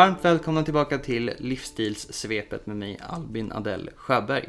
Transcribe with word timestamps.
Varmt 0.00 0.24
välkomna 0.24 0.62
tillbaka 0.62 0.98
till 0.98 1.32
Livsstilssvepet 1.38 2.66
med 2.66 2.76
mig 2.76 2.98
Albin 3.08 3.52
Adell 3.52 3.90
Sjöberg. 3.96 4.48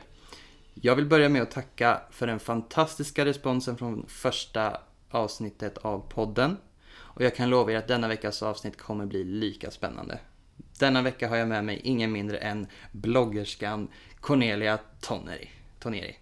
Jag 0.73 0.95
vill 0.95 1.05
börja 1.05 1.29
med 1.29 1.41
att 1.41 1.51
tacka 1.51 2.01
för 2.11 2.27
den 2.27 2.39
fantastiska 2.39 3.25
responsen 3.25 3.77
från 3.77 4.05
första 4.07 4.77
avsnittet 5.09 5.77
av 5.77 5.99
podden. 6.09 6.57
Och 6.93 7.23
jag 7.23 7.35
kan 7.35 7.49
lova 7.49 7.71
er 7.71 7.77
att 7.77 7.87
denna 7.87 8.07
veckas 8.07 8.43
avsnitt 8.43 8.77
kommer 8.77 9.05
bli 9.05 9.23
lika 9.23 9.71
spännande. 9.71 10.19
Denna 10.79 11.01
vecka 11.01 11.29
har 11.29 11.37
jag 11.37 11.47
med 11.47 11.65
mig 11.65 11.81
ingen 11.83 12.11
mindre 12.11 12.37
än 12.37 12.67
bloggerskan 12.91 13.87
Cornelia 14.19 14.79
Toneri. 15.01 15.49
Toneri. 15.79 16.15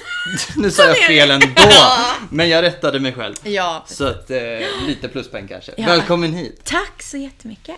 nu 0.56 0.70
sa 0.70 0.84
jag 0.84 0.96
fel 0.96 1.30
ändå, 1.30 1.46
men 2.30 2.48
jag 2.48 2.62
rättade 2.62 3.00
mig 3.00 3.12
själv. 3.12 3.34
Ja, 3.44 3.84
Så 3.86 4.06
att, 4.06 4.30
eh, 4.30 4.40
lite 4.86 5.08
pluspoäng 5.08 5.48
kanske. 5.48 5.72
Ja. 5.76 5.86
Välkommen 5.86 6.32
hit. 6.32 6.60
tack 6.64 7.02
så 7.02 7.16
jättemycket. 7.16 7.76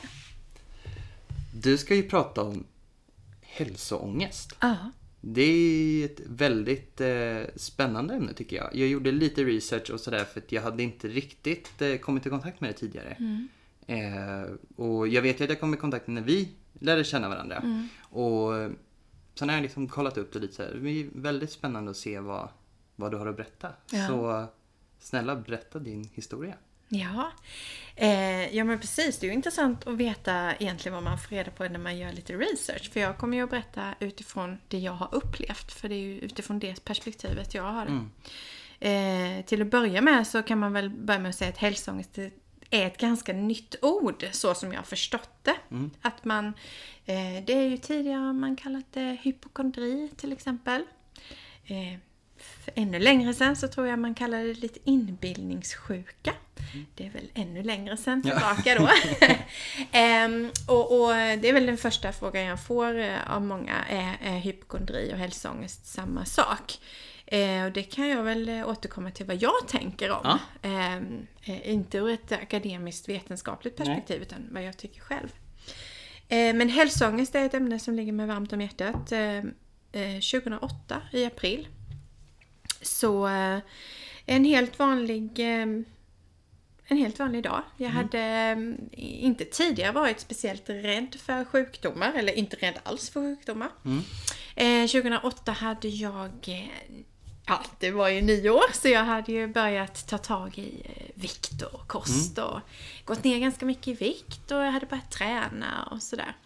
Du 1.62 1.78
ska 1.78 1.94
ju 1.94 2.03
prata 2.03 2.42
om 2.42 2.66
hälsoångest. 3.41 4.56
Ja, 4.61 4.77
Det 5.20 5.42
är 5.42 6.05
ett 6.05 6.20
väldigt 6.27 7.00
eh, 7.00 7.42
spännande 7.56 8.14
ämne 8.14 8.33
tycker 8.33 8.56
jag. 8.56 8.75
Jag 8.75 8.89
gjorde 8.89 9.12
lite 9.12 9.44
research 9.44 9.91
och 9.91 10.00
sådär 10.00 10.25
för 10.25 10.41
att 10.41 10.53
jag 10.53 10.62
hade 10.62 10.83
inte 10.83 11.08
riktigt 11.08 11.83
eh, 11.83 11.97
kommit 11.97 12.27
i 12.27 12.31
kontakt 12.31 12.61
med 12.61 12.70
det 12.70 12.75
tidigare. 12.75 13.16
Eh, 13.86 14.53
och 14.77 15.08
jag 15.08 15.22
vet 15.22 15.41
ju 15.41 15.44
att 15.44 15.50
jag 15.50 15.61
kom 15.61 15.75
i 15.75 15.77
kontakt 15.77 16.06
när 16.06 16.22
vi 16.22 16.48
lärde 16.72 17.05
känna 17.05 17.28
varandra. 17.28 17.86
Och 18.00 18.56
eh, 18.58 18.70
sen 19.34 19.48
har 19.48 19.56
jag 19.56 19.62
liksom 19.62 19.88
kollat 19.88 20.19
upp 20.19 20.33
det 20.33 20.38
lite 20.38 20.55
så 20.55 20.62
här. 20.62 20.75
Det 20.75 20.91
är 20.91 21.08
väldigt 21.14 21.50
spännande 21.50 21.91
att 21.91 21.97
se 21.97 22.20
vad, 22.20 22.48
vad 22.97 23.11
du 23.11 23.16
har 23.16 23.27
att 23.27 23.36
berätta. 23.36 23.69
Ja. 23.92 24.06
Så 24.06 24.47
snälla 24.98 25.36
berätta 25.36 25.78
din 25.78 26.05
historia. 26.12 26.55
Ja. 26.91 27.33
Eh, 27.96 28.56
ja 28.56 28.64
men 28.64 28.80
precis, 28.80 29.19
det 29.19 29.27
är 29.27 29.28
ju 29.28 29.34
intressant 29.34 29.86
att 29.86 29.94
veta 29.96 30.55
egentligen 30.55 30.94
vad 30.94 31.02
man 31.02 31.19
får 31.19 31.30
reda 31.36 31.50
på 31.50 31.64
när 31.64 31.78
man 31.78 31.98
gör 31.98 32.12
lite 32.12 32.32
research. 32.32 32.92
För 32.92 33.00
jag 33.00 33.19
kommer 33.19 33.36
ju 33.36 33.42
att 33.44 33.50
berätta 33.50 33.94
utifrån 34.00 34.58
det 34.69 34.78
jag 34.78 34.92
har 34.92 35.14
upplevt. 35.14 35.72
För 35.72 35.88
det 35.88 35.94
är 35.94 35.98
ju 36.00 36.19
utifrån 36.19 36.58
det 36.58 36.84
perspektivet 36.84 37.55
jag 37.55 37.62
har 37.62 37.86
det. 37.86 37.92
Eh, 38.80 39.44
till 39.44 39.62
att 39.62 39.70
börja 39.70 40.00
med 40.00 40.27
så 40.27 40.42
kan 40.42 40.58
man 40.58 40.72
väl 40.72 40.91
börja 40.91 41.20
med 41.20 41.28
att 41.28 41.36
säga 41.36 41.50
att 41.50 41.56
hälsoångest 41.58 42.19
är 42.70 42.86
ett 42.86 42.98
ganska 42.98 43.32
nytt 43.32 43.75
ord, 43.82 44.25
så 44.32 44.54
som 44.54 44.72
jag 44.72 44.78
har 44.78 44.84
förstått 44.84 45.30
det. 45.42 45.56
Att 46.02 46.25
man, 46.25 46.47
eh, 47.06 47.44
det 47.47 47.52
är 47.52 47.69
ju 47.69 47.76
tidigare 47.76 48.32
man 48.32 48.56
kallat 48.56 48.92
det 48.92 49.19
hypokondri 49.22 50.10
till 50.16 50.32
exempel. 50.32 50.84
Eh, 52.70 52.75
för 52.75 52.82
ännu 52.82 52.98
längre 52.98 53.34
sen 53.34 53.56
så 53.56 53.69
tror 53.69 53.86
jag 53.86 53.98
man 53.98 54.14
kallade 54.14 54.44
det 54.44 54.60
lite 54.60 54.78
inbildningssjuka. 54.84 56.32
Det 56.94 57.06
är 57.06 57.10
väl 57.10 57.31
ännu 57.34 57.62
längre 57.62 57.97
sen 57.97 58.22
tillbaka 58.22 58.75
då. 58.78 58.88
Ehm, 59.92 60.50
och, 60.69 61.00
och 61.00 61.09
det 61.14 61.48
är 61.48 61.53
väl 61.53 61.66
den 61.66 61.76
första 61.76 62.12
frågan 62.12 62.42
jag 62.44 62.64
får 62.64 62.98
eh, 62.98 63.36
av 63.36 63.42
många. 63.42 63.84
Är, 63.91 64.19
är 64.22 64.38
hypokondri 64.38 65.10
och 65.14 65.19
hälsoångest 65.19 65.86
samma 65.86 66.25
sak? 66.25 66.78
Eh, 67.26 67.64
och 67.64 67.72
det 67.72 67.82
kan 67.82 68.09
jag 68.09 68.22
väl 68.22 68.48
eh, 68.48 68.69
återkomma 68.69 69.10
till 69.10 69.26
vad 69.26 69.42
jag 69.42 69.69
tänker 69.69 70.10
om. 70.10 70.20
Ja. 70.25 70.38
Ehm, 70.62 71.26
eh, 71.42 71.70
inte 71.70 71.98
ur 71.98 72.09
ett 72.09 72.32
akademiskt 72.32 73.09
vetenskapligt 73.09 73.78
Nej. 73.78 73.86
perspektiv 73.86 74.22
utan 74.22 74.48
vad 74.50 74.62
jag 74.62 74.76
tycker 74.76 75.00
själv. 75.00 75.28
Eh, 76.28 76.54
Men 76.54 76.69
hälsoångest 76.69 77.34
är 77.34 77.47
ett 77.47 77.54
ämne 77.54 77.78
som 77.78 77.94
ligger 77.94 78.12
mig 78.12 78.26
varmt 78.26 78.53
om 78.53 78.60
hjärtat. 78.60 79.12
Eh, 79.12 79.36
eh, 79.92 80.20
2008 80.20 81.03
i 81.12 81.25
april 81.25 81.69
så 82.82 83.28
eh, 83.28 83.58
en 84.26 84.44
helt 84.44 84.78
vanlig 84.78 85.38
eh, 85.38 85.66
en 86.91 86.96
helt 86.96 87.18
vanlig 87.18 87.42
dag. 87.42 87.62
Jag 87.76 87.91
hade 87.91 88.20
eh, 88.20 89.24
inte 89.24 89.44
tidigare 89.44 89.92
varit 89.92 90.20
speciellt 90.20 90.68
rädd 90.68 91.16
för 91.20 91.44
sjukdomar, 91.44 92.12
eller 92.12 92.32
inte 92.32 92.56
rädd 92.56 92.78
alls 92.82 93.10
för 93.10 93.20
sjukdomar. 93.20 93.70
Eh, 94.56 94.86
2008 94.86 95.52
hade 95.52 95.88
jag, 95.88 96.30
ja 97.46 97.64
det 97.78 97.91
var 97.91 98.08
ju 98.08 98.22
nio 98.22 98.50
år, 98.50 98.72
så 98.72 98.88
jag 98.88 99.04
hade 99.04 99.32
ju 99.32 99.47
börjat 99.47 100.08
ta 100.08 100.18
tag 100.18 100.58
i 100.58 100.86
vikt 101.14 101.62
och 101.62 101.88
kost 101.88 102.38
och 102.38 102.60
gått 103.04 103.24
ner 103.24 103.38
ganska 103.38 103.66
mycket 103.66 103.88
i 103.88 103.94
vikt 103.94 104.50
och 104.50 104.58
jag 104.58 104.72
hade 104.72 104.86
börjat 104.86 105.10
träna 105.10 105.88
och 105.91 106.02
sådär 106.02 106.36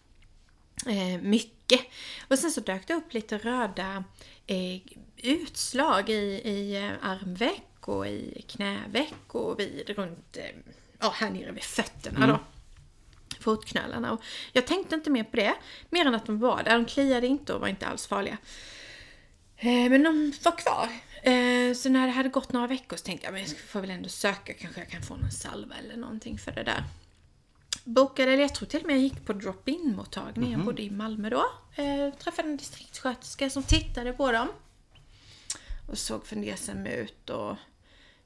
mycket. 1.22 1.80
Och 2.28 2.38
sen 2.38 2.50
så 2.50 2.60
dök 2.60 2.86
det 2.86 2.94
upp 2.94 3.12
lite 3.12 3.38
röda 3.38 4.04
utslag 5.24 6.10
i, 6.10 6.40
i 6.44 6.76
eh, 6.76 7.10
armveck 7.10 7.88
och 7.88 8.06
i 8.06 8.44
knäveck 8.48 9.34
och 9.34 9.60
vid, 9.60 9.90
runt, 9.90 10.36
eh, 10.36 10.44
ja 11.00 11.12
här 11.14 11.30
nere 11.30 11.52
vid 11.52 11.62
fötterna 11.62 12.26
då. 12.26 12.38
Fotknölarna. 13.40 14.12
Och 14.12 14.22
jag 14.52 14.66
tänkte 14.66 14.94
inte 14.94 15.10
mer 15.10 15.24
på 15.24 15.36
det, 15.36 15.54
mer 15.90 16.06
än 16.06 16.14
att 16.14 16.26
de 16.26 16.38
var 16.38 16.62
där. 16.62 16.78
De 16.78 16.84
kliade 16.84 17.26
inte 17.26 17.54
och 17.54 17.60
var 17.60 17.68
inte 17.68 17.86
alls 17.86 18.06
farliga. 18.06 18.38
Eh, 19.56 19.90
men 19.90 20.02
de 20.02 20.32
var 20.42 20.56
kvar. 20.56 20.88
Så 21.74 21.88
när 21.88 22.06
det 22.06 22.12
hade 22.12 22.28
gått 22.28 22.52
några 22.52 22.66
veckor 22.66 22.96
så 22.96 23.04
tänkte 23.04 23.26
jag, 23.26 23.32
men 23.32 23.42
jag 23.42 23.50
får 23.50 23.80
väl 23.80 23.90
ändå 23.90 24.08
söka, 24.08 24.52
kanske 24.52 24.80
jag 24.80 24.90
kan 24.90 25.02
få 25.02 25.16
någon 25.16 25.30
salva 25.30 25.74
eller 25.76 25.96
någonting 25.96 26.38
för 26.38 26.52
det 26.52 26.62
där 26.62 26.84
bokade, 27.84 28.32
eller 28.32 28.42
jag 28.42 28.54
tror 28.54 28.68
till 28.68 28.80
och 28.80 28.86
med 28.86 28.96
jag 28.96 29.02
gick 29.02 29.26
på 29.26 29.32
drop-in 29.32 29.94
mottagning. 29.96 30.52
Jag 30.52 30.64
bodde 30.64 30.82
i 30.82 30.90
Malmö 30.90 31.30
då. 31.30 31.44
Eh, 31.74 32.14
träffade 32.18 32.48
en 32.48 32.56
distriktssköterska 32.56 33.50
som 33.50 33.62
tittade 33.62 34.12
på 34.12 34.32
dem. 34.32 34.48
Och 35.86 35.98
såg 35.98 36.26
fundersam 36.26 36.86
ut 36.86 37.30
och 37.30 37.56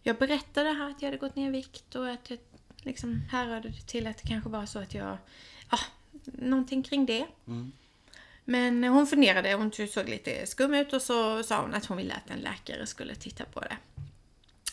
jag 0.02 0.16
berättade 0.18 0.68
här 0.68 0.90
att 0.90 1.02
jag 1.02 1.06
hade 1.06 1.18
gått 1.18 1.36
ner 1.36 1.48
i 1.48 1.52
vikt 1.52 1.94
och 1.94 2.08
att 2.08 2.30
jag 2.30 2.38
liksom 2.76 3.22
härrörde 3.30 3.68
det 3.68 3.86
till 3.86 4.06
att 4.06 4.18
det 4.22 4.28
kanske 4.28 4.50
var 4.50 4.66
så 4.66 4.78
att 4.78 4.94
jag, 4.94 5.18
ja, 5.70 5.78
någonting 6.24 6.82
kring 6.82 7.06
det. 7.06 7.26
Men 8.44 8.84
hon 8.84 9.06
funderade, 9.06 9.54
hon 9.54 9.72
såg 9.72 10.08
lite 10.08 10.46
skum 10.46 10.74
ut 10.74 10.92
och 10.92 11.02
så 11.02 11.42
sa 11.42 11.60
hon 11.60 11.74
att 11.74 11.86
hon 11.86 11.96
ville 11.96 12.14
att 12.14 12.30
en 12.30 12.38
läkare 12.38 12.86
skulle 12.86 13.14
titta 13.14 13.44
på 13.44 13.60
det. 13.60 13.76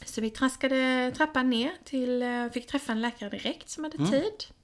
Så 0.05 0.21
vi 0.21 0.29
traskade 0.29 1.11
trappan 1.15 1.49
ner 1.49 1.71
till, 1.83 2.21
eh, 2.21 2.49
fick 2.49 2.67
träffa 2.67 2.91
en 2.91 3.01
läkare 3.01 3.29
direkt 3.29 3.69
som 3.69 3.83
hade 3.83 3.97
tid. 3.97 4.54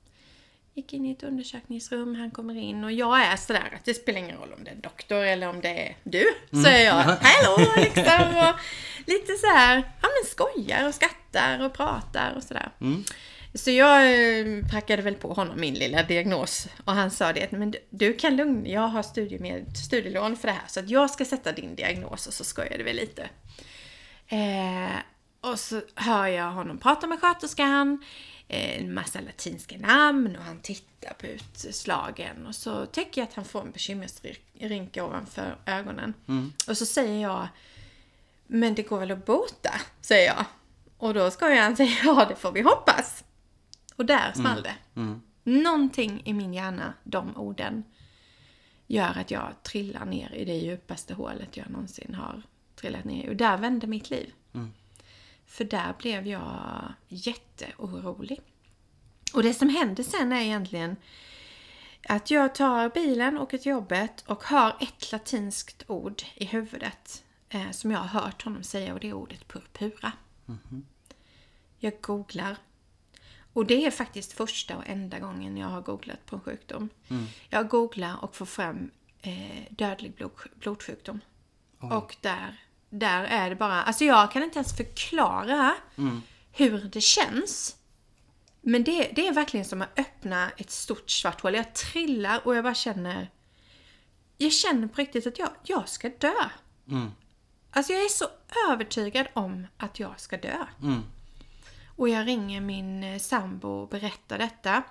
Gick 0.74 0.94
in 0.94 1.06
i 1.06 1.12
ett 1.12 1.24
undersökningsrum, 1.24 2.16
han 2.16 2.32
kommer 2.32 2.56
in 2.56 2.84
och 2.84 2.92
jag 2.92 3.26
är 3.26 3.36
sådär 3.36 3.74
att 3.76 3.86
det 3.86 3.94
spelar 3.94 4.20
ingen 4.20 4.38
roll 4.38 4.54
om 4.58 4.64
det 4.64 4.72
är 4.72 4.76
doktor 4.76 5.24
eller 5.24 5.50
om 5.50 5.62
det 5.62 5.88
är 5.88 5.98
du. 6.04 6.26
Så 6.52 6.68
är 6.68 6.86
jag 6.86 6.94
hallå 6.94 7.72
liksom 7.78 8.38
och 8.38 8.56
lite 9.08 9.34
så 9.34 9.48
här, 9.48 9.76
ja 9.76 10.08
men 10.08 10.32
skojar 10.32 10.88
och 10.88 10.96
skrattar 10.96 11.66
och 11.66 11.74
pratar 11.74 12.34
och 12.38 12.44
sådär. 12.44 12.72
Så 13.54 13.72
jag 13.72 14.02
eh, 14.12 14.66
prackade 14.72 15.02
väl 15.02 15.16
på 15.16 15.34
honom 15.34 15.60
min 15.60 15.74
lilla 15.74 16.04
diagnos 16.04 16.68
och 16.86 16.94
han 16.94 17.12
sa 17.12 17.34
det 17.34 17.44
att 17.44 17.52
men 17.52 17.72
du, 17.72 17.80
du 17.90 18.14
kan 18.14 18.36
lugna 18.36 18.70
jag 18.70 18.88
har 18.88 19.04
studiemed, 19.04 19.78
studielån 19.78 20.38
för 20.38 20.48
det 20.48 20.54
här 20.54 20.68
så 20.68 20.80
att 20.80 20.90
jag 20.90 21.10
ska 21.10 21.26
sätta 21.26 21.52
din 21.52 21.76
diagnos 21.76 22.28
och 22.28 22.34
så 22.34 22.44
skojade 22.44 22.84
vi 22.84 22.94
lite. 22.94 23.30
Eh, 24.28 24.96
och 25.42 25.60
så 25.60 25.82
hör 25.96 26.28
jag 26.28 26.52
honom 26.52 26.78
prata 26.78 27.08
med 27.08 27.20
sköterskan, 27.20 28.04
en 28.54 28.94
massa 28.94 29.22
latinska 29.22 29.78
namn 29.78 30.36
och 30.36 30.44
han 30.44 30.60
tittar 30.60 31.14
på 31.14 31.28
utslagen 31.28 32.48
och 32.48 32.56
så 32.56 32.86
tycker 32.86 33.22
jag 33.22 33.28
att 33.28 33.34
han 33.34 33.46
får 33.46 33.62
en 33.62 33.72
bekymmersrynka 33.72 35.06
ovanför 35.06 35.58
ögonen. 35.66 36.14
Och 36.68 36.78
så 36.78 36.86
säger 36.86 37.22
jag, 37.22 37.48
men 38.48 38.76
det 38.76 38.84
går 38.84 39.00
väl 39.00 39.12
att 39.12 39.26
bota, 39.26 39.74
säger 40.02 40.28
jag. 40.28 40.46
Och 40.98 41.14
då 41.14 41.32
ska 41.32 41.62
han 41.62 41.76
säga, 41.76 41.92
ja 42.04 42.26
det 42.30 42.36
får 42.36 42.52
vi 42.52 42.62
hoppas. 42.62 43.24
Och 43.96 44.06
där 44.06 44.32
small 44.36 44.64
det. 44.64 44.76
Någonting 45.44 46.22
i 46.26 46.34
min 46.34 46.54
hjärna, 46.54 46.94
de 47.04 47.38
orden, 47.38 47.84
gör 48.88 49.18
att 49.18 49.32
jag 49.32 49.54
trillar 49.64 50.06
ner 50.06 50.34
i 50.34 50.46
det 50.46 50.54
djupaste 50.58 51.14
hålet 51.14 51.58
jag 51.58 51.70
någonsin 51.70 52.16
har 52.16 52.42
trillat 52.76 53.06
ner 53.06 53.26
i. 53.26 53.30
Och 53.30 53.36
där 53.36 53.58
vände 53.58 53.88
mitt 53.88 54.10
liv. 54.10 54.34
För 55.52 55.64
där 55.64 55.94
blev 56.00 56.28
jag 56.28 56.94
jätteorolig. 57.08 58.42
Och 59.34 59.44
det 59.44 59.54
som 59.54 59.70
händer 59.70 60.04
sen 60.04 60.32
är 60.32 60.42
egentligen 60.42 60.96
att 62.08 62.32
jag 62.32 62.56
tar 62.56 62.90
bilen, 62.90 63.38
åker 63.38 63.58
till 63.58 63.72
jobbet 63.72 64.24
och 64.28 64.44
har 64.44 64.78
ett 64.80 65.12
latinskt 65.12 65.84
ord 65.88 66.22
i 66.36 66.46
huvudet 66.46 67.24
eh, 67.50 67.72
som 67.72 67.92
jag 67.92 68.00
har 68.00 68.22
hört 68.22 68.44
honom 68.44 68.64
säga 68.64 68.94
och 68.94 69.00
det 69.00 69.10
är 69.10 69.14
ordet 69.14 69.48
purpura. 69.48 70.12
Jag 71.80 72.02
googlar. 72.02 72.58
Och 73.54 73.66
det 73.66 73.86
är 73.86 73.92
faktiskt 73.92 74.34
första 74.34 74.78
och 74.78 74.88
enda 74.88 75.20
gången 75.20 75.58
jag 75.58 75.68
har 75.68 75.82
googlat 75.82 76.26
på 76.26 76.36
en 76.36 76.42
sjukdom. 76.42 76.90
Jag 77.50 77.70
googlar 77.70 78.24
och 78.24 78.36
får 78.36 78.46
fram 78.46 78.92
eh, 79.22 79.64
dödlig 79.70 80.14
blod, 80.16 80.32
blodsjukdom. 80.56 81.20
Och 81.80 82.16
där, 82.22 82.58
där 82.94 83.24
är 83.24 83.50
det 83.50 83.56
bara, 83.56 83.84
alltså 83.84 84.04
jag 84.04 84.32
kan 84.32 84.44
inte 84.44 84.60
ens 84.60 84.78
förklara 84.78 85.76
hur 86.52 86.90
det 86.94 87.02
känns. 87.02 87.76
Men 88.62 88.84
det, 88.84 89.12
det 89.16 89.28
är 89.28 89.34
verkligen 89.34 89.66
som 89.66 89.82
att 89.82 90.00
öppna 90.00 90.50
ett 90.58 90.72
stort 90.72 91.10
svart 91.10 91.42
hål. 91.42 91.56
Jag 91.56 91.74
trillar 91.74 92.48
och 92.48 92.56
jag 92.56 92.64
bara 92.64 92.74
känner... 92.74 93.30
Jag 94.38 94.52
känner 94.54 94.88
på 94.88 95.02
riktigt 95.02 95.28
att 95.28 95.40
jag, 95.40 95.50
jag 95.64 95.90
ska 95.90 96.10
dö. 96.10 96.34
Alltså 97.72 97.94
jag 97.94 98.02
är 98.02 98.10
så 98.10 98.26
övertygad 98.70 99.28
om 99.34 99.68
att 99.78 100.00
jag 100.00 100.20
ska 100.20 100.38
dö. 100.38 100.66
Och 101.96 102.10
jag 102.10 102.28
ringer 102.28 102.62
min 102.62 103.04
eh, 103.04 103.20
sambo 103.20 103.68
och 103.68 103.88
berättar 103.90 104.38
detta. 104.38 104.84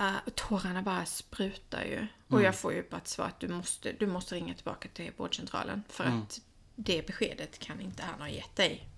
Uh, 0.00 0.18
tårarna 0.34 0.82
bara 0.82 1.06
sprutar 1.06 1.84
ju. 1.84 2.06
Och 2.28 2.42
jag 2.42 2.56
får 2.56 2.72
ju 2.72 2.88
bara 2.90 2.96
ett 2.96 3.08
svar 3.08 3.26
att 3.26 3.40
du 3.40 3.48
måste, 3.48 3.92
du 3.92 4.06
måste 4.06 4.34
ringa 4.34 4.54
tillbaka 4.54 4.88
till 4.88 5.12
vårdcentralen. 5.16 5.82
För 5.88 6.04
att 6.04 6.40
det 6.74 7.06
beskedet 7.06 7.58
kan 7.58 7.80
inte 7.80 8.02
han 8.02 8.20
ha 8.20 8.28
gett 8.28 8.56
dig 8.56 8.88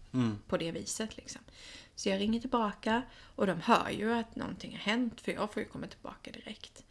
på 0.47 0.57
det 0.57 0.73
viset. 0.73 1.17
Liksom. 1.17 1.41
Så 1.95 2.09
jag 2.09 2.21
ringer 2.21 2.41
tillbaka 2.41 3.03
och 3.37 3.47
de 3.47 3.61
hör 3.61 3.91
ju 3.91 4.13
att 4.13 4.37
någonting 4.37 4.73
har 4.73 4.79
hänt 4.79 5.21
för 5.21 5.33
jag 5.33 5.53
får 5.53 5.63
ju 5.63 5.69
komma 5.69 5.87
tillbaka 5.87 6.31
direkt. 6.31 6.85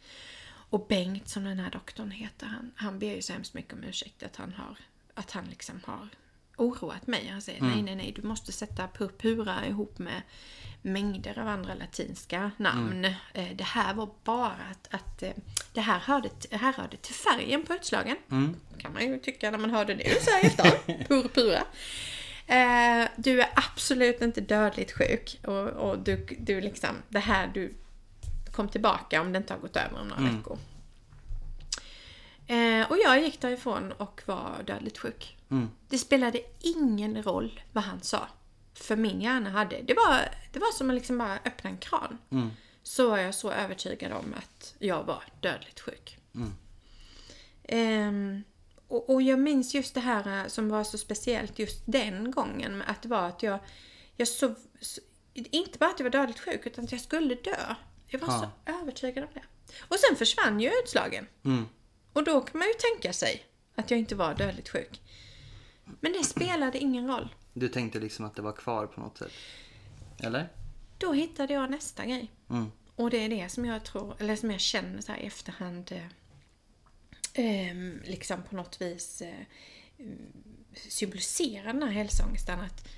Och 0.44 0.86
Bengt 0.86 1.28
som 1.28 1.44
den 1.44 1.58
här 1.58 1.70
doktorn 1.70 2.10
heter, 2.10 2.46
han, 2.46 2.72
han 2.76 2.98
ber 2.98 3.14
ju 3.14 3.22
så 3.22 3.32
hemskt 3.32 3.54
mycket 3.54 3.72
om 3.72 3.84
ursäkt 3.84 4.22
att 4.22 4.36
han 4.36 4.52
har, 4.52 4.78
att 5.14 5.30
han 5.30 5.44
liksom 5.44 5.80
har 5.84 6.08
oroat 6.60 7.06
mig. 7.06 7.28
Han 7.32 7.42
säger 7.42 7.62
nej, 7.62 7.82
nej, 7.82 7.94
nej, 7.96 8.12
du 8.16 8.22
måste 8.22 8.52
sätta 8.52 8.88
purpura 8.88 9.66
ihop 9.66 9.98
med 9.98 10.22
mängder 10.82 11.38
av 11.38 11.48
andra 11.48 11.74
latinska 11.74 12.50
namn. 12.56 13.04
Eh, 13.34 13.48
Det 13.54 13.64
här 13.64 13.94
var 13.94 14.10
bara 14.24 14.56
att, 14.70 14.94
att 14.94 15.22
eh, 15.22 15.30
det 15.72 15.80
här 15.80 15.98
hörde, 15.98 16.28
här 16.50 16.72
hörde 16.72 16.96
till 16.96 17.14
färgen 17.14 17.62
på 17.66 17.74
utslagen. 17.74 18.16
Kan 18.78 18.92
man 18.92 19.02
ju 19.02 19.18
tycka 19.18 19.50
när 19.50 19.58
man 19.58 19.70
hörde 19.70 19.94
det 19.94 20.22
så 20.24 20.30
här 20.30 20.44
efteråt. 20.44 21.08
Purpura. 21.08 21.62
Eh, 22.46 23.08
du 23.16 23.40
är 23.40 23.48
absolut 23.54 24.22
inte 24.22 24.40
dödligt 24.40 24.92
sjuk 24.92 25.38
och, 25.44 25.66
och 25.68 25.98
du, 25.98 26.26
du 26.38 26.60
liksom, 26.60 26.96
det 27.08 27.18
här 27.18 27.50
du 27.54 27.74
kom 28.52 28.68
tillbaka 28.68 29.20
om 29.20 29.32
det 29.32 29.36
inte 29.38 29.52
har 29.52 29.60
gått 29.60 29.76
över 29.76 30.00
om 30.00 30.08
några 30.08 30.22
veckor. 30.36 30.58
Eh, 32.46 32.90
och 32.90 32.96
jag 33.04 33.22
gick 33.22 33.40
därifrån 33.40 33.92
och 33.92 34.22
var 34.26 34.62
dödligt 34.66 34.98
sjuk. 34.98 35.36
Det 35.88 35.98
spelade 35.98 36.40
ingen 36.60 37.22
roll 37.22 37.60
vad 37.72 37.84
han 37.84 38.00
sa. 38.02 38.28
För 38.74 38.96
min 38.96 39.20
hjärna 39.20 39.50
hade, 39.50 39.82
det 39.82 39.94
var, 39.94 40.28
det 40.52 40.58
var 40.58 40.72
som 40.72 40.90
att 40.90 40.94
liksom 40.94 41.18
bara 41.18 41.38
öppna 41.44 41.70
en 41.70 41.78
kran. 41.78 42.18
Så 42.82 43.10
var 43.10 43.18
jag 43.18 43.34
så 43.34 43.50
övertygad 43.50 44.12
om 44.12 44.34
att 44.38 44.74
jag 44.78 45.04
var 45.04 45.24
dödligt 45.40 45.80
sjuk. 45.80 46.18
Ehm, 47.64 48.42
och, 48.88 49.10
och 49.10 49.22
jag 49.22 49.38
minns 49.38 49.74
just 49.74 49.94
det 49.94 50.00
här 50.00 50.40
eh, 50.40 50.46
som 50.46 50.68
var 50.68 50.84
så 50.84 50.98
speciellt 50.98 51.58
just 51.58 51.82
den 51.86 52.30
gången. 52.30 52.82
Att 52.86 53.02
det 53.02 53.08
var 53.08 53.28
att 53.28 53.42
jag, 53.42 53.58
jag 54.16 54.28
så 54.28 54.54
inte 55.34 55.78
bara 55.78 55.90
att 55.90 56.00
jag 56.00 56.04
var 56.04 56.10
dödligt 56.10 56.40
sjuk 56.40 56.66
utan 56.66 56.84
att 56.84 56.92
jag 56.92 57.00
skulle 57.00 57.34
dö. 57.34 57.74
Jag 58.06 58.18
var 58.18 58.28
Ja. 58.28 58.50
så 58.66 58.72
övertygad 58.72 59.24
om 59.24 59.30
det. 59.34 59.42
Och 59.88 59.96
sen 59.98 60.16
försvann 60.16 60.60
ju 60.60 60.70
utslagen. 60.84 61.26
Mm. 61.44 61.66
Och 62.12 62.24
då 62.24 62.40
kan 62.40 62.58
man 62.58 62.68
ju 62.68 62.74
tänka 62.74 63.12
sig 63.12 63.44
att 63.74 63.90
jag 63.90 63.98
inte 64.00 64.14
var 64.14 64.34
dödligt 64.34 64.68
sjuk. 64.68 65.00
Men 66.00 66.12
det 66.12 66.24
spelade 66.24 66.78
ingen 66.78 67.08
roll. 67.08 67.34
Du 67.52 67.68
tänkte 67.68 68.00
liksom 68.00 68.24
att 68.24 68.36
det 68.36 68.42
var 68.42 68.52
kvar 68.52 68.86
på 68.86 69.00
något 69.00 69.18
sätt? 69.18 69.32
Eller? 70.18 70.48
Då 70.98 71.12
hittade 71.12 71.54
jag 71.54 71.70
nästa 71.70 72.06
grej. 72.06 72.30
Mm. 72.50 72.70
Och 72.96 73.10
det 73.10 73.24
är 73.24 73.28
det 73.28 73.48
som 73.48 73.64
jag 73.64 73.84
tror, 73.84 74.16
eller 74.18 74.36
som 74.36 74.50
jag 74.50 74.60
känner 74.60 75.00
så 75.00 75.12
här 75.12 75.18
i 75.18 75.26
efterhand 75.26 75.92
eh, 75.92 76.06
ehm, 77.34 78.02
liksom 78.04 78.42
på 78.42 78.56
något 78.56 78.82
vis 78.82 79.22
eh, 79.22 79.34
mm, 79.98 80.32
symboliserar 80.74 81.72
den 81.72 81.82
här 81.82 81.90
hälsoångesten 81.90 82.60
att 82.60 82.88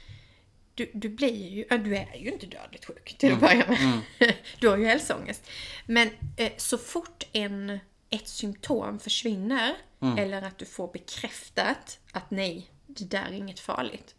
du, 0.75 0.91
du 0.95 1.09
blir 1.09 1.49
ju, 1.49 1.65
du 1.79 1.97
är 1.97 2.17
ju 2.17 2.33
inte 2.33 2.47
dödligt 2.47 2.85
sjuk 2.85 3.19
till 3.19 3.33
att 3.33 3.41
börja 3.41 3.67
med. 3.69 4.03
Du 4.61 4.69
har 4.69 4.77
ju 4.77 4.85
hälsoångest. 4.85 5.51
Men 5.87 6.11
eh, 6.37 6.53
så 6.57 6.79
fort 6.79 7.25
en, 7.33 7.79
ett 8.11 8.29
symptom 8.29 8.99
försvinner 8.99 9.77
eller 10.19 10.43
att 10.43 10.59
du 10.59 10.65
får 10.65 10.93
bekräftat 10.93 11.99
att 12.13 12.31
nej, 12.31 12.72
det 12.97 13.05
där 13.05 13.25
är 13.25 13.33
inget 13.33 13.61
farligt. 13.61 14.15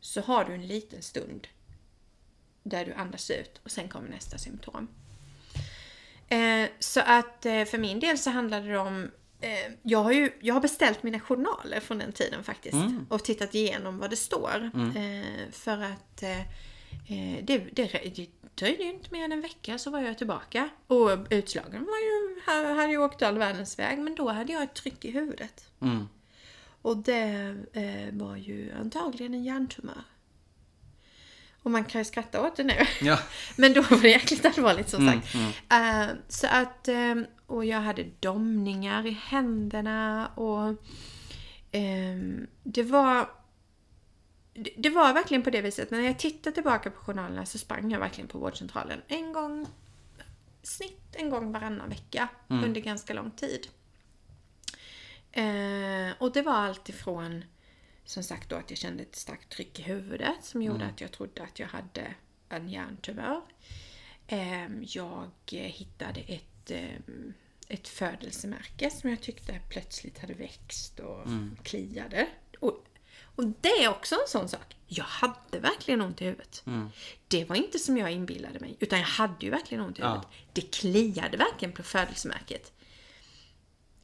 Så 0.00 0.20
har 0.20 0.44
du 0.44 0.54
en 0.54 0.66
liten 0.66 1.02
stund 1.02 1.46
där 2.62 2.84
du 2.84 2.92
andas 2.92 3.30
ut 3.30 3.60
och 3.64 3.70
sen 3.70 3.88
kommer 3.88 4.08
nästa 4.08 4.38
symptom. 4.38 4.88
Eh, 6.28 6.68
så 6.78 7.00
att 7.00 7.46
eh, 7.46 7.64
för 7.64 7.78
min 7.78 8.00
del 8.00 8.18
så 8.18 8.30
handlade 8.30 8.68
det 8.68 8.78
om 8.78 9.10
eh, 9.40 9.72
jag, 9.82 9.98
har 9.98 10.12
ju, 10.12 10.32
jag 10.40 10.54
har 10.54 10.60
beställt 10.60 11.02
mina 11.02 11.20
journaler 11.20 11.80
från 11.80 11.98
den 11.98 12.12
tiden 12.12 12.44
faktiskt 12.44 12.76
och 13.08 13.24
tittat 13.24 13.54
igenom 13.54 13.98
vad 13.98 14.10
det 14.10 14.16
står. 14.16 14.70
Eh, 14.96 15.50
för 15.52 15.82
att 15.82 16.16
det, 16.20 16.46
det, 17.42 17.58
det 17.58 18.28
dröjde 18.54 18.82
ju 18.82 18.90
inte 18.90 19.08
mer 19.10 19.24
än 19.24 19.32
en 19.32 19.40
vecka 19.40 19.78
så 19.78 19.90
var 19.90 20.00
jag 20.00 20.18
tillbaka. 20.18 20.68
Och 20.86 21.10
utslagen 21.30 21.84
var 21.84 21.98
ju, 21.98 22.40
hade 22.74 22.92
ju 22.92 22.98
åkt 22.98 23.22
all 23.22 23.38
världens 23.38 23.78
väg 23.78 23.98
men 23.98 24.14
då 24.14 24.28
hade 24.30 24.52
jag 24.52 24.62
ett 24.62 24.74
tryck 24.74 25.04
i 25.04 25.10
huvudet. 25.10 25.70
Mm. 25.80 26.08
Och 26.84 26.96
det 26.96 27.56
eh, 27.72 28.12
var 28.12 28.36
ju 28.36 28.72
antagligen 28.80 29.34
en 29.34 29.44
hjärntumör. 29.44 30.04
Och 31.62 31.70
man 31.70 31.84
kan 31.84 32.00
ju 32.00 32.04
skratta 32.04 32.46
åt 32.46 32.56
det 32.56 32.64
nu. 32.64 32.86
Ja. 33.00 33.18
Men 33.56 33.72
då 33.72 33.82
var 33.82 34.02
det 34.02 34.08
jäkligt 34.08 34.44
allvarligt 34.44 34.88
som 34.88 35.08
sagt. 35.08 35.34
Eh, 35.70 36.16
så 36.28 36.46
att, 36.46 36.88
eh, 36.88 37.14
och 37.46 37.64
jag 37.64 37.80
hade 37.80 38.06
domningar 38.20 39.06
i 39.06 39.10
händerna 39.10 40.26
och 40.26 40.84
ehm, 41.72 42.46
det 42.62 42.82
var 42.82 43.28
det 44.76 44.90
var 44.90 45.12
verkligen 45.12 45.42
på 45.42 45.50
det 45.50 45.60
viset. 45.60 45.90
När 45.90 46.00
jag 46.00 46.18
tittar 46.18 46.50
tillbaka 46.50 46.90
på 46.90 47.00
journalerna 47.00 47.46
så 47.46 47.58
sprang 47.58 47.90
jag 47.90 48.00
verkligen 48.00 48.28
på 48.28 48.38
vårdcentralen 48.38 49.00
en 49.08 49.32
gång, 49.32 49.66
snitt 50.62 51.16
en 51.16 51.30
gång 51.30 51.52
varannan 51.52 51.88
vecka 51.88 52.28
under 52.48 52.80
ganska 52.80 53.14
lång 53.14 53.30
tid. 53.30 53.68
Eh, 55.36 56.12
och 56.18 56.32
det 56.32 56.42
var 56.42 56.52
allt 56.54 56.88
ifrån 56.88 57.44
som 58.04 58.22
sagt 58.22 58.48
då 58.48 58.56
att 58.56 58.70
jag 58.70 58.78
kände 58.78 59.02
ett 59.02 59.16
starkt 59.16 59.52
tryck 59.52 59.78
i 59.78 59.82
huvudet 59.82 60.44
som 60.44 60.62
gjorde 60.62 60.84
att 60.86 61.00
jag 61.00 61.12
trodde 61.12 61.42
att 61.42 61.58
jag 61.58 61.66
hade 61.66 62.14
en 62.48 62.68
hjärntumör. 62.68 63.40
Eh, 64.26 64.66
jag 64.80 65.30
hittade 65.50 66.20
ett, 66.20 66.70
eh, 66.70 66.94
ett 67.68 67.88
födelsemärke 67.88 68.90
som 68.90 69.10
jag 69.10 69.20
tyckte 69.20 69.60
plötsligt 69.70 70.18
hade 70.18 70.34
växt 70.34 71.00
och 71.00 71.26
kliade. 71.62 72.26
Och, 72.60 72.84
och 73.36 73.44
det 73.60 73.68
är 73.68 73.88
också 73.88 74.14
en 74.14 74.28
sån 74.28 74.48
sak. 74.48 74.76
Jag 74.86 75.04
hade 75.04 75.58
verkligen 75.60 76.00
ont 76.00 76.22
i 76.22 76.24
huvudet. 76.24 76.64
Det 77.28 77.44
var 77.44 77.56
inte 77.56 77.78
som 77.78 77.96
jag 77.96 78.12
inbillade 78.12 78.60
mig, 78.60 78.76
utan 78.80 78.98
jag 78.98 79.06
hade 79.06 79.44
ju 79.46 79.50
verkligen 79.50 79.84
ont 79.84 79.98
i 79.98 80.02
Ja. 80.02 80.08
huvudet. 80.08 80.28
Det 80.52 80.60
kliade 80.74 81.36
verkligen 81.36 81.72
på 81.72 81.82
födelsemärket. 81.82 82.72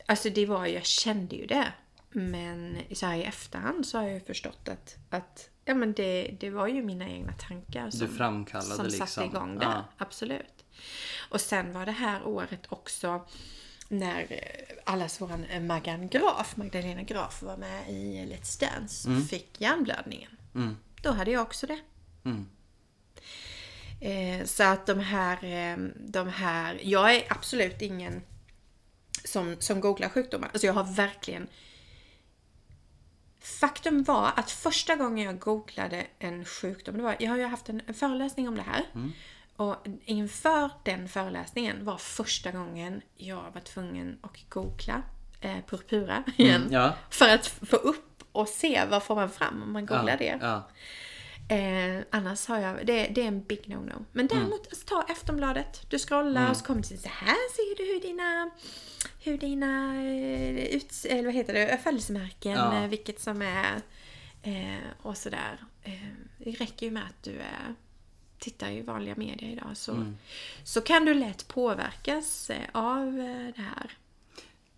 Alltså 0.07 0.30
det 0.30 0.47
var, 0.47 0.66
jag 0.66 0.85
kände 0.85 1.37
ju 1.37 1.47
det. 1.47 1.73
Men 2.12 2.78
så 2.92 3.07
här 3.07 3.16
i 3.16 3.23
efterhand 3.23 3.87
så 3.87 3.99
har 3.99 4.04
jag 4.04 4.14
ju 4.14 4.21
förstått 4.21 4.69
att, 4.69 4.97
att 5.11 5.50
ja, 5.64 5.75
men 5.75 5.92
det, 5.92 6.37
det 6.40 6.50
var 6.50 6.66
ju 6.66 6.83
mina 6.83 7.09
egna 7.09 7.33
tankar 7.33 7.90
som, 7.90 8.09
framkallade 8.09 8.75
som 8.75 8.90
satte 8.90 9.00
liksom. 9.00 9.25
igång 9.25 9.59
det. 9.59 9.64
Ja. 9.64 9.85
Absolut. 9.97 10.64
Och 11.30 11.40
sen 11.40 11.73
var 11.73 11.87
det 11.87 11.92
här 11.92 12.26
året 12.26 12.66
också 12.69 13.26
när 13.88 14.26
allas 14.85 15.21
våran 15.21 15.45
eh, 15.45 15.62
Maggan 15.62 16.09
Graf, 16.09 16.57
Magdalena 16.57 17.02
Graf 17.02 17.42
var 17.42 17.57
med 17.57 17.90
i 17.90 18.35
Let's 18.35 18.61
Dance 18.61 19.11
och 19.11 19.28
fick 19.28 19.61
hjärnblödningen. 19.61 20.30
Mm. 20.54 20.76
Då 21.02 21.11
hade 21.11 21.30
jag 21.30 21.42
också 21.42 21.66
det. 21.66 21.80
Mm. 22.25 22.47
Eh, 24.00 24.45
så 24.47 24.62
att 24.62 24.87
de 24.87 25.00
här, 25.00 25.45
eh, 25.45 25.76
de 25.97 26.28
här, 26.28 26.80
jag 26.83 27.14
är 27.14 27.23
absolut 27.28 27.83
ingen 27.83 28.23
som, 29.24 29.56
som 29.58 29.80
googlar 29.80 30.08
sjukdomar. 30.08 30.48
Alltså 30.52 30.66
jag 30.66 30.74
har 30.74 30.84
verkligen 30.84 31.48
Faktum 33.42 34.02
var 34.02 34.32
att 34.36 34.50
första 34.50 34.96
gången 34.96 35.26
jag 35.26 35.38
googlade 35.38 36.06
en 36.18 36.44
sjukdom, 36.44 36.96
det 36.96 37.02
var, 37.02 37.16
jag 37.18 37.30
har 37.30 37.38
ju 37.38 37.44
haft 37.44 37.68
en, 37.68 37.82
en 37.86 37.94
föreläsning 37.94 38.48
om 38.48 38.54
det 38.54 38.62
här. 38.62 38.84
Och 39.56 39.76
inför 40.04 40.70
den 40.82 41.08
föreläsningen 41.08 41.84
var 41.84 41.96
första 41.96 42.50
gången 42.50 43.02
jag 43.16 43.44
var 43.54 43.60
tvungen 43.60 44.18
att 44.20 44.48
googla 44.48 45.02
eh, 45.40 45.56
purpura 45.66 46.24
igen. 46.36 46.68
Ja. 46.70 46.94
För 47.10 47.28
att 47.28 47.46
få 47.46 47.76
upp 47.76 48.24
och 48.32 48.48
se 48.48 48.84
vad 48.90 49.02
får 49.02 49.14
man 49.14 49.30
fram 49.30 49.62
om 49.62 49.72
man 49.72 49.86
googlar 49.86 50.08
ja. 50.08 50.16
det. 50.16 50.38
Ja. 50.40 50.68
Eh, 51.50 52.04
annars 52.11 52.47
har 52.47 52.59
jag, 52.59 52.87
det, 52.87 53.07
det 53.07 53.23
är 53.23 53.26
en 53.28 53.42
big 53.42 53.61
no-no. 53.66 54.04
Men 54.12 54.26
däremot, 54.26 54.66
alltså, 54.71 54.87
ta 54.87 55.02
Aftonbladet. 55.02 55.90
Du 55.90 55.99
scrollar 55.99 56.50
och 56.50 56.57
så 56.57 56.64
kommer 56.64 56.80
det 56.83 56.87
så 56.99 57.09
här 57.09 57.37
ser 57.57 57.76
du 57.76 57.92
hur 57.92 58.00
dina, 58.00 58.50
hur 59.21 59.38
dina 59.38 59.95
eh, 60.02 60.64
ut, 60.76 60.92
eller 61.09 61.25
vad 61.25 61.35
heter 61.35 61.52
det, 61.54 61.78
födelsemärken, 61.85 62.52
Ja. 62.52 62.83
eh, 62.83 62.88
vilket 62.88 63.21
som 63.21 63.42
är 63.42 63.83
eh, 64.42 64.78
och 65.02 65.16
sådär. 65.16 65.59
Eh, 65.83 65.92
det 66.38 66.50
räcker 66.50 66.87
ju 66.87 66.92
med 66.92 67.02
att 67.04 67.23
du 67.23 67.37
eh, 67.38 67.73
tittar 68.38 68.71
i 68.71 68.83
vanliga 68.83 69.14
medier 69.16 69.50
idag 69.52 69.76
så, 69.76 70.12
så 70.64 70.80
kan 70.80 71.04
du 71.04 71.14
lätt 71.14 71.49
påverkas 71.49 72.50
av 72.73 73.12
det 73.57 73.62
här. 73.62 73.90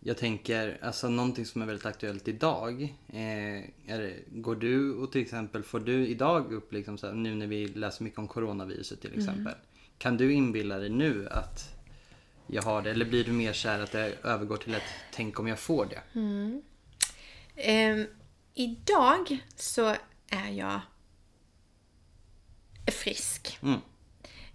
Jag 0.05 0.17
tänker, 0.17 0.79
alltså 0.83 1.09
någonting 1.09 1.47
som 1.47 1.63
är 1.63 1.67
väldigt 1.67 1.87
aktuellt 1.87 2.29
idag. 2.29 2.83
Eh, 3.09 3.91
är 3.93 4.19
går 4.27 4.55
du 4.57 4.95
och 4.95 5.13
till 5.13 5.21
exempel, 5.21 5.63
får 5.63 5.81
du 5.81 6.07
idag 6.07 6.53
upp 6.53 6.73
liksom 6.73 6.99
så 6.99 7.07
här, 7.07 7.15
nu 7.15 7.35
när 7.35 7.47
vi 7.47 7.69
läser 7.69 8.05
mycket 8.05 8.19
om 8.19 8.29
coronaviruset 8.29 9.01
till 9.01 9.19
exempel. 9.19 9.55
Kan 9.99 10.17
du 10.17 10.33
inbilla 10.33 10.79
dig 10.79 10.91
nu 10.91 11.29
att 11.29 11.77
jag 12.47 12.63
har 12.63 12.83
det? 12.83 12.91
Eller 12.91 13.05
blir 13.05 13.25
du 13.25 13.33
mer 13.33 13.53
kär 13.53 13.81
att 13.81 13.93
det 13.93 14.19
övergår 14.23 14.57
till 14.57 14.75
ett 14.75 14.83
tänk 15.13 15.41
om 15.41 15.49
jag 15.49 15.59
får 15.59 15.87
det? 15.87 16.03
Ehm, 17.57 18.07
idag 18.55 19.39
så 19.57 19.97
är 20.29 20.51
jag 20.51 20.81
frisk. 22.87 23.59
Mm. 23.63 23.81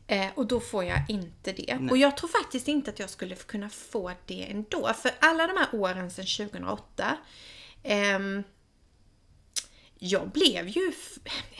Eh, 0.07 0.27
och 0.35 0.47
då 0.47 0.59
får 0.59 0.83
jag 0.83 0.99
inte 1.07 1.51
det. 1.51 1.77
Nej. 1.79 1.91
Och 1.91 1.97
jag 1.97 2.17
tror 2.17 2.29
faktiskt 2.29 2.67
inte 2.67 2.91
att 2.91 2.99
jag 2.99 3.09
skulle 3.09 3.35
kunna 3.35 3.69
få 3.69 4.11
det 4.25 4.51
ändå. 4.51 4.93
För 4.93 5.11
alla 5.19 5.47
de 5.47 5.57
här 5.57 5.67
åren 5.71 6.11
sedan 6.11 6.49
2008 6.49 7.17
ehm, 7.83 8.43
jag 9.99 10.29
blev 10.29 10.67
ju 10.67 10.91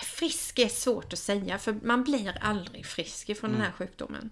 frisk 0.02 0.60
är 0.60 0.68
svårt 0.68 1.14
att 1.14 1.20
säga 1.20 1.58
för 1.58 1.80
man 1.84 2.04
blir 2.04 2.38
aldrig 2.42 2.86
frisk 2.86 3.38
från 3.38 3.52
den 3.52 3.62
här 3.62 3.72
sjukdomen. 3.72 4.30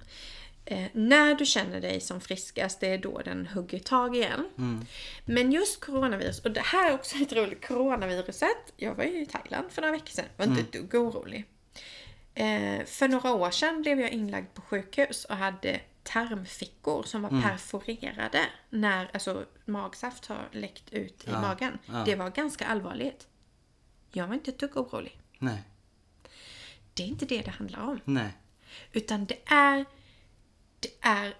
Eh, 0.65 0.87
när 0.93 1.35
du 1.35 1.45
känner 1.45 1.81
dig 1.81 2.01
som 2.01 2.21
friskast, 2.21 2.79
det 2.79 2.87
är 2.87 2.97
då 2.97 3.21
den 3.25 3.47
hugger 3.47 3.79
tag 3.79 4.15
igen. 4.15 4.49
Men 5.25 5.51
just 5.51 5.79
coronavirus, 5.79 6.39
och 6.39 6.51
det 6.51 6.61
här 6.61 6.89
är 6.89 6.95
också 6.95 7.17
lite 7.17 7.35
roligt, 7.35 7.67
coronaviruset. 7.67 8.73
Jag 8.77 8.95
var 8.95 9.03
ju 9.03 9.21
i 9.21 9.25
Thailand 9.25 9.71
för 9.71 9.81
några 9.81 9.91
veckor 9.91 10.11
sedan, 10.11 10.25
var 10.37 10.45
inte 10.45 10.61
ett 10.61 10.71
dugg 10.71 10.95
orolig. 10.95 11.45
Eh, 12.35 12.85
för 12.85 13.07
några 13.07 13.33
år 13.33 13.51
sedan 13.51 13.81
blev 13.81 13.99
jag 13.99 14.09
inlagd 14.11 14.53
på 14.53 14.61
sjukhus 14.61 15.25
och 15.25 15.35
hade 15.35 15.81
tarmfickor 16.03 17.03
som 17.03 17.21
var 17.21 17.41
perforerade 17.41 18.45
när 18.69 19.09
alltså, 19.13 19.45
magsaft 19.65 20.25
har 20.25 20.49
läckt 20.51 20.89
ut 20.93 21.23
i 21.23 21.29
Ja, 21.31 21.41
magen. 21.41 21.77
ja. 21.85 22.03
Det 22.05 22.15
var 22.15 22.29
ganska 22.29 22.65
allvarligt. 22.65 23.27
Jag 24.11 24.27
var 24.27 24.33
inte 24.33 24.51
ett 24.51 24.59
dugg 24.59 24.77
orolig. 24.77 25.19
Nej. 25.39 25.63
Det 26.93 27.03
är 27.03 27.07
inte 27.07 27.25
det 27.25 27.41
det 27.41 27.51
handlar 27.51 27.81
om. 27.81 27.99
Nej. 28.05 28.31
Utan 28.91 29.25
det 29.25 29.37
är, 29.45 29.85
det 30.79 30.89
är 31.01 31.33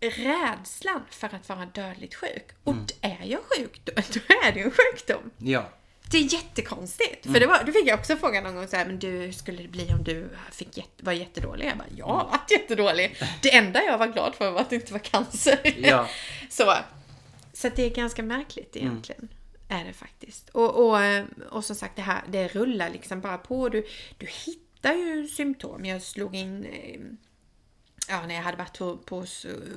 rädslan 0.00 1.02
för 1.10 1.34
att 1.34 1.48
vara 1.48 1.66
dödligt 1.66 2.14
sjuk. 2.14 2.44
Och 2.64 2.76
är 3.00 3.24
jag 3.24 3.40
sjuk, 3.44 3.80
då, 3.84 3.92
då 3.94 4.20
är 4.46 4.52
det 4.52 4.58
ju 4.58 4.64
en 4.64 4.70
sjukdom. 4.70 5.30
Ja. 5.38 5.68
Det 6.10 6.18
är 6.18 6.32
jättekonstigt. 6.34 7.26
För 7.26 7.40
det 7.40 7.46
var, 7.46 7.64
då 7.64 7.72
fick 7.72 7.86
jag 7.86 7.98
också 7.98 8.16
frågan 8.16 8.44
någon 8.44 8.54
gång 8.54 8.68
så 8.68 8.76
här, 8.76 8.86
men 8.86 8.98
du, 8.98 9.08
hur 9.10 9.32
skulle 9.32 9.62
det 9.62 9.68
bli 9.68 9.92
om 9.92 10.04
du 10.04 10.28
fick 10.52 10.76
jätte, 10.76 11.04
var 11.04 11.12
jättedålig? 11.12 11.66
Jag 11.66 11.78
bara, 11.78 11.88
jag 11.96 12.06
har 12.06 12.24
varit 12.24 12.50
jättedålig. 12.50 13.16
Det 13.42 13.54
enda 13.56 13.82
jag 13.82 13.98
var 13.98 14.06
glad 14.06 14.34
för 14.34 14.50
var 14.50 14.60
att 14.60 14.70
det 14.70 14.76
inte 14.76 14.92
var 14.92 15.00
cancer. 15.00 15.58
Ja. 15.88 16.08
så, 16.50 16.74
så 17.52 17.68
det 17.76 17.82
är 17.82 17.90
ganska 17.90 18.22
märkligt 18.22 18.76
egentligen. 18.76 19.28
Är 19.68 19.84
det 19.84 19.92
faktiskt. 19.92 20.48
Och, 20.48 20.74
och, 20.74 21.00
och 21.50 21.64
som 21.64 21.76
sagt, 21.76 21.96
det 21.96 22.02
här 22.02 22.22
det 22.28 22.48
rullar 22.48 22.90
liksom 22.90 23.20
bara 23.20 23.38
på. 23.38 23.68
Du, 23.68 23.86
du 24.18 24.26
hittar 24.26 24.94
ju 24.94 25.26
symptom. 25.28 25.84
Jag 25.84 26.02
slog 26.02 26.34
in 26.34 26.64
eh, 26.64 27.00
Ja, 28.08 28.26
när 28.26 28.34
jag 28.34 28.42
hade 28.42 28.56
varit 28.56 29.06
på, 29.06 29.26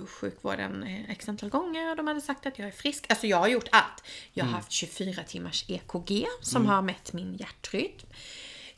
sjukvården 0.08 0.84
eh, 0.84 1.12
x 1.12 1.30
antal 1.30 1.50
gånger 1.50 1.90
och 1.90 1.96
de 1.96 2.08
hade 2.08 2.22
sagt 2.22 2.46
att 2.46 2.60
jag 2.60 2.68
är 2.68 2.72
frisk. 2.72 3.06
Alltså 3.10 3.28
jag 3.28 3.38
har 3.38 3.48
gjort 3.48 3.68
allt. 3.72 4.04
Jag 4.34 4.46
har 4.46 4.52
haft 4.52 4.72
24 4.72 5.24
timmars 5.24 5.66
EKG 5.68 6.28
som 6.42 6.66
har 6.66 6.82
mätt 6.82 7.14
min 7.14 7.38
hjärtrytm. 7.38 8.08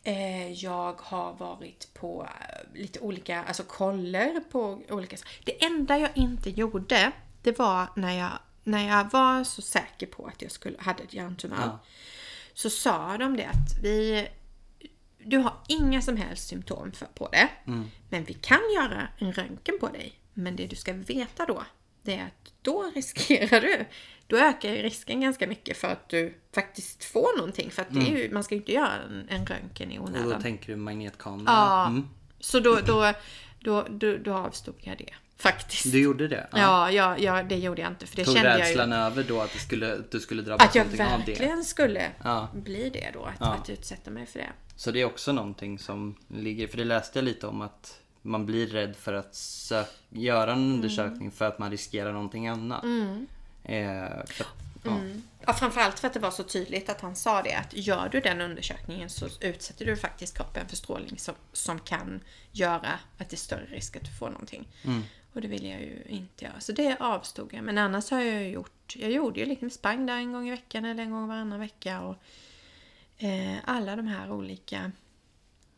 Eh, 0.04 0.52
jag 0.52 1.02
har 1.02 1.34
varit 1.34 1.94
på 1.94 2.28
eh, 2.42 2.80
lite 2.80 3.00
olika, 3.00 3.44
alltså 3.44 3.64
koller 3.64 4.40
på 4.52 4.82
olika 4.90 5.18
Det 5.44 5.66
enda 5.66 5.98
jag 5.98 6.10
inte 6.16 6.50
gjorde, 6.50 7.12
det 7.42 7.60
var 7.60 7.88
när 7.96 8.20
jag, 8.20 8.32
när 8.64 8.88
jag 8.88 9.12
var 9.12 9.44
så 9.44 9.62
säker 9.62 10.08
på 10.08 10.26
att 10.26 10.42
jag 10.42 10.52
skulle, 10.52 10.78
hade 10.80 11.04
ett 11.04 11.14
hjärntumör. 11.14 11.58
Ja. 11.62 11.80
Så 12.54 12.70
sa 12.70 13.18
de 13.18 13.38
det 13.38 13.46
att 13.46 13.84
vi 13.84 14.28
du 15.24 15.38
har 15.38 15.54
inga 15.68 16.02
som 16.02 16.18
helst 16.18 16.48
symptom 16.48 16.92
för, 16.92 17.06
på 17.06 17.30
det. 17.32 17.50
Men 18.10 18.24
vi 18.24 18.34
kan 18.34 18.60
göra 18.76 19.08
en 19.18 19.34
röntgen 19.34 19.80
på 19.80 19.88
dig. 19.88 20.14
Men 20.34 20.56
det 20.56 20.68
du 20.68 20.76
ska 20.76 20.94
veta 20.94 21.46
då, 21.46 21.64
det 22.02 22.14
är 22.16 22.26
att 22.26 22.54
då 22.62 22.92
riskerar 22.96 23.62
du, 23.62 23.86
då 24.28 24.38
ökar 24.38 24.70
risken 24.74 25.22
ganska 25.22 25.48
mycket 25.48 25.78
för 25.78 25.88
att 25.88 26.10
du 26.10 26.34
faktiskt 26.56 27.04
får 27.04 27.38
någonting. 27.38 27.72
För 27.72 27.82
att 27.82 27.96
är 27.96 28.18
ju, 28.18 28.34
man 28.34 28.44
ska 28.44 28.56
ju 28.56 28.62
inte 28.62 28.72
göra 28.74 28.94
en, 29.10 29.26
en 29.30 29.46
röntgen 29.46 29.92
i 29.92 30.00
Och 30.00 30.12
då 30.12 30.20
onödan. 30.20 30.42
tänker 30.42 30.68
du 30.68 30.76
magnetkamera? 30.76 31.44
Ja, 31.54 31.88
Mm. 31.88 32.08
så 32.40 32.60
då, 32.60 32.76
då, 32.86 33.14
då, 33.60 33.86
då, 33.90 34.18
då 34.18 34.34
avstod 34.34 34.76
jag 34.80 34.98
det. 34.98 35.14
Faktiskt. 35.40 35.92
Du 35.92 36.02
gjorde 36.02 36.28
det? 36.28 36.48
Ja, 36.52 36.92
ja, 36.92 37.18
ja, 37.18 37.44
det 37.44 37.56
gjorde 37.58 37.82
jag 37.82 37.92
inte. 37.92 38.06
För 38.08 38.16
det 38.16 38.26
Tog 38.26 38.34
kände 38.36 38.50
jag 38.50 38.60
ju. 38.60 38.64
rädslan 38.66 38.94
över 38.94 39.24
då 39.24 39.42
att, 39.42 39.54
det 39.54 39.60
skulle, 39.60 39.94
att 39.94 40.12
du 40.12 40.20
skulle 40.20 40.42
drabbas 40.42 40.68
Att 40.68 40.76
jag 40.76 40.86
av 40.86 40.92
det? 40.92 40.98
verkligen 40.98 41.64
skulle 41.64 42.12
Ja. 42.24 42.48
bli 42.54 42.90
det 42.90 43.10
då. 43.14 43.24
Att, 43.26 43.34
Ja. 43.40 43.46
att 43.54 43.70
utsätta 43.70 44.12
mig 44.12 44.26
för 44.26 44.40
det. 44.40 44.50
Så 44.76 44.92
det 44.92 45.02
är 45.02 45.06
också 45.06 45.32
någonting 45.32 45.80
som 45.80 46.16
ligger, 46.28 46.68
för 46.68 46.78
det 46.78 46.84
läste 46.86 47.20
jag 47.20 47.24
lite 47.26 47.48
om 47.48 47.62
att 47.62 48.00
man 48.22 48.46
blir 48.46 48.68
rädd 48.68 48.96
för 48.96 49.14
att 49.14 49.32
sö- 49.34 49.86
göra 50.10 50.52
en 50.54 50.60
undersökning 50.74 51.32
för 51.32 51.46
att 51.48 51.60
man 51.60 51.72
riskerar 51.72 52.14
någonting 52.14 52.48
annat. 52.48 52.84
Eh, 53.64 54.26
för, 54.26 54.46
ja. 54.84 54.92
Mm. 54.92 55.24
Ja, 55.46 55.54
framförallt 55.54 56.00
för 56.00 56.08
att 56.08 56.14
det 56.14 56.20
var 56.20 56.32
så 56.32 56.44
tydligt 56.44 56.90
att 56.90 57.02
han 57.02 57.16
sa 57.16 57.42
det 57.42 57.54
att 57.54 57.74
gör 57.74 58.10
du 58.12 58.20
den 58.20 58.42
undersökningen 58.42 59.10
så 59.10 59.28
utsätter 59.42 59.86
du 59.86 59.96
faktiskt 59.98 60.38
kroppen 60.38 60.68
för 60.68 60.76
strålning 60.76 61.18
som, 61.18 61.36
som 61.54 61.80
kan 61.80 62.20
göra 62.52 63.00
att 63.18 63.30
det 63.30 63.36
är 63.36 63.38
större 63.38 63.66
risk 63.66 63.96
att 63.96 64.04
du 64.06 64.12
får 64.12 64.30
någonting. 64.30 64.68
Och 65.40 65.44
det 65.44 65.48
vill 65.48 65.66
jag 65.66 65.82
ju 65.82 66.04
inte 66.08 66.46
göra. 66.46 66.60
Så 66.60 66.72
det 66.72 66.98
avstod 67.00 67.54
jag. 67.54 67.64
Men 67.64 67.78
annars 67.78 68.12
har 68.12 68.20
jag 68.20 68.44
ju 68.44 68.50
gjort, 68.50 68.96
jag 68.96 69.12
gjorde 69.12 69.40
ju 69.40 69.46
liksom 69.46 69.70
sprang 69.70 70.06
där 70.06 70.16
en 70.16 70.34
gång 70.34 70.48
i 70.48 70.52
veckan 70.52 70.86
eller 70.86 71.04
en 71.04 71.12
gång 71.12 71.28
varannan 71.28 71.60
vecka. 71.60 72.02
Och, 72.02 72.16
eh, 73.18 73.58
alla 73.64 73.96
de 73.96 74.08
här 74.08 74.32
olika, 74.32 74.92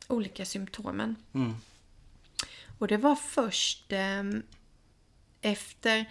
olika 0.08 0.46
symptomen. 0.46 1.16
Mm. 1.34 1.56
Och 2.80 2.88
det 2.88 2.98
var 2.98 3.16
först 3.16 3.92
ehm, 3.92 4.44
efter... 5.42 6.06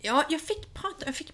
Ja, 0.00 0.24
jag 0.28 0.40
fick 0.40 0.74
prata... 0.74 1.06
Jag 1.06 1.16
fick, 1.16 1.32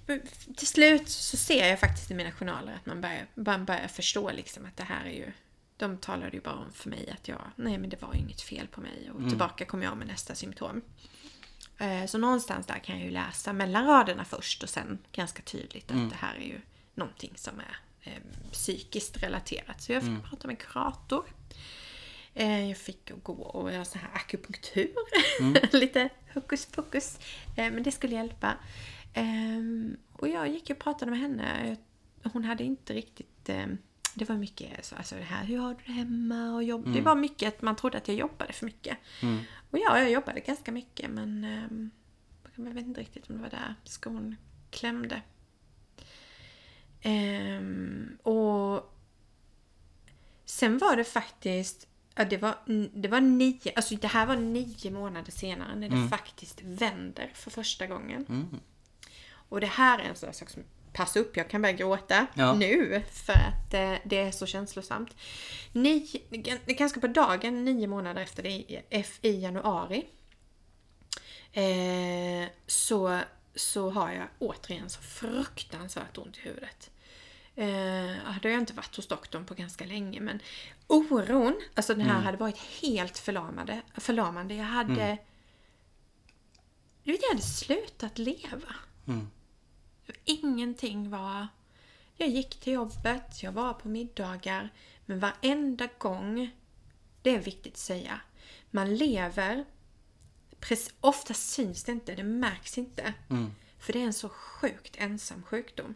till 0.57 0.67
slut 0.67 1.09
så 1.09 1.37
ser 1.37 1.69
jag 1.69 1.81
faktiskt 1.81 2.11
i 2.11 2.15
mina 2.15 2.33
journaler 2.33 2.75
att 2.75 2.87
man 2.87 3.01
börjar, 3.01 3.27
man 3.35 3.65
börjar 3.65 3.89
förstå 3.89 4.31
liksom 4.31 4.67
att 4.67 4.77
det 4.77 4.85
här 4.85 5.05
är 5.05 5.15
ju... 5.15 5.33
De 5.77 5.99
talade 5.99 6.37
ju 6.37 6.41
bara 6.41 6.55
om 6.55 6.73
för 6.73 6.91
mig 6.91 7.11
att 7.11 7.29
jag... 7.29 7.43
Nej, 7.57 7.79
men 7.79 7.91
det 7.91 8.03
var 8.03 8.15
ju 8.15 8.21
inget 8.21 8.41
fel 8.41 8.67
på 8.67 8.81
mig. 8.81 9.11
Och 9.11 9.29
tillbaka 9.29 9.65
kom 9.65 9.83
jag 9.83 9.97
med 9.97 10.07
nästa 10.07 10.35
symptom. 10.35 10.83
Eh, 11.83 12.07
Så 12.07 12.19
någonstans 12.19 12.67
där 12.67 12.79
kan 12.79 12.97
jag 12.97 13.05
ju 13.05 13.11
läsa 13.11 13.53
mellan 13.53 13.87
raderna 13.87 14.25
först 14.25 14.63
och 14.63 14.69
sen 14.69 14.99
ganska 15.13 15.43
tydligt 15.43 15.91
att 15.91 16.11
det 16.11 16.17
här 16.17 16.35
är 16.35 16.45
ju 16.45 16.61
någonting 16.95 17.33
som 17.37 17.59
är 17.61 17.77
eh, 18.03 18.23
psykiskt 18.53 19.23
relaterat. 19.23 19.83
Så 19.83 19.93
jag 19.93 20.03
fick 20.03 20.25
prata 20.31 20.47
med 20.47 20.59
kurator. 20.59 21.25
Eh, 22.35 22.69
Jag 22.69 22.79
fick 22.79 23.11
gå 23.23 23.33
och 23.33 23.73
göra 23.73 23.85
så 23.85 23.99
här 23.99 24.09
akupunktur. 24.15 24.91
Lite 25.73 26.09
hokus 26.35 26.67
pokus. 26.67 27.19
Eh, 27.57 27.71
Men 27.73 27.83
det 27.83 27.93
skulle 27.93 28.15
hjälpa. 28.15 28.55
Ehm, 29.15 29.97
Och 30.13 30.29
jag 30.29 30.49
gick 30.49 30.71
och 30.71 30.79
pratade 30.79 31.11
med 31.11 31.21
henne. 31.21 31.77
Hon 32.33 32.45
hade 32.45 32.65
inte 32.65 32.95
riktigt... 32.95 33.49
eh, 33.49 33.67
Det 34.15 34.29
var 34.29 34.37
mycket 34.37 34.85
så, 34.85 34.95
alltså 34.97 35.15
det 35.15 35.23
här, 35.23 35.45
hur 35.45 35.59
har 35.59 35.75
du 35.75 35.81
det 35.87 35.93
hemma 35.93 36.55
och 36.55 36.63
jobb? 36.65 36.85
Det 36.95 37.01
var 37.01 37.15
mycket 37.15 37.49
att 37.49 37.63
man 37.63 37.77
trodde 37.77 37.99
att 37.99 38.09
jag 38.09 38.17
jobbade 38.17 38.53
för 38.53 38.67
mycket. 38.67 38.99
Och 39.73 39.79
ja, 39.79 39.99
jag 39.99 40.11
jobbade 40.11 40.41
ganska 40.41 40.73
mycket 40.73 41.11
men 41.11 41.45
ehm, 41.45 41.91
jag 42.57 42.75
vet 42.75 42.87
inte 42.87 43.01
riktigt 43.01 43.31
om 43.31 43.37
det 43.37 43.43
var 43.43 43.51
där 43.51 43.75
skon 43.85 44.37
klämde. 44.71 45.23
Ehm, 47.01 48.19
och 48.23 48.95
sen 50.45 50.79
var 50.79 50.97
det 50.97 51.05
faktiskt, 51.05 51.89
ja, 52.15 52.25
det 52.25 52.37
var, 52.37 52.55
det 52.95 53.09
var 53.09 53.21
nio, 53.21 53.73
alltså 53.77 53.97
det 53.97 54.09
här 54.09 54.27
var 54.27 54.37
nio 54.37 54.91
månader 54.91 55.33
senare 55.33 55.77
när 55.77 55.89
det 55.89 56.09
faktiskt 56.09 56.63
vänder 56.63 57.31
för 57.35 57.51
första 57.51 57.87
gången. 57.87 58.27
Mm. 58.29 58.61
Och 59.49 59.61
det 59.61 59.67
här 59.67 59.99
är 59.99 60.03
en 60.03 60.17
sån 60.17 60.33
sak 60.33 60.51
som, 60.51 60.63
passa 60.93 61.21
upp, 61.21 61.37
jag 61.37 61.51
kan 61.51 61.63
börja 61.63 61.73
gråta 61.77 62.27
Ja. 62.35 62.55
nu 62.55 63.03
för 63.13 63.33
att 63.33 63.75
eh, 63.75 63.95
det 64.05 64.19
är 64.19 64.31
så 64.31 64.47
känslosamt. 64.47 65.17
Nio, 65.73 66.21
ganska 66.67 67.01
på 67.01 67.07
dagen, 67.07 67.65
nio 67.65 67.87
månader 67.87 68.23
efter 68.23 68.43
det, 68.43 68.49
i- 68.51 68.83
januari, 69.41 70.07
eh, 71.53 72.49
så, 72.67 73.21
så 73.55 73.91
har 73.91 74.13
jag 74.13 74.27
återigen 74.39 74.91
så 74.91 75.01
fruktansvärt 75.03 76.19
ont 76.19 76.37
i 76.37 76.41
huvudet. 76.41 76.91
Eh, 77.57 78.25
hade 78.25 78.51
jag 78.51 78.59
inte 78.61 78.73
varit 78.73 78.97
hos 78.97 79.07
doktorn 79.07 79.45
på 79.45 79.55
ganska 79.55 79.85
länge 79.85 80.21
men 80.21 80.41
oron, 80.87 81.61
alltså 81.75 81.95
den 81.95 82.07
här 82.07 82.21
hade 82.21 82.37
varit 82.37 82.59
helt 82.59 83.19
förlamande. 83.19 83.81
förlamande. 83.97 84.55
Jag 84.55 84.65
hade... 84.65 85.19
Du 87.05 87.13
vet, 87.13 87.23
jag 87.23 87.29
hade 87.29 87.43
slutat 87.43 88.19
leva. 88.19 88.75
Mm. 89.09 89.31
Ingenting 90.25 91.11
var... 91.11 91.49
Jag 92.17 92.29
gick 92.29 92.61
till 92.61 92.73
jobbet, 92.73 93.43
jag 93.43 93.53
var 93.53 93.75
på 93.75 93.89
middagar, 93.89 94.73
men 95.07 95.21
varenda 95.21 95.89
gång, 95.99 96.51
det 97.23 97.31
är 97.35 97.39
viktigt 97.39 97.73
att 97.73 97.79
säga, 97.79 98.21
man 98.71 98.97
lever, 98.97 99.65
ofta 101.01 101.35
syns 101.35 101.85
det 101.85 101.93
inte, 101.93 102.15
det 102.15 102.23
märks 102.23 102.79
inte. 102.79 103.15
Mm. 103.31 103.51
För 103.79 103.93
det 103.93 103.99
är 104.01 104.05
en 104.07 104.13
så 104.13 104.29
sjukt 104.29 104.97
ensam 104.99 105.43
sjukdom. 105.43 105.95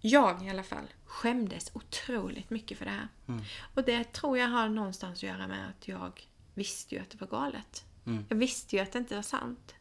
Jag 0.00 0.46
i 0.46 0.50
alla 0.50 0.62
fall 0.62 0.86
skämdes 1.04 1.70
otroligt 1.74 2.50
mycket 2.50 2.78
för 2.78 2.84
det 2.84 2.90
här. 2.90 3.08
Och 3.74 3.84
det 3.84 4.12
tror 4.12 4.38
jag 4.38 4.48
har 4.48 4.68
någonstans 4.68 5.18
att 5.18 5.22
göra 5.22 5.48
med 5.48 5.68
att 5.68 5.88
jag 5.88 6.28
visste 6.54 6.94
ju 6.94 7.00
att 7.00 7.10
det 7.10 7.20
var 7.20 7.26
galet. 7.26 7.84
Jag 8.28 8.36
visste 8.36 8.76
ju 8.76 8.82
att 8.82 8.92
det 8.92 8.98
inte 8.98 9.14
var 9.14 9.22
sant. 9.22 9.74